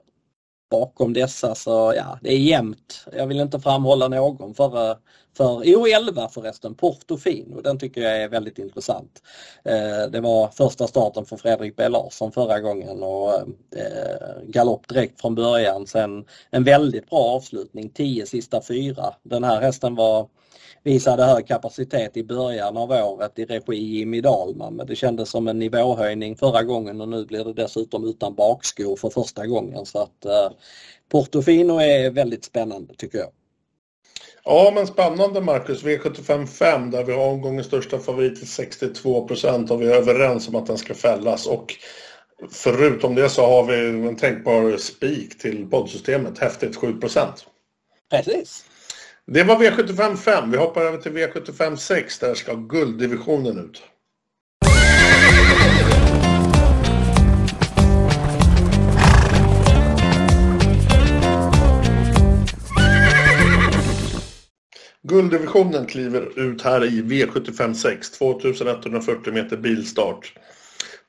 bakom 0.70 1.12
dessa 1.12 1.54
så 1.54 1.92
ja, 1.96 2.18
det 2.22 2.32
är 2.32 2.38
jämnt. 2.38 3.06
Jag 3.12 3.26
vill 3.26 3.40
inte 3.40 3.60
framhålla 3.60 4.08
någon 4.08 4.54
för, 4.54 4.90
eh, 4.90 4.96
för 5.36 5.62
jo 5.64 5.86
11 5.86 6.28
förresten, 6.28 6.74
Portofino. 6.74 7.60
Den 7.60 7.78
tycker 7.78 8.00
jag 8.00 8.22
är 8.22 8.28
väldigt 8.28 8.58
intressant. 8.58 9.22
Eh, 9.64 10.10
det 10.10 10.20
var 10.20 10.48
första 10.48 10.86
starten 10.86 11.24
för 11.24 11.36
Fredrik 11.36 11.76
B 11.76 11.88
Larsson 11.88 12.32
förra 12.32 12.60
gången 12.60 13.02
och 13.02 13.34
eh, 13.76 14.42
galopp 14.46 14.88
direkt 14.88 15.20
från 15.20 15.34
början. 15.34 15.86
Sen 15.86 16.24
en 16.50 16.64
väldigt 16.64 17.10
bra 17.10 17.18
avslutning, 17.18 17.90
10 17.90 18.26
sista 18.26 18.62
fyra. 18.62 19.14
Den 19.22 19.44
här 19.44 19.60
hästen 19.60 19.94
var 19.94 20.28
visade 20.82 21.24
hög 21.24 21.46
kapacitet 21.46 22.16
i 22.16 22.24
början 22.24 22.76
av 22.76 22.90
året 22.90 23.38
i 23.38 23.44
regi 23.44 23.76
Jimmy 23.76 24.20
Dahlman 24.20 24.76
men 24.76 24.86
det 24.86 24.96
kändes 24.96 25.30
som 25.30 25.48
en 25.48 25.58
nivåhöjning 25.58 26.36
förra 26.36 26.62
gången 26.62 27.00
och 27.00 27.08
nu 27.08 27.24
blir 27.24 27.44
det 27.44 27.52
dessutom 27.52 28.08
utan 28.08 28.34
bakskor 28.34 28.96
för 28.96 29.10
första 29.10 29.46
gången 29.46 29.86
så 29.86 30.02
att 30.02 30.24
eh, 30.24 30.50
Portofino 31.08 31.80
är 31.80 32.10
väldigt 32.10 32.44
spännande 32.44 32.94
tycker 32.94 33.18
jag. 33.18 33.28
Ja 34.44 34.72
men 34.74 34.86
spännande 34.86 35.40
Marcus, 35.40 35.84
V75 35.84 36.46
5 36.46 36.90
där 36.90 37.04
vi 37.04 37.12
har 37.12 37.26
omgångens 37.26 37.66
största 37.66 37.98
favorit 37.98 38.36
till 38.36 38.48
62 38.48 39.28
procent 39.28 39.70
och 39.70 39.82
vi 39.82 39.86
är 39.86 39.94
överens 39.94 40.48
om 40.48 40.54
att 40.54 40.66
den 40.66 40.78
ska 40.78 40.94
fällas 40.94 41.46
och 41.46 41.74
förutom 42.50 43.14
det 43.14 43.28
så 43.28 43.46
har 43.46 43.64
vi 43.64 43.88
en 43.88 44.16
tänkbar 44.16 44.76
spik 44.76 45.38
till 45.38 45.70
poddsystemet, 45.70 46.38
häftigt 46.38 46.76
7 46.76 47.00
procent. 47.00 47.46
Precis. 48.10 48.64
Det 49.26 49.44
var 49.44 49.56
V75 49.56 50.16
5. 50.16 50.50
Vi 50.50 50.56
hoppar 50.56 50.82
över 50.82 50.98
till 50.98 51.12
V75 51.12 51.76
6. 51.76 52.18
Där 52.18 52.34
ska 52.34 52.54
gulddivisionen 52.54 53.58
ut. 53.58 53.82
Gulddivisionen 65.02 65.86
kliver 65.86 66.38
ut 66.38 66.62
här 66.62 66.84
i 66.84 67.02
V75 67.02 67.74
6. 67.74 68.10
2140 68.10 69.32
meter 69.32 69.56
bilstart. 69.56 70.32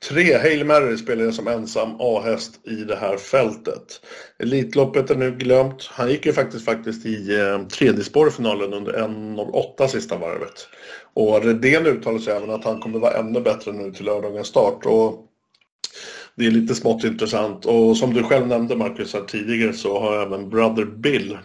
Tre 0.10 0.38
Hail 0.38 0.66
Mary 0.66 0.98
spelar 0.98 1.32
som 1.32 1.48
ensam 1.48 1.96
A-häst 2.00 2.60
i 2.68 2.76
det 2.76 2.96
här 2.96 3.18
fältet. 3.18 4.02
Elitloppet 4.40 5.10
är 5.10 5.16
nu 5.16 5.32
glömt. 5.32 5.90
Han 5.92 6.10
gick 6.10 6.26
ju 6.26 6.34
faktiskt, 6.34 6.66
faktiskt 6.66 7.06
i 7.06 7.40
eh, 7.40 7.68
tredje 7.68 8.32
finalen 8.32 8.74
under 8.74 8.94
1.08 8.94 9.88
sista 9.88 10.18
varvet. 10.18 10.68
Och 11.14 11.44
Redén 11.44 11.86
uttalar 11.86 12.20
sig 12.20 12.34
även 12.34 12.50
att 12.50 12.64
han 12.64 12.80
kommer 12.80 13.00
vara 13.00 13.14
ännu 13.14 13.42
bättre 13.42 13.72
nu 13.72 13.92
till 13.92 14.06
lördagens 14.06 14.48
start. 14.48 14.86
Och 14.86 15.26
det 16.36 16.46
är 16.46 16.52
lite 16.52 16.76
smått 16.76 17.04
intressant. 17.04 17.66
Och 17.66 17.98
som 17.98 18.14
du 18.14 18.24
själv 18.24 18.48
nämnde 18.48 18.76
Marcus 18.76 19.14
här 19.14 19.22
tidigare 19.22 19.74
så 19.74 20.00
har 20.00 20.22
även 20.22 20.50
Brother 20.50 20.86
Bill 20.86 21.38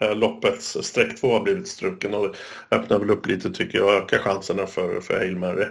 eh, 0.00 0.14
loppets 0.14 0.76
streck 0.82 1.20
2 1.20 1.32
har 1.32 1.40
blivit 1.40 1.68
struken 1.68 2.14
och 2.14 2.28
det 2.68 2.76
öppnar 2.76 2.98
väl 2.98 3.10
upp 3.10 3.26
lite 3.26 3.50
tycker 3.50 3.78
jag 3.78 3.86
och 3.86 3.94
ökar 3.94 4.18
chanserna 4.18 4.66
för, 4.66 5.00
för 5.00 5.18
Hail 5.18 5.36
Mary. 5.36 5.66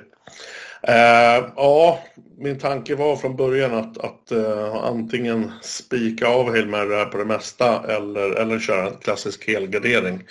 Eh, 0.88 1.46
ja, 1.56 2.00
min 2.38 2.60
tanke 2.60 2.96
var 2.96 3.16
från 3.16 3.36
början 3.36 3.74
att, 3.74 3.98
att 3.98 4.32
eh, 4.32 4.76
antingen 4.76 5.52
spika 5.62 6.28
av 6.28 6.50
Hail 6.50 6.68
Mary 6.68 7.06
på 7.06 7.18
det 7.18 7.26
mesta 7.26 7.84
eller, 7.96 8.32
eller 8.32 8.60
köra 8.60 8.88
en 8.88 8.98
klassisk 8.98 9.48
helgardering. 9.48 10.24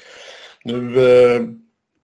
Nu, 0.64 0.98
eh, 0.98 1.42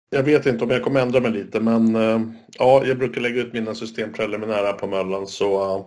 jag 0.10 0.24
vet 0.24 0.46
inte 0.46 0.64
om 0.64 0.70
jag 0.70 0.84
kommer 0.84 1.02
ändra 1.02 1.20
mig 1.20 1.32
lite 1.32 1.60
men 1.60 1.96
eh, 1.96 2.22
ja, 2.60 2.84
jag 2.86 2.98
brukar 2.98 3.22
lägga 3.22 3.41
ut 3.41 3.54
mina 3.54 3.76
system 3.76 4.14
preliminära 4.14 4.74
på 4.74 4.88
Möllan 4.88 5.28
så 5.28 5.76
eh, 5.76 5.86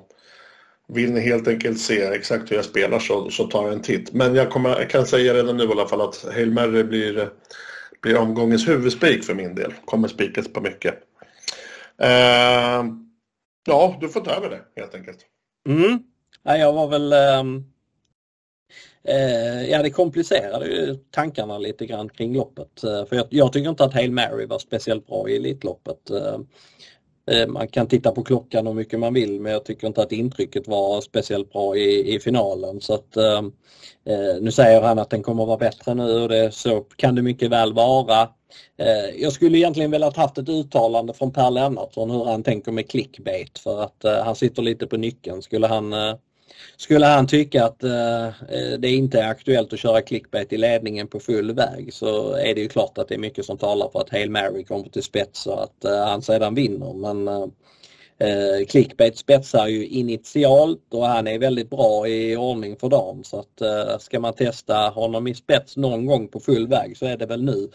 vill 0.89 1.13
ni 1.13 1.21
helt 1.21 1.49
enkelt 1.49 1.81
se 1.81 2.03
exakt 2.03 2.51
hur 2.51 2.57
jag 2.57 2.65
spelar 2.65 2.99
så, 2.99 3.31
så 3.31 3.45
tar 3.45 3.65
jag 3.65 3.73
en 3.73 3.83
titt. 3.83 4.13
Men 4.13 4.35
jag, 4.35 4.51
kommer, 4.51 4.71
jag 4.71 4.91
kan 4.91 5.07
säga 5.07 5.35
redan 5.35 5.57
nu 5.57 5.65
i 5.65 5.73
alla 5.73 5.89
fall 5.89 6.01
att 6.01 6.27
Hail 6.35 6.53
Mary 6.53 6.85
blir, 6.85 7.29
blir 8.03 8.17
omgångens 8.17 8.69
huvudspik 8.69 9.25
för 9.25 9.35
min 9.35 9.55
del. 9.55 9.75
Kommer 9.85 10.09
spikas 10.09 10.53
på 10.53 10.61
mycket. 10.61 11.06
Eh, 12.03 12.85
ja, 13.67 13.97
du 14.01 14.09
får 14.09 14.21
ta 14.21 14.31
över 14.31 14.51
det 14.51 14.81
helt 14.81 14.95
enkelt. 14.95 15.19
Mm. 15.69 15.99
Ja, 16.43 16.57
jag 16.57 16.73
var 16.73 16.89
väl 16.89 17.13
ehm, 17.13 17.65
eh, 19.05 19.71
Ja, 19.71 19.83
det 19.83 19.91
komplicerade 19.91 20.67
ju 20.67 20.95
tankarna 21.11 21.59
lite 21.59 21.87
grann 21.87 22.09
kring 22.09 22.35
loppet. 22.35 22.85
Eh, 22.85 23.05
för 23.05 23.17
jag, 23.17 23.27
jag, 23.31 23.53
tycker 23.53 23.71
inte 23.71 23.85
att 23.85 23.95
Hail 23.95 24.13
Mary 24.13 24.47
var 24.47 24.59
speciellt 24.59 25.07
bra 25.07 25.29
i 25.29 25.37
Elitloppet. 25.37 26.11
Eh, 26.11 26.39
eh, 27.31 27.49
man 27.49 27.69
kan 27.69 27.87
titta 27.87 28.13
på 28.13 28.25
klockan 28.25 28.67
hur 28.67 28.75
mycket 28.75 29.01
man 29.01 29.15
vill 29.15 29.41
men 29.41 29.53
jag 29.53 29.65
tycker 29.65 29.87
inte 29.87 30.03
att 30.03 30.13
intrycket 30.13 30.69
var 30.69 31.01
speciellt 31.01 31.53
bra 31.53 31.77
i, 31.77 32.15
i 32.15 32.21
finalen. 32.21 32.81
Så 32.81 32.95
att, 32.95 33.17
ehm, 33.17 33.53
eh 34.05 34.41
nu 34.41 34.53
säger 34.53 34.83
han 34.83 34.99
att 34.99 35.11
den 35.11 35.23
kommer 35.23 35.43
att 35.43 35.49
vara 35.49 35.59
bättre 35.59 35.95
nu 35.95 36.23
och 36.23 36.29
det, 36.29 36.55
så 36.55 36.81
kan 36.81 37.15
det 37.15 37.23
mycket 37.23 37.51
väl 37.51 37.73
vara. 37.73 38.29
Eh, 38.77 39.23
jag 39.23 39.33
skulle 39.33 39.59
egentligen 39.59 39.91
velat 39.91 40.17
haft 40.17 40.39
ett 40.39 40.49
uttalande 40.49 41.15
från 41.15 41.33
Per 41.33 41.51
Lennartsson 41.51 42.11
hur 42.11 42.25
han 42.25 42.43
tänker 42.43 42.73
med 42.73 42.91
clickbait 42.91 43.59
för 43.59 43.83
att 43.83 44.05
eh, 44.05 44.25
han 44.25 44.37
sitter 44.37 44.63
lite 44.63 44.87
på 44.87 44.97
nyckeln. 44.97 45.43
Skulle 45.43 45.67
han 45.67 45.93
eh, 45.93 46.15
skulle 46.77 47.07
han 47.07 47.27
tycka 47.27 47.65
att 47.65 47.81
det 48.79 48.91
inte 48.91 49.21
är 49.21 49.29
aktuellt 49.29 49.73
att 49.73 49.79
köra 49.79 50.03
clickbait 50.03 50.53
i 50.53 50.57
ledningen 50.57 51.09
på 51.09 51.21
full 51.21 51.55
väg 51.55 51.93
så 51.93 52.33
är 52.33 52.55
det 52.55 52.61
ju 52.61 52.69
klart 52.69 52.99
att 52.99 53.09
det 53.09 53.15
är 53.15 53.19
mycket 53.19 53.45
som 53.45 53.59
talar 53.59 53.89
för 53.89 54.01
att 54.01 54.11
Hail 54.11 54.31
Mary 54.31 54.65
kommer 54.65 54.89
till 54.89 55.03
spets 55.03 55.47
och 55.47 55.63
att 55.63 55.85
han 56.09 56.23
sedan 56.23 56.55
vinner. 56.55 56.93
Men 56.93 57.29
eh, 58.19 58.67
clickbait 58.69 59.19
spetsar 59.19 59.67
ju 59.67 59.87
initialt 59.87 60.95
och 60.95 61.07
han 61.07 61.27
är 61.27 61.39
väldigt 61.39 61.71
bra 61.71 62.09
i 62.09 62.37
ordning 62.37 62.77
för 62.77 62.89
dagen 62.89 63.25
så 63.25 63.39
att 63.39 63.61
eh, 63.61 63.99
ska 63.99 64.21
man 64.21 64.35
testa 64.35 64.75
honom 64.75 65.27
i 65.27 65.35
spets 65.35 65.77
någon 65.77 66.07
gång 66.07 66.29
på 66.29 66.41
full 66.41 66.69
väg 66.69 66.97
så 66.97 67.07
är 67.07 67.17
det 67.17 67.27
väl 67.27 67.45
nu. 67.45 67.69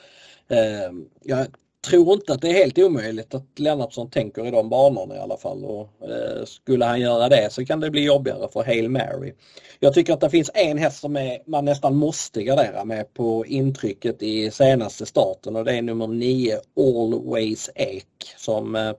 Eh, 0.52 0.91
jag 1.24 1.47
tror 1.88 2.14
inte 2.14 2.34
att 2.34 2.41
det 2.41 2.49
är 2.49 2.54
helt 2.54 2.78
omöjligt 2.78 3.34
att 3.34 3.60
Lennartsson 3.60 4.10
tänker 4.10 4.47
i 4.47 4.52
de 4.52 4.70
banorna 4.70 5.16
i 5.16 5.20
alla 5.20 5.38
fall. 5.38 5.66
Och, 5.66 6.10
eh, 6.10 6.45
skulle 6.45 6.86
han 6.86 6.99
göra 6.99 7.30
det 7.30 7.54
så 7.54 7.66
kan 7.66 7.80
det 7.80 7.91
bli 7.91 8.04
jobbigare 8.04 8.47
för 8.54 8.64
Hail 8.64 8.89
Mary. 8.89 9.34
Jag 9.80 9.93
tycker 9.93 10.14
att 10.14 10.22
det 10.22 10.30
finns 10.30 10.52
en 10.54 10.78
häst 10.78 10.99
som 10.99 11.16
är, 11.16 11.39
man 11.45 11.66
nästan 11.66 11.95
måste 11.95 12.43
gardera 12.43 12.86
med 12.86 13.14
på 13.14 13.45
intrycket 13.45 14.24
i 14.24 14.52
senaste 14.52 15.06
starten 15.06 15.56
och 15.56 15.66
det 15.66 15.74
är 15.78 15.82
nummer 15.82 16.08
9 16.08 16.60
Always 16.78 17.70
Ek 17.76 18.06
som 18.38 18.76
eh, 18.76 18.91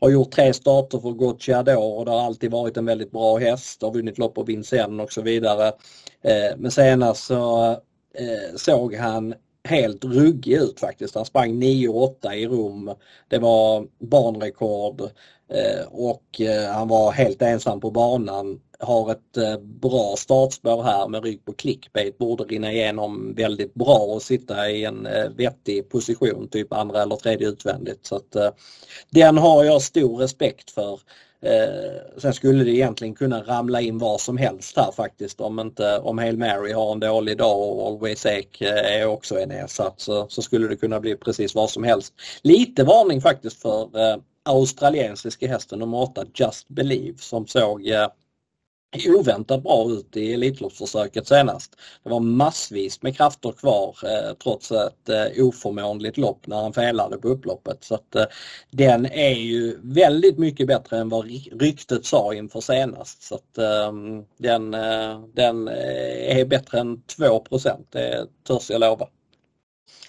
har 0.00 0.10
gjort 0.10 0.30
tre 0.30 0.52
starter 0.52 0.98
för 0.98 1.10
Gocciador 1.10 1.98
och 1.98 2.04
det 2.04 2.10
har 2.10 2.26
alltid 2.26 2.50
varit 2.50 2.76
en 2.76 2.86
väldigt 2.86 3.10
bra 3.10 3.36
häst, 3.36 3.82
har 3.82 3.92
vunnit 3.92 4.18
lopp 4.18 4.34
på 4.34 4.42
Vincennes 4.42 5.04
och 5.04 5.12
så 5.12 5.22
vidare. 5.22 5.66
Eh, 6.22 6.56
men 6.56 6.70
senast 6.70 7.24
så 7.24 7.70
eh, 8.14 8.56
såg 8.56 8.94
han 8.94 9.34
helt 9.68 10.04
ruggig 10.04 10.52
ut 10.52 10.80
faktiskt. 10.80 11.14
Han 11.14 11.24
sprang 11.24 11.62
9,8 11.62 12.32
i 12.32 12.46
Rom. 12.46 12.94
Det 13.28 13.38
var 13.38 13.86
banrekord 13.98 15.00
eh, 15.48 15.86
och 15.90 16.40
eh, 16.40 16.72
han 16.72 16.88
var 16.88 17.12
helt 17.12 17.42
ensam 17.42 17.80
på 17.80 17.90
banan. 17.90 18.60
Har 18.78 19.12
ett 19.12 19.36
eh, 19.36 19.58
bra 19.60 20.14
startspår 20.18 20.82
här 20.82 21.08
med 21.08 21.24
rygg 21.24 21.44
på 21.44 21.52
clickbait. 21.52 22.18
Borde 22.18 22.44
rinna 22.44 22.72
igenom 22.72 23.34
väldigt 23.34 23.74
bra 23.74 23.98
och 23.98 24.22
sitta 24.22 24.70
i 24.70 24.84
en 24.84 25.08
vettig 25.36 25.88
position, 25.88 26.48
typ 26.48 26.72
andra 26.72 27.02
eller 27.02 27.16
tredje 27.16 27.48
utvändigt. 27.48 28.06
Så 28.06 28.16
att, 28.16 28.56
den 29.10 29.38
har 29.38 29.64
jag 29.64 29.82
stor 29.82 30.18
respekt 30.18 30.70
för. 30.70 31.00
Eh, 31.44 32.20
sen 32.20 32.34
skulle 32.34 32.64
det 32.64 32.70
egentligen 32.70 33.14
kunna 33.14 33.42
ramla 33.42 33.80
in 33.80 33.98
vad 33.98 34.20
som 34.20 34.36
helst 34.36 34.76
här 34.76 34.92
faktiskt 34.92 35.40
om 35.40 35.60
inte 35.60 35.98
om 35.98 36.18
Hail 36.18 36.38
Mary 36.38 36.72
har 36.72 36.92
en 36.92 37.00
dålig 37.00 37.38
dag 37.38 37.60
och 37.60 37.86
Always 37.86 38.26
Ake 38.26 38.68
eh, 38.68 39.00
är 39.00 39.06
också 39.06 39.40
en 39.40 39.50
ersatt 39.50 40.00
så, 40.00 40.26
så 40.28 40.42
skulle 40.42 40.68
det 40.68 40.76
kunna 40.76 41.00
bli 41.00 41.16
precis 41.16 41.54
vad 41.54 41.70
som 41.70 41.84
helst. 41.84 42.14
Lite 42.42 42.84
varning 42.84 43.20
faktiskt 43.20 43.62
för 43.62 43.82
eh, 43.82 44.16
australiensiska 44.44 45.48
hästen 45.48 45.78
nummer 45.78 46.02
8 46.02 46.24
Just 46.34 46.68
Believe 46.68 47.18
som 47.18 47.46
såg 47.46 47.88
eh, 47.88 48.08
oväntat 49.06 49.62
bra 49.62 49.90
ut 49.90 50.16
i 50.16 50.32
Elitloppsförsöket 50.32 51.28
senast. 51.28 51.76
Det 52.02 52.10
var 52.10 52.20
massvis 52.20 53.02
med 53.02 53.16
krafter 53.16 53.52
kvar 53.52 53.96
eh, 54.04 54.34
trots 54.42 54.72
ett 54.72 55.08
eh, 55.08 55.44
oförmånligt 55.46 56.16
lopp 56.16 56.46
när 56.46 56.62
han 56.62 56.72
felade 56.72 57.18
på 57.18 57.28
upploppet. 57.28 57.84
Så 57.84 57.94
att, 57.94 58.14
eh, 58.14 58.24
den 58.70 59.06
är 59.06 59.34
ju 59.34 59.78
väldigt 59.82 60.38
mycket 60.38 60.66
bättre 60.66 60.98
än 60.98 61.08
vad 61.08 61.26
ryktet 61.60 62.06
sa 62.06 62.34
inför 62.34 62.60
senast. 62.60 63.22
Så 63.22 63.34
att, 63.34 63.58
ehm, 63.58 64.18
eh, 64.18 64.24
den, 64.38 64.74
eh, 64.74 65.20
den 65.34 65.68
är 65.68 66.44
bättre 66.44 66.78
än 66.78 67.02
2 67.02 67.44
det 67.90 68.26
törs 68.46 68.70
jag 68.70 68.80
lova. 68.80 69.08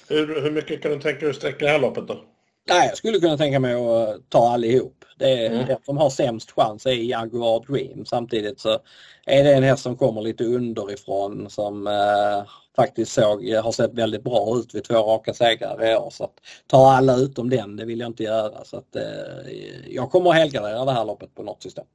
Hur, 0.08 0.42
hur 0.42 0.52
mycket 0.52 0.82
kan 0.82 0.92
du 0.92 1.00
tänka 1.00 1.20
dig 1.20 1.30
att 1.30 1.36
sträcka 1.36 1.66
det 1.66 1.72
här 1.72 1.80
loppet 1.80 2.08
då? 2.08 2.35
Nej, 2.70 2.88
jag 2.88 2.98
skulle 2.98 3.20
kunna 3.20 3.38
tänka 3.38 3.60
mig 3.60 3.74
att 3.74 4.30
ta 4.30 4.50
allihop. 4.50 5.06
Det 5.18 5.46
är 5.46 5.52
mm. 5.52 5.68
Den 5.68 5.78
som 5.86 5.98
har 5.98 6.10
sämst 6.10 6.52
chans 6.52 6.86
är 6.86 6.92
Jaguar 6.92 7.66
Dream. 7.68 8.06
Samtidigt 8.06 8.60
så 8.60 8.80
är 9.26 9.44
det 9.44 9.54
en 9.54 9.64
häst 9.64 9.84
som 9.84 9.98
kommer 9.98 10.22
lite 10.22 10.44
underifrån 10.44 11.50
som 11.50 11.88
eh, 11.88 12.52
faktiskt 12.76 13.12
såg, 13.12 13.50
har 13.50 13.72
sett 13.72 13.94
väldigt 13.94 14.24
bra 14.24 14.58
ut 14.58 14.76
vid 14.76 14.84
två 14.84 14.94
raka 14.96 15.34
segrar 15.34 15.92
i 15.92 15.96
år. 15.96 16.10
Så 16.10 16.24
att 16.24 16.34
ta 16.68 16.92
alla 16.92 17.16
utom 17.16 17.50
den, 17.50 17.76
det 17.76 17.86
vill 17.86 18.00
jag 18.00 18.10
inte 18.10 18.24
göra. 18.24 18.66
Så 18.66 18.78
att, 18.78 18.96
eh, 18.96 19.52
jag 19.88 20.12
kommer 20.12 20.30
att 20.30 20.36
helgardera 20.36 20.86
det 20.86 20.92
här 20.92 21.06
loppet 21.06 21.36
på 21.36 21.44
något 21.44 21.64
system. 21.64 21.86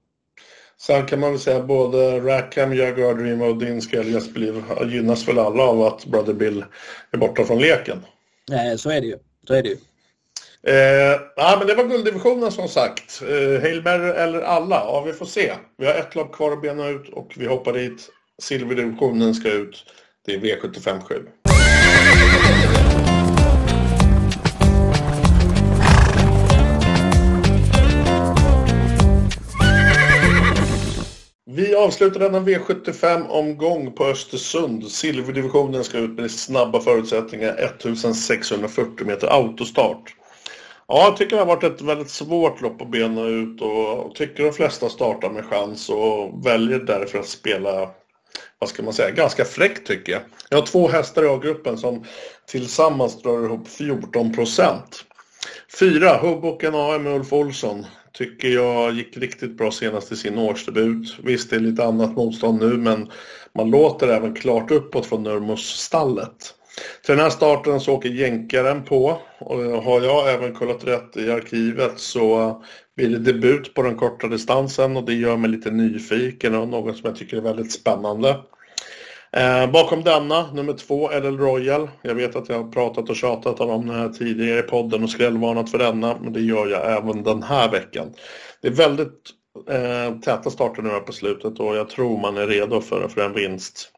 Sen 0.81 1.07
kan 1.07 1.21
man 1.21 1.31
väl 1.31 1.41
säga 1.41 1.57
att 1.57 1.66
både 1.66 2.21
Rackham, 2.21 2.75
Jaguar 2.75 3.14
Dream 3.14 3.43
och 3.43 3.57
din 3.57 3.81
Skeljas 3.81 4.29
gynnas 4.87 5.29
väl 5.29 5.39
alla 5.39 5.62
av 5.62 5.83
att 5.83 6.07
Brother 6.07 6.33
Bill 6.33 6.64
är 7.11 7.18
borta 7.18 7.45
från 7.45 7.59
leken. 7.59 7.99
Nej, 8.49 8.79
så 8.79 8.91
är 8.91 9.01
det 9.01 9.07
ju. 9.07 9.18
Så 9.47 9.55
är 9.55 9.62
det 9.62 9.68
ju. 9.68 9.77
Eh, 10.66 11.20
ah, 11.36 11.56
men 11.58 11.66
det 11.66 11.74
var 11.74 11.84
gulddivisionen 11.84 12.52
som 12.52 12.68
sagt. 12.68 13.22
Eh, 13.22 13.61
Hail 13.62 13.82
Mary 13.82 14.11
eller 14.11 14.40
alla? 14.40 14.76
Ja, 14.76 15.02
vi 15.06 15.12
får 15.12 15.26
se. 15.26 15.52
Vi 15.78 15.86
har 15.86 15.94
ett 15.94 16.14
lag 16.14 16.32
kvar 16.32 16.52
att 16.52 16.62
bena 16.62 16.88
ut 16.88 17.08
och 17.08 17.34
vi 17.36 17.46
hoppar 17.46 17.72
dit. 17.72 18.11
Silverdivisionen 18.42 19.34
ska 19.34 19.52
ut. 19.52 19.84
Det 20.26 20.34
är 20.34 20.38
V75 20.38 21.00
7. 21.00 21.14
Vi 31.52 31.74
avslutar 31.74 32.20
denna 32.20 32.40
V75-omgång 32.40 33.92
på 33.92 34.04
Östersund. 34.04 34.88
Silverdivisionen 34.88 35.84
ska 35.84 35.98
ut 35.98 36.18
med 36.18 36.30
snabba 36.30 36.80
förutsättningar. 36.80 37.56
1640 37.58 39.06
meter 39.06 39.26
autostart. 39.26 40.14
Ja, 40.93 41.05
jag 41.05 41.16
tycker 41.16 41.36
det 41.36 41.43
har 41.43 41.47
varit 41.47 41.64
ett 41.64 41.82
väldigt 41.82 42.11
svårt 42.11 42.61
lopp 42.61 42.82
att 42.82 42.91
bena 42.91 43.26
ut 43.26 43.61
och 43.61 44.14
tycker 44.14 44.45
de 44.45 44.53
flesta 44.53 44.88
startar 44.88 45.30
med 45.30 45.45
chans 45.45 45.88
och 45.88 46.47
väljer 46.47 46.78
därför 46.78 47.18
att 47.18 47.28
spela, 47.28 47.91
vad 48.59 48.68
ska 48.68 48.82
man 48.82 48.93
säga, 48.93 49.11
ganska 49.11 49.45
fräckt 49.45 49.86
tycker 49.86 50.12
jag. 50.12 50.22
Jag 50.49 50.59
har 50.59 50.66
två 50.66 50.88
hästar 50.88 51.24
i 51.24 51.28
A-gruppen 51.28 51.78
som 51.78 52.05
tillsammans 52.47 53.22
drar 53.22 53.45
ihop 53.45 53.68
14 53.68 54.32
procent. 54.32 55.05
Fyra, 55.80 56.18
Hubboken 56.18 56.74
AM 56.74 57.03
med 57.03 57.14
Ulf 57.16 57.32
Olsson. 57.32 57.86
Tycker 58.12 58.49
jag 58.49 58.93
gick 58.93 59.16
riktigt 59.16 59.59
bra 59.59 59.70
senast 59.70 60.12
i 60.12 60.16
sin 60.16 60.38
årsdebut. 60.38 61.16
Visst, 61.22 61.51
det 61.51 61.57
är 61.57 61.61
lite 61.61 61.84
annat 61.84 62.16
motstånd 62.16 62.61
nu, 62.61 62.76
men 62.76 63.11
man 63.55 63.70
låter 63.70 64.09
även 64.09 64.34
klart 64.34 64.70
uppåt 64.70 65.07
från 65.07 65.22
Nurmos-stallet. 65.22 66.55
Till 67.05 67.14
den 67.14 67.25
här 67.25 67.31
starten 67.31 67.81
så 67.81 67.95
åker 67.95 68.09
jänkaren 68.09 68.85
på 68.85 69.18
och 69.39 69.57
har 69.59 70.01
jag 70.01 70.35
även 70.35 70.55
kollat 70.55 70.85
rätt 70.85 71.16
i 71.16 71.31
arkivet 71.31 71.93
så 71.97 72.62
blir 72.97 73.09
det 73.09 73.18
debut 73.18 73.75
på 73.75 73.83
den 73.83 73.97
korta 73.97 74.27
distansen 74.27 74.97
och 74.97 75.05
det 75.05 75.14
gör 75.14 75.37
mig 75.37 75.51
lite 75.51 75.71
nyfiken 75.71 76.55
och 76.55 76.68
något 76.68 76.97
som 76.97 77.09
jag 77.09 77.16
tycker 77.16 77.37
är 77.37 77.41
väldigt 77.41 77.73
spännande. 77.73 78.37
Eh, 79.33 79.71
bakom 79.71 80.05
denna, 80.05 80.53
nummer 80.53 80.73
två, 80.73 81.11
LL 81.11 81.39
Royal. 81.39 81.91
Jag 82.03 82.14
vet 82.14 82.37
att 82.37 82.49
jag 82.49 82.62
har 82.62 82.73
pratat 82.73 83.11
och 83.11 83.16
tjatat 83.16 83.61
om 83.61 83.87
den 83.87 83.97
här 83.97 84.09
tidigare 84.09 84.59
i 84.59 84.62
podden 84.62 85.03
och 85.03 85.11
skrällvarnat 85.11 85.71
för 85.71 85.79
denna, 85.79 86.18
men 86.21 86.33
det 86.33 86.41
gör 86.41 86.66
jag 86.66 86.97
även 86.97 87.23
den 87.23 87.43
här 87.43 87.71
veckan. 87.71 88.14
Det 88.62 88.68
är 88.68 88.73
väldigt 88.73 89.31
eh, 89.68 90.18
täta 90.21 90.51
starter 90.51 90.83
nu 90.83 90.89
här 90.89 91.01
på 91.01 91.12
slutet 91.12 91.61
och 91.61 91.77
jag 91.77 91.89
tror 91.89 92.21
man 92.21 92.37
är 92.37 92.47
redo 92.47 92.81
för, 92.81 93.09
för 93.09 93.21
en 93.21 93.35
vinst. 93.35 93.93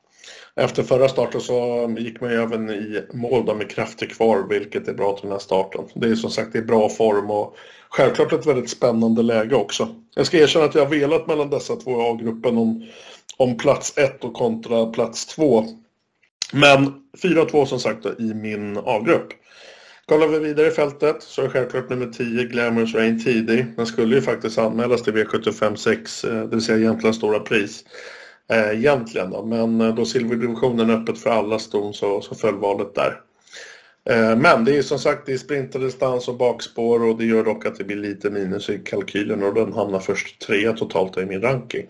Efter 0.57 0.83
förra 0.83 1.09
starten 1.09 1.41
så 1.41 1.89
gick 1.99 2.21
man 2.21 2.31
ju 2.31 2.43
även 2.43 2.71
i 2.71 3.03
mål 3.13 3.47
då 3.47 3.55
med 3.55 3.71
krafter 3.71 4.07
kvar, 4.07 4.47
vilket 4.49 4.89
är 4.89 4.95
bra 4.95 5.13
till 5.13 5.23
den 5.23 5.33
här 5.33 5.39
starten. 5.39 5.85
Det 5.95 6.09
är 6.09 6.15
som 6.15 6.31
sagt 6.31 6.55
i 6.55 6.63
bra 6.63 6.89
form 6.89 7.31
och 7.31 7.57
självklart 7.89 8.33
ett 8.33 8.47
väldigt 8.47 8.71
spännande 8.71 9.23
läge 9.23 9.55
också. 9.55 9.89
Jag 10.15 10.27
ska 10.27 10.39
erkänna 10.39 10.65
att 10.65 10.75
jag 10.75 10.85
har 10.85 10.91
velat 10.91 11.27
mellan 11.27 11.51
dessa 11.51 11.77
två 11.77 12.01
A-gruppen 12.01 12.59
om, 12.59 12.87
om 13.37 13.57
plats 13.57 13.99
1 13.99 14.25
och 14.25 14.35
kontra 14.35 14.87
plats 14.87 15.27
2. 15.27 15.65
Men 16.53 16.95
4-2 17.23 17.65
som 17.65 17.81
sagt 17.81 18.03
då, 18.03 18.13
i 18.19 18.35
min 18.35 18.79
A-grupp. 18.79 19.29
Kollar 20.07 20.27
vi 20.27 20.39
vidare 20.39 20.67
i 20.67 20.71
fältet 20.71 21.17
så 21.23 21.43
är 21.43 21.49
självklart 21.49 21.91
nummer 21.91 22.07
10 22.07 22.45
Glamorous 22.45 22.95
Rain 22.95 23.25
tidig. 23.25 23.67
Den 23.77 23.87
skulle 23.87 24.15
ju 24.15 24.23
faktiskt 24.23 24.59
anmälas 24.59 25.03
till 25.03 25.13
V75 25.13 25.77
6, 25.77 26.25
eh, 26.25 26.41
det 26.41 26.47
vill 26.47 26.65
säga 26.65 26.79
Jämtlands 26.79 27.19
stora 27.19 27.41
pris 27.41 27.85
Eh, 28.51 28.79
egentligen. 28.79 29.31
Då. 29.31 29.45
Men 29.45 29.81
eh, 29.81 29.95
då 29.95 30.05
silverdivisionen 30.05 30.91
är 30.91 30.95
öppet 30.95 31.19
för 31.19 31.31
alla 31.31 31.59
ston 31.59 31.95
så, 31.95 32.21
så 32.21 32.35
föll 32.35 32.55
valet 32.55 32.95
där. 32.95 33.21
Eh, 34.11 34.37
men 34.37 34.65
det 34.65 34.77
är 34.77 34.83
som 34.83 34.99
sagt 34.99 35.27
det 35.27 35.33
är 35.33 35.39
sprinterdistans 35.39 36.29
och 36.29 36.37
bakspår 36.37 37.03
och 37.03 37.19
det 37.19 37.25
gör 37.25 37.45
dock 37.45 37.67
att 37.67 37.77
det 37.77 37.85
blir 37.85 37.97
lite 37.97 38.31
minus 38.31 38.71
i 38.71 38.79
kalkylen 38.79 39.43
och 39.43 39.55
den 39.55 39.73
hamnar 39.73 40.01
först 40.01 40.41
trea 40.41 40.73
totalt 40.73 41.17
i 41.19 41.27
min 41.27 41.43
ranking. 41.43 41.87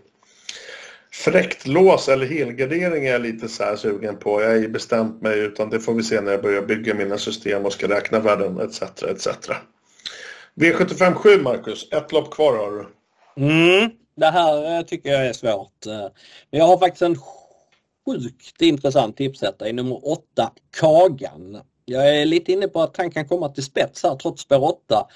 Fräckt 1.12 1.66
lås 1.66 2.08
eller 2.08 2.26
helgardering 2.26 3.06
är 3.06 3.12
jag 3.12 3.22
lite 3.22 3.48
så 3.48 3.64
här 3.64 3.76
sugen 3.76 4.16
på. 4.16 4.42
Jag 4.42 4.48
har 4.48 4.68
bestämt 4.68 5.22
mig 5.22 5.38
utan 5.38 5.70
det 5.70 5.80
får 5.80 5.94
vi 5.94 6.02
se 6.02 6.20
när 6.20 6.32
jag 6.32 6.42
börjar 6.42 6.62
bygga 6.62 6.94
mina 6.94 7.18
system 7.18 7.64
och 7.64 7.72
ska 7.72 7.88
räkna 7.88 8.20
värden 8.20 8.60
etc. 8.60 8.82
etc. 8.82 9.28
V757 10.54 11.42
Marcus, 11.42 11.88
ett 11.92 12.12
lopp 12.12 12.34
kvar 12.34 12.56
har 12.56 12.72
du. 12.72 12.86
Mm, 13.46 13.90
det 14.14 14.26
här 14.26 14.78
eh, 14.78 14.84
tycker 14.84 15.10
jag 15.10 15.26
är 15.26 15.32
svårt. 15.32 15.86
Eh, 15.86 16.08
men 16.50 16.60
jag 16.60 16.66
har 16.66 16.78
faktiskt 16.78 17.02
en 17.02 17.16
sjukt 18.06 18.62
intressant 18.62 19.16
tipsetta 19.16 19.68
i 19.68 19.72
nummer 19.72 20.08
8, 20.08 20.52
Kagan. 20.80 21.60
Jag 21.84 22.16
är 22.16 22.24
lite 22.24 22.52
inne 22.52 22.68
på 22.68 22.82
att 22.82 22.96
han 22.96 23.10
kan 23.10 23.28
komma 23.28 23.48
till 23.48 23.64
spets 23.64 24.02
här 24.02 24.16
trots 24.16 24.42
spår 24.42 24.64
8. 24.64 25.06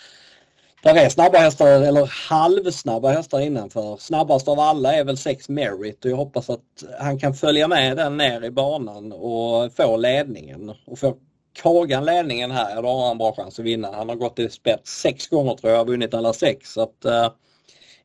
Där 0.82 0.94
är 0.94 1.08
snabba 1.08 1.38
hästar, 1.38 1.66
eller 1.66 2.28
halvsnabba 2.28 3.08
hästar 3.08 3.40
innanför. 3.40 3.96
Snabbast 3.96 4.48
av 4.48 4.60
alla 4.60 4.94
är 4.94 5.04
väl 5.04 5.16
6 5.16 5.48
Merit 5.48 6.04
och 6.04 6.10
jag 6.10 6.16
hoppas 6.16 6.50
att 6.50 6.84
han 7.00 7.18
kan 7.18 7.34
följa 7.34 7.68
med 7.68 7.96
den 7.96 8.16
ner 8.16 8.44
i 8.44 8.50
banan 8.50 9.12
och 9.12 9.72
få 9.72 9.96
ledningen. 9.96 10.74
Och 10.86 10.98
får 10.98 11.16
Kagan 11.62 12.04
ledningen 12.04 12.50
här, 12.50 12.82
då 12.82 12.88
har 12.88 13.06
han 13.06 13.18
bra 13.18 13.34
chans 13.34 13.58
att 13.58 13.64
vinna. 13.64 13.92
Han 13.92 14.08
har 14.08 14.16
gått 14.16 14.38
i 14.38 14.48
spets 14.48 15.00
sex 15.00 15.28
gånger 15.28 15.54
tror 15.54 15.72
jag 15.72 15.80
och 15.80 15.86
vunnit 15.86 16.14
alla 16.14 16.32
sex. 16.32 16.72
Så 16.72 16.80
att, 16.80 17.04
eh, 17.04 17.30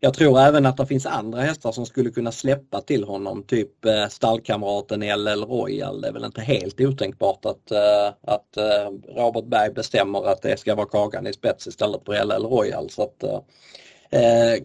jag 0.03 0.13
tror 0.13 0.39
även 0.39 0.65
att 0.65 0.77
det 0.77 0.85
finns 0.85 1.05
andra 1.05 1.41
hästar 1.41 1.71
som 1.71 1.85
skulle 1.85 2.09
kunna 2.09 2.31
släppa 2.31 2.81
till 2.81 3.03
honom, 3.03 3.43
typ 3.43 3.85
eh, 3.85 4.07
stallkamraten 4.07 4.99
LL 4.99 5.45
Royal. 5.45 6.01
Det 6.01 6.07
är 6.07 6.11
väl 6.11 6.25
inte 6.25 6.41
helt 6.41 6.81
otänkbart 6.81 7.45
att, 7.45 7.71
eh, 7.71 8.07
att 8.21 8.57
eh, 8.57 9.15
Robert 9.15 9.45
Berg 9.45 9.73
bestämmer 9.73 10.27
att 10.27 10.41
det 10.41 10.59
ska 10.59 10.75
vara 10.75 10.85
Kagan 10.85 11.27
i 11.27 11.33
spets 11.33 11.67
istället 11.67 12.01
för 12.05 12.25
LL 12.25 12.45
Royal. 12.45 12.89
Så 12.89 13.03
att, 13.03 13.23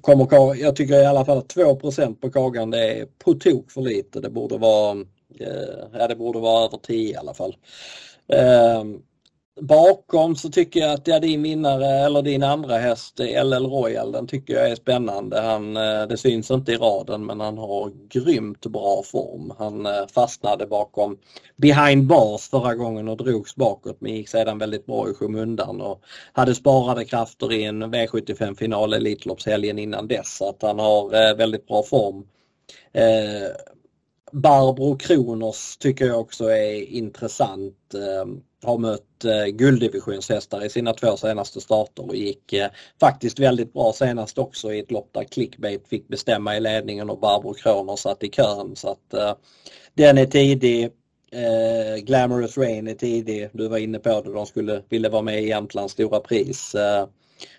kommer, 0.01 0.55
jag 0.55 0.76
tycker 0.76 1.03
i 1.03 1.07
alla 1.07 1.24
fall 1.24 1.39
att 1.39 1.49
2 1.49 1.76
på 2.20 2.30
Kagan 2.30 2.70
det 2.70 3.01
är 3.01 3.07
på 3.07 3.34
tok 3.34 3.70
för 3.70 3.80
lite. 3.80 4.20
Det 4.20 4.30
borde 4.30 4.59
vara, 4.59 5.05
ja, 5.99 6.09
det 6.09 6.16
borde 6.16 6.39
vara 6.39 6.64
över 6.64 6.78
10 6.78 7.12
i 7.12 7.16
alla 7.16 7.34
fall. 7.34 7.57
Bakom 9.61 10.37
så 10.37 10.51
tycker 10.51 10.81
jag 10.81 10.93
att 10.93 11.07
ja, 11.07 11.21
din 11.21 11.43
vinnare 11.43 11.87
eller 11.87 12.23
din 12.23 12.43
andra 12.43 12.79
häst 12.79 13.19
LL 13.19 13.67
Royal 13.67 14.13
den 14.13 14.27
tycker 14.27 14.55
jag 14.55 14.71
är 14.71 14.75
spännande. 14.75 15.41
Han, 15.41 15.77
eh, 15.77 16.07
det 16.09 16.17
syns 16.17 16.51
inte 16.51 16.73
i 16.73 16.77
raden 16.77 17.27
men 17.27 17.41
han 17.41 17.59
har 17.59 17.93
grymt 18.09 18.67
bra 18.67 19.03
form. 19.03 19.53
Han 19.59 19.87
eh, 19.87 20.07
fastnade 20.15 20.67
bakom 20.67 21.19
behind 21.57 22.07
bars 22.07 22.49
förra 22.49 22.75
gången 22.75 23.09
och 23.09 23.17
drogs 23.17 23.57
bakåt 23.57 24.01
men 24.01 24.15
gick 24.15 24.29
sedan 24.29 24.59
väldigt 24.59 24.87
bra 24.87 25.11
i 25.11 25.15
skymundan 25.15 25.81
och 25.81 26.03
hade 26.33 26.55
sparade 26.55 27.05
krafter 27.05 27.53
i 27.53 27.65
en 27.65 27.95
V75 27.95 28.55
final 28.55 28.93
Elitloppshelgen 28.93 29.79
innan 29.79 30.09
dess. 30.09 30.37
Så 30.37 30.49
att 30.49 30.63
han 30.63 30.79
har 30.79 31.15
eh, 31.15 31.37
väldigt 31.37 31.67
bra 31.67 31.83
form. 31.83 32.25
Barbro 34.33 34.97
Kronos 34.97 35.77
tycker 35.77 36.07
jag 36.07 36.20
också 36.20 36.45
är 36.45 36.83
intressant 36.83 37.95
ehm, 37.95 38.43
har 38.62 38.79
mött 38.79 39.24
eh, 39.24 39.47
gulddivisionshästar 39.47 40.64
i 40.64 40.70
sina 40.70 40.93
två 40.93 41.16
senaste 41.16 41.61
starter 41.61 42.09
och 42.09 42.16
gick 42.16 42.53
eh, 42.53 42.70
faktiskt 43.01 43.39
väldigt 43.39 43.72
bra 43.72 43.93
senast 43.93 44.39
också 44.39 44.72
i 44.72 44.79
ett 44.79 44.91
lopp 44.91 45.11
där 45.12 45.24
Clickbait 45.24 45.89
fick 45.89 46.09
bestämma 46.09 46.57
i 46.57 46.61
ledningen 46.61 47.11
och 47.11 47.20
Barbro 47.20 47.55
Kronos 47.55 48.01
satt 48.01 48.22
i 48.22 48.29
kön. 48.29 48.77
Så 48.77 48.89
att, 48.89 49.14
eh, 49.14 49.35
den 49.95 50.18
är 50.18 50.27
tidig. 50.27 50.85
Eh, 51.33 52.03
Glamorous 52.03 52.59
Rain 52.59 52.89
är 52.89 52.95
tidig. 52.95 53.49
Du 53.53 53.68
var 53.68 53.79
inne 53.79 53.99
på 53.99 54.20
det, 54.20 54.33
de 54.33 54.47
skulle 54.47 54.83
ville 54.89 55.09
vara 55.09 55.22
med 55.22 55.43
i 55.43 55.49
Jämtlands 55.49 55.93
stora 55.93 56.20
pris. 56.20 56.74
Eh, 56.74 57.07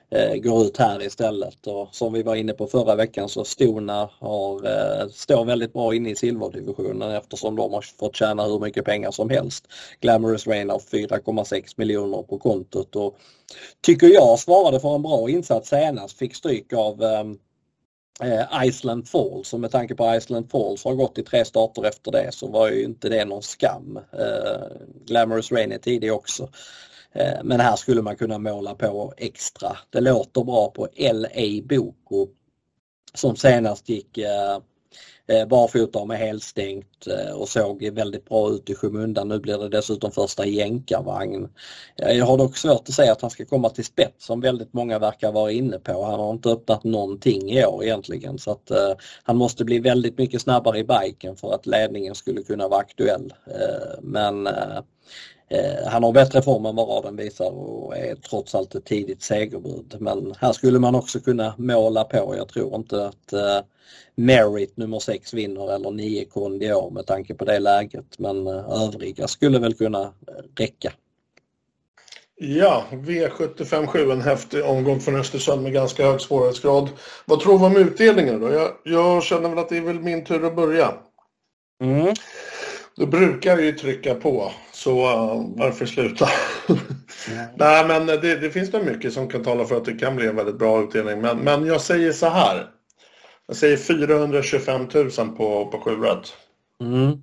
Eh, 0.10 0.36
går 0.36 0.66
ut 0.66 0.78
här 0.78 1.04
istället. 1.04 1.68
Och 1.68 1.96
som 1.96 2.14
vi 2.14 2.24
var 2.24 2.36
inne 2.36 2.54
på 2.54 2.68
förra 2.68 2.96
veckan 2.96 3.30
så 3.30 3.44
Stona 3.44 4.10
har, 4.20 4.66
eh, 4.66 5.08
står 5.10 5.46
väldigt 5.46 5.74
bra 5.74 5.96
inne 5.96 6.10
i 6.10 6.16
silverdivisionen 6.16 7.12
eftersom 7.12 7.56
de 7.56 7.74
har 7.74 7.82
fått 8.00 8.16
tjäna 8.16 8.44
hur 8.44 8.60
mycket 8.60 8.86
pengar 8.86 9.12
som 9.12 9.30
helst. 9.30 9.68
Glamorous 10.02 10.48
Rain 10.48 10.70
har 10.70 10.80
4,6 10.80 11.78
miljoner 11.78 12.24
på 12.24 12.38
kontot 12.38 12.96
och 12.96 13.16
tycker 13.82 14.08
jag 14.08 14.40
svarade 14.40 14.80
för 14.80 14.96
en 14.96 15.02
bra 15.02 15.30
insats 15.30 15.70
senast. 15.70 16.18
Fick 16.18 16.36
stryk 16.36 16.74
av 16.74 17.04
eh, 17.04 17.24
Iceland 18.68 19.08
Falls 19.08 19.54
och 19.54 19.60
med 19.60 19.72
tanke 19.72 19.96
på 19.96 20.16
Iceland 20.16 20.52
Falls 20.52 20.84
har 20.84 20.94
gått 20.94 21.18
i 21.18 21.24
tre 21.24 21.46
starter 21.46 21.86
efter 21.86 22.12
det 22.12 22.30
så 22.32 22.48
var 22.48 22.70
ju 22.70 22.84
inte 22.84 23.10
det 23.10 23.26
någon 23.26 23.44
skam. 23.44 24.00
Glamorous 25.06 25.52
Rain 25.52 25.72
är 25.72 25.78
tidig 25.78 26.14
också. 26.14 26.50
Eh, 27.14 27.44
men 27.44 27.60
här 27.60 27.76
skulle 27.76 28.02
man 28.02 28.16
kunna 28.16 28.38
måla 28.38 28.76
på 28.76 29.14
extra. 29.18 29.78
Det 29.90 30.02
låter 30.02 30.44
bra 30.44 30.72
på 30.72 30.88
LA 30.98 31.64
Boko 31.64 32.28
som 33.14 33.36
senast 33.36 33.90
gick 33.90 34.18
eh, 34.18 34.60
Eh, 35.30 35.48
barfota 35.48 36.06
med 36.06 36.18
helstängt 36.18 37.08
eh, 37.08 37.34
och 37.34 37.50
såg 37.50 37.90
väldigt 37.94 38.26
bra 38.26 38.50
ut 38.50 38.70
i 38.70 38.76
skymundan. 38.76 39.28
Nu 39.28 39.40
blir 39.40 39.58
det 39.58 39.70
dessutom 39.70 40.12
första 40.12 40.46
jänkarvagn. 40.46 41.50
Jag 41.96 42.26
har 42.26 42.38
dock 42.38 42.58
svårt 42.58 42.90
att 42.90 42.96
säga 42.96 43.12
att 43.12 43.22
han 43.22 43.30
ska 43.30 43.46
komma 43.46 43.70
till 43.70 43.86
spets 43.86 44.26
som 44.26 44.42
väldigt 44.42 44.74
många 44.74 45.00
verkar 45.00 45.32
vara 45.32 45.52
inne 45.52 45.80
på. 45.80 46.04
Han 46.04 46.20
har 46.20 46.32
inte 46.32 46.50
öppnat 46.50 46.84
någonting 46.84 47.52
i 47.52 47.66
år 47.66 47.84
egentligen 47.84 48.40
så 48.40 48.52
att 48.52 48.72
eh, 48.72 48.94
han 49.24 49.38
måste 49.38 49.66
bli 49.66 49.80
väldigt 49.80 50.18
mycket 50.18 50.42
snabbare 50.42 50.80
i 50.80 50.84
biken 50.84 51.36
för 51.36 51.54
att 51.54 51.66
ledningen 51.66 52.16
skulle 52.16 52.44
kunna 52.44 52.68
vara 52.68 52.80
aktuell. 52.80 53.34
Men 54.02 54.48
Eh, 55.50 55.88
han 55.88 56.04
har 56.04 56.12
bättre 56.12 56.42
form 56.42 56.66
än 56.66 56.76
vad 56.76 56.90
raden 56.90 57.16
visar 57.16 57.52
och 57.52 57.98
är 57.98 58.16
trots 58.16 58.56
allt 58.56 58.76
ett 58.76 58.86
tidigt 58.86 59.22
segerbud. 59.22 59.96
Men 60.00 60.34
här 60.40 60.54
skulle 60.54 60.80
man 60.80 60.96
också 60.96 61.20
kunna 61.20 61.54
måla 61.58 62.04
på. 62.04 62.36
Jag 62.38 62.48
tror 62.48 62.76
inte 62.76 63.08
att 63.08 63.34
Merit 64.20 64.78
nummer 64.78 65.00
6 65.00 65.17
vinner 65.34 65.76
eller 65.76 65.92
9 65.92 66.26
Kond 66.26 66.64
i 66.64 66.74
år 66.74 66.92
med 66.92 67.06
tanke 67.06 67.34
på 67.34 67.46
det 67.46 67.60
läget. 67.60 68.20
Men 68.20 68.48
eh, 68.48 68.84
övriga 68.84 69.28
skulle 69.28 69.60
väl 69.60 69.74
kunna 69.74 70.02
eh, 70.02 70.44
räcka. 70.56 70.94
Ja, 72.40 72.86
V75 72.92 74.12
en 74.12 74.22
häftig 74.22 74.66
omgång 74.66 75.00
från 75.00 75.16
Östersund 75.16 75.64
med 75.64 75.74
ganska 75.74 76.06
hög 76.06 76.22
svårighetsgrad. 76.22 76.90
Vad 77.26 77.40
tror 77.40 77.60
du 77.60 77.66
om 77.66 77.78
utdelningen 77.78 78.40
då? 78.40 78.52
Jag, 78.52 78.72
jag 78.84 79.24
känner 79.24 79.50
väl 79.50 79.60
att 79.60 79.70
det 79.70 79.78
är 79.78 79.82
väl 79.82 80.00
min 80.00 80.26
tur 80.26 80.46
att 80.46 80.56
börja. 80.56 80.94
Mm. 81.84 82.14
Då 82.96 83.06
brukar 83.06 83.58
ju 83.58 83.72
trycka 83.72 84.16
på, 84.16 84.52
så 84.72 84.92
uh, 84.92 85.46
varför 85.56 85.86
sluta? 85.86 86.30
Nej, 87.56 87.88
men 87.88 88.06
det, 88.06 88.36
det, 88.36 88.50
finns 88.50 88.74
nog 88.74 88.86
mycket 88.86 89.14
som 89.14 89.30
kan 89.30 89.44
tala 89.44 89.66
för 89.66 89.78
att 89.78 89.86
det 89.86 89.94
kan 89.94 90.16
bli 90.16 90.28
en 90.28 90.36
väldigt 90.36 90.60
bra 90.60 90.84
utdelning. 90.84 91.22
Men, 91.22 91.38
men 91.38 91.66
jag 91.66 91.82
säger 91.82 92.12
så 92.12 92.30
här. 92.30 92.68
Jag 93.48 93.56
säger 93.56 93.78
425 93.78 94.88
000 94.94 95.10
på, 95.38 95.66
på 95.66 95.80
7 95.80 95.92
rätt. 95.92 96.34
Mm. 96.82 97.22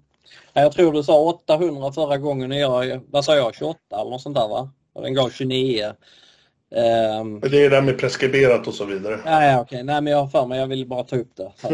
Jag 0.52 0.72
tror 0.72 0.92
du 0.92 1.02
sa 1.02 1.20
800 1.20 1.92
förra 1.92 2.18
gången 2.18 2.52
och 2.52 2.58
jag, 2.58 3.00
vad 3.10 3.24
sa 3.24 3.36
jag, 3.36 3.54
28 3.54 3.78
eller 3.92 4.10
något 4.10 4.22
sånt 4.22 4.36
där 4.36 4.48
va? 4.48 4.70
Den 4.94 5.14
gav 5.14 5.30
29. 5.30 5.92
Um, 6.70 7.40
det 7.40 7.64
är 7.64 7.70
det 7.70 7.82
med 7.82 7.98
preskriberat 7.98 8.66
och 8.66 8.74
så 8.74 8.84
vidare. 8.84 9.20
Ja 9.24 9.60
okej. 9.60 9.82
Nej, 9.82 10.00
men 10.00 10.12
jag 10.12 10.18
har 10.18 10.28
för 10.28 10.46
mig, 10.46 10.58
jag 10.58 10.66
vill 10.66 10.86
bara 10.86 11.04
ta 11.04 11.16
upp 11.16 11.36
det. 11.36 11.52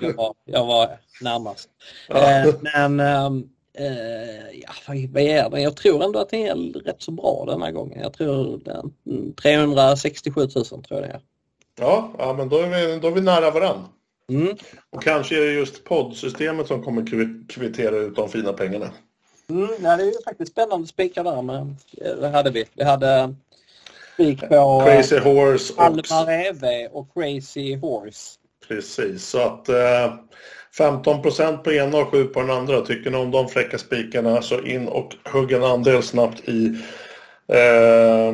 Jag 0.00 0.14
var, 0.14 0.34
jag 0.44 0.66
var 0.66 0.98
närmast. 1.20 1.68
Ja. 2.08 2.46
Uh, 2.46 2.54
men 2.60 3.00
um, 3.00 3.48
uh, 3.80 4.60
ja, 4.62 4.72
vad 4.86 5.22
är 5.22 5.50
den? 5.50 5.62
Jag 5.62 5.76
tror 5.76 6.04
ändå 6.04 6.18
att 6.18 6.30
den 6.30 6.40
är 6.40 6.80
rätt 6.80 7.02
så 7.02 7.10
bra 7.10 7.44
den 7.48 7.62
här 7.62 7.70
gången. 7.70 8.00
Jag 8.00 8.12
tror 8.12 8.60
den, 8.64 8.92
367 9.34 10.40
000 10.40 10.48
tror 10.64 10.82
jag 10.88 11.02
det 11.02 11.06
är. 11.06 11.20
Ja, 11.80 12.12
ja 12.18 12.32
men 12.32 12.48
då 12.48 12.58
är 12.58 12.68
vi, 12.68 12.98
då 12.98 13.08
är 13.08 13.12
vi 13.12 13.20
nära 13.20 13.50
varann. 13.50 13.84
Mm. 14.30 14.56
Och 14.90 15.02
kanske 15.02 15.36
är 15.36 15.40
det 15.40 15.52
just 15.52 15.84
poddsystemet 15.84 16.66
som 16.66 16.82
kommer 16.82 17.06
kvittera 17.48 17.96
ut 17.96 18.16
de 18.16 18.28
fina 18.28 18.52
pengarna. 18.52 18.90
Mm, 19.50 19.68
ja, 19.82 19.96
det 19.96 20.02
är 20.02 20.06
ju 20.06 20.22
faktiskt 20.24 20.52
spännande 20.52 20.86
spikar 20.86 21.24
där. 21.24 21.42
Men 21.42 21.76
det 22.20 22.28
hade 22.28 22.50
vi. 22.50 22.64
Vi 22.74 22.84
hade 22.84 23.34
Spik 24.14 24.40
på 24.48 24.82
Crazy 24.86 25.18
Horse 25.18 25.72
och 25.76 25.82
Almar 25.82 26.32
EV 26.32 26.88
och 26.92 27.14
Crazy 27.14 27.76
Horse. 27.76 28.38
Precis, 28.68 29.24
så 29.24 29.38
att 29.38 29.68
eh, 29.68 30.14
15% 30.78 31.56
på 31.56 31.72
ena 31.72 31.98
och 31.98 32.08
7 32.08 32.24
på 32.24 32.40
den 32.40 32.50
andra. 32.50 32.80
Tycker 32.80 33.10
ni 33.10 33.16
om 33.16 33.30
de 33.30 33.48
fräcka 33.48 33.78
spikarna 33.78 34.42
så 34.42 34.60
in 34.60 34.88
och 34.88 35.14
hugg 35.24 35.52
en 35.52 35.64
andel 35.64 36.02
snabbt 36.02 36.48
i 36.48 36.66
eh, 37.48 38.32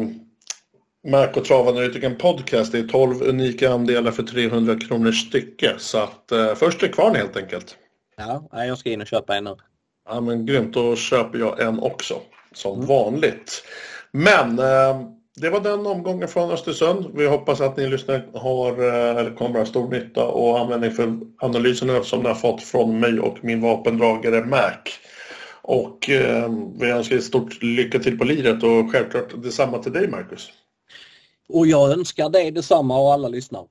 Mac 1.06 1.28
och 1.36 1.44
Travanalytiken 1.44 2.16
Podcast. 2.16 2.72
Det 2.72 2.78
är 2.78 2.88
12 2.88 3.22
unika 3.22 3.70
andelar 3.70 4.10
för 4.10 4.22
300 4.22 4.76
kronor 4.80 5.12
stycke. 5.12 5.74
Så 5.78 5.98
att 5.98 6.32
eh, 6.32 6.54
först 6.54 6.82
är 6.82 6.88
kvarn 6.88 7.14
helt 7.14 7.36
enkelt. 7.36 7.76
Ja, 8.16 8.48
jag 8.52 8.78
ska 8.78 8.90
in 8.90 9.00
och 9.00 9.06
köpa 9.06 9.36
en 9.36 9.44
nu. 9.44 9.56
Ja 10.08 10.20
men 10.20 10.46
grymt, 10.46 10.74
då 10.74 10.96
köper 10.96 11.38
jag 11.38 11.60
en 11.60 11.78
också. 11.78 12.14
Som 12.52 12.74
mm. 12.74 12.86
vanligt. 12.86 13.64
Men 14.12 14.58
eh, 14.58 15.02
det 15.36 15.50
var 15.50 15.60
den 15.60 15.86
omgången 15.86 16.28
från 16.28 16.50
Östersund. 16.50 17.06
Vi 17.14 17.26
hoppas 17.26 17.60
att 17.60 17.76
ni 17.76 17.88
lyssnare 17.88 18.22
har, 18.34 18.72
eh, 18.72 19.16
eller 19.16 19.34
kommer 19.34 19.58
ha 19.58 19.66
stor 19.66 19.90
nytta 19.90 20.26
och 20.26 20.60
användning 20.60 20.90
för 20.90 21.18
analyserna 21.38 22.02
som 22.02 22.22
ni 22.22 22.28
har 22.28 22.34
fått 22.34 22.62
från 22.62 23.00
mig 23.00 23.20
och 23.20 23.44
min 23.44 23.60
vapendragare 23.60 24.44
Mac. 24.44 24.78
Och 25.62 26.10
eh, 26.10 26.52
vi 26.80 26.90
önskar 26.90 27.18
stort 27.18 27.62
lycka 27.62 27.98
till 27.98 28.18
på 28.18 28.24
liret 28.24 28.62
och 28.62 28.92
självklart 28.92 29.42
detsamma 29.42 29.78
till 29.78 29.92
dig 29.92 30.08
Marcus. 30.08 30.50
Och 31.48 31.66
jag 31.66 31.92
önskar 31.92 32.28
dig 32.28 32.50
detsamma 32.50 32.98
och 32.98 33.12
alla 33.12 33.28
lyssnare. 33.28 33.66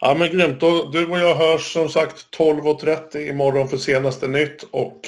Ja 0.00 0.14
men 0.14 0.30
grymt. 0.30 0.60
Du 0.92 1.06
och 1.06 1.18
jag 1.18 1.34
hörs 1.34 1.72
som 1.72 1.88
sagt 1.88 2.36
12.30 2.38 3.30
imorgon 3.30 3.68
för 3.68 3.76
senaste 3.76 4.26
nytt 4.26 4.62
och 4.70 5.00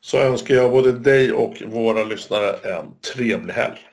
så 0.00 0.18
önskar 0.18 0.54
jag 0.54 0.70
både 0.70 0.92
dig 0.92 1.32
och 1.32 1.62
våra 1.66 2.04
lyssnare 2.04 2.52
en 2.52 2.86
trevlig 3.14 3.54
helg. 3.54 3.87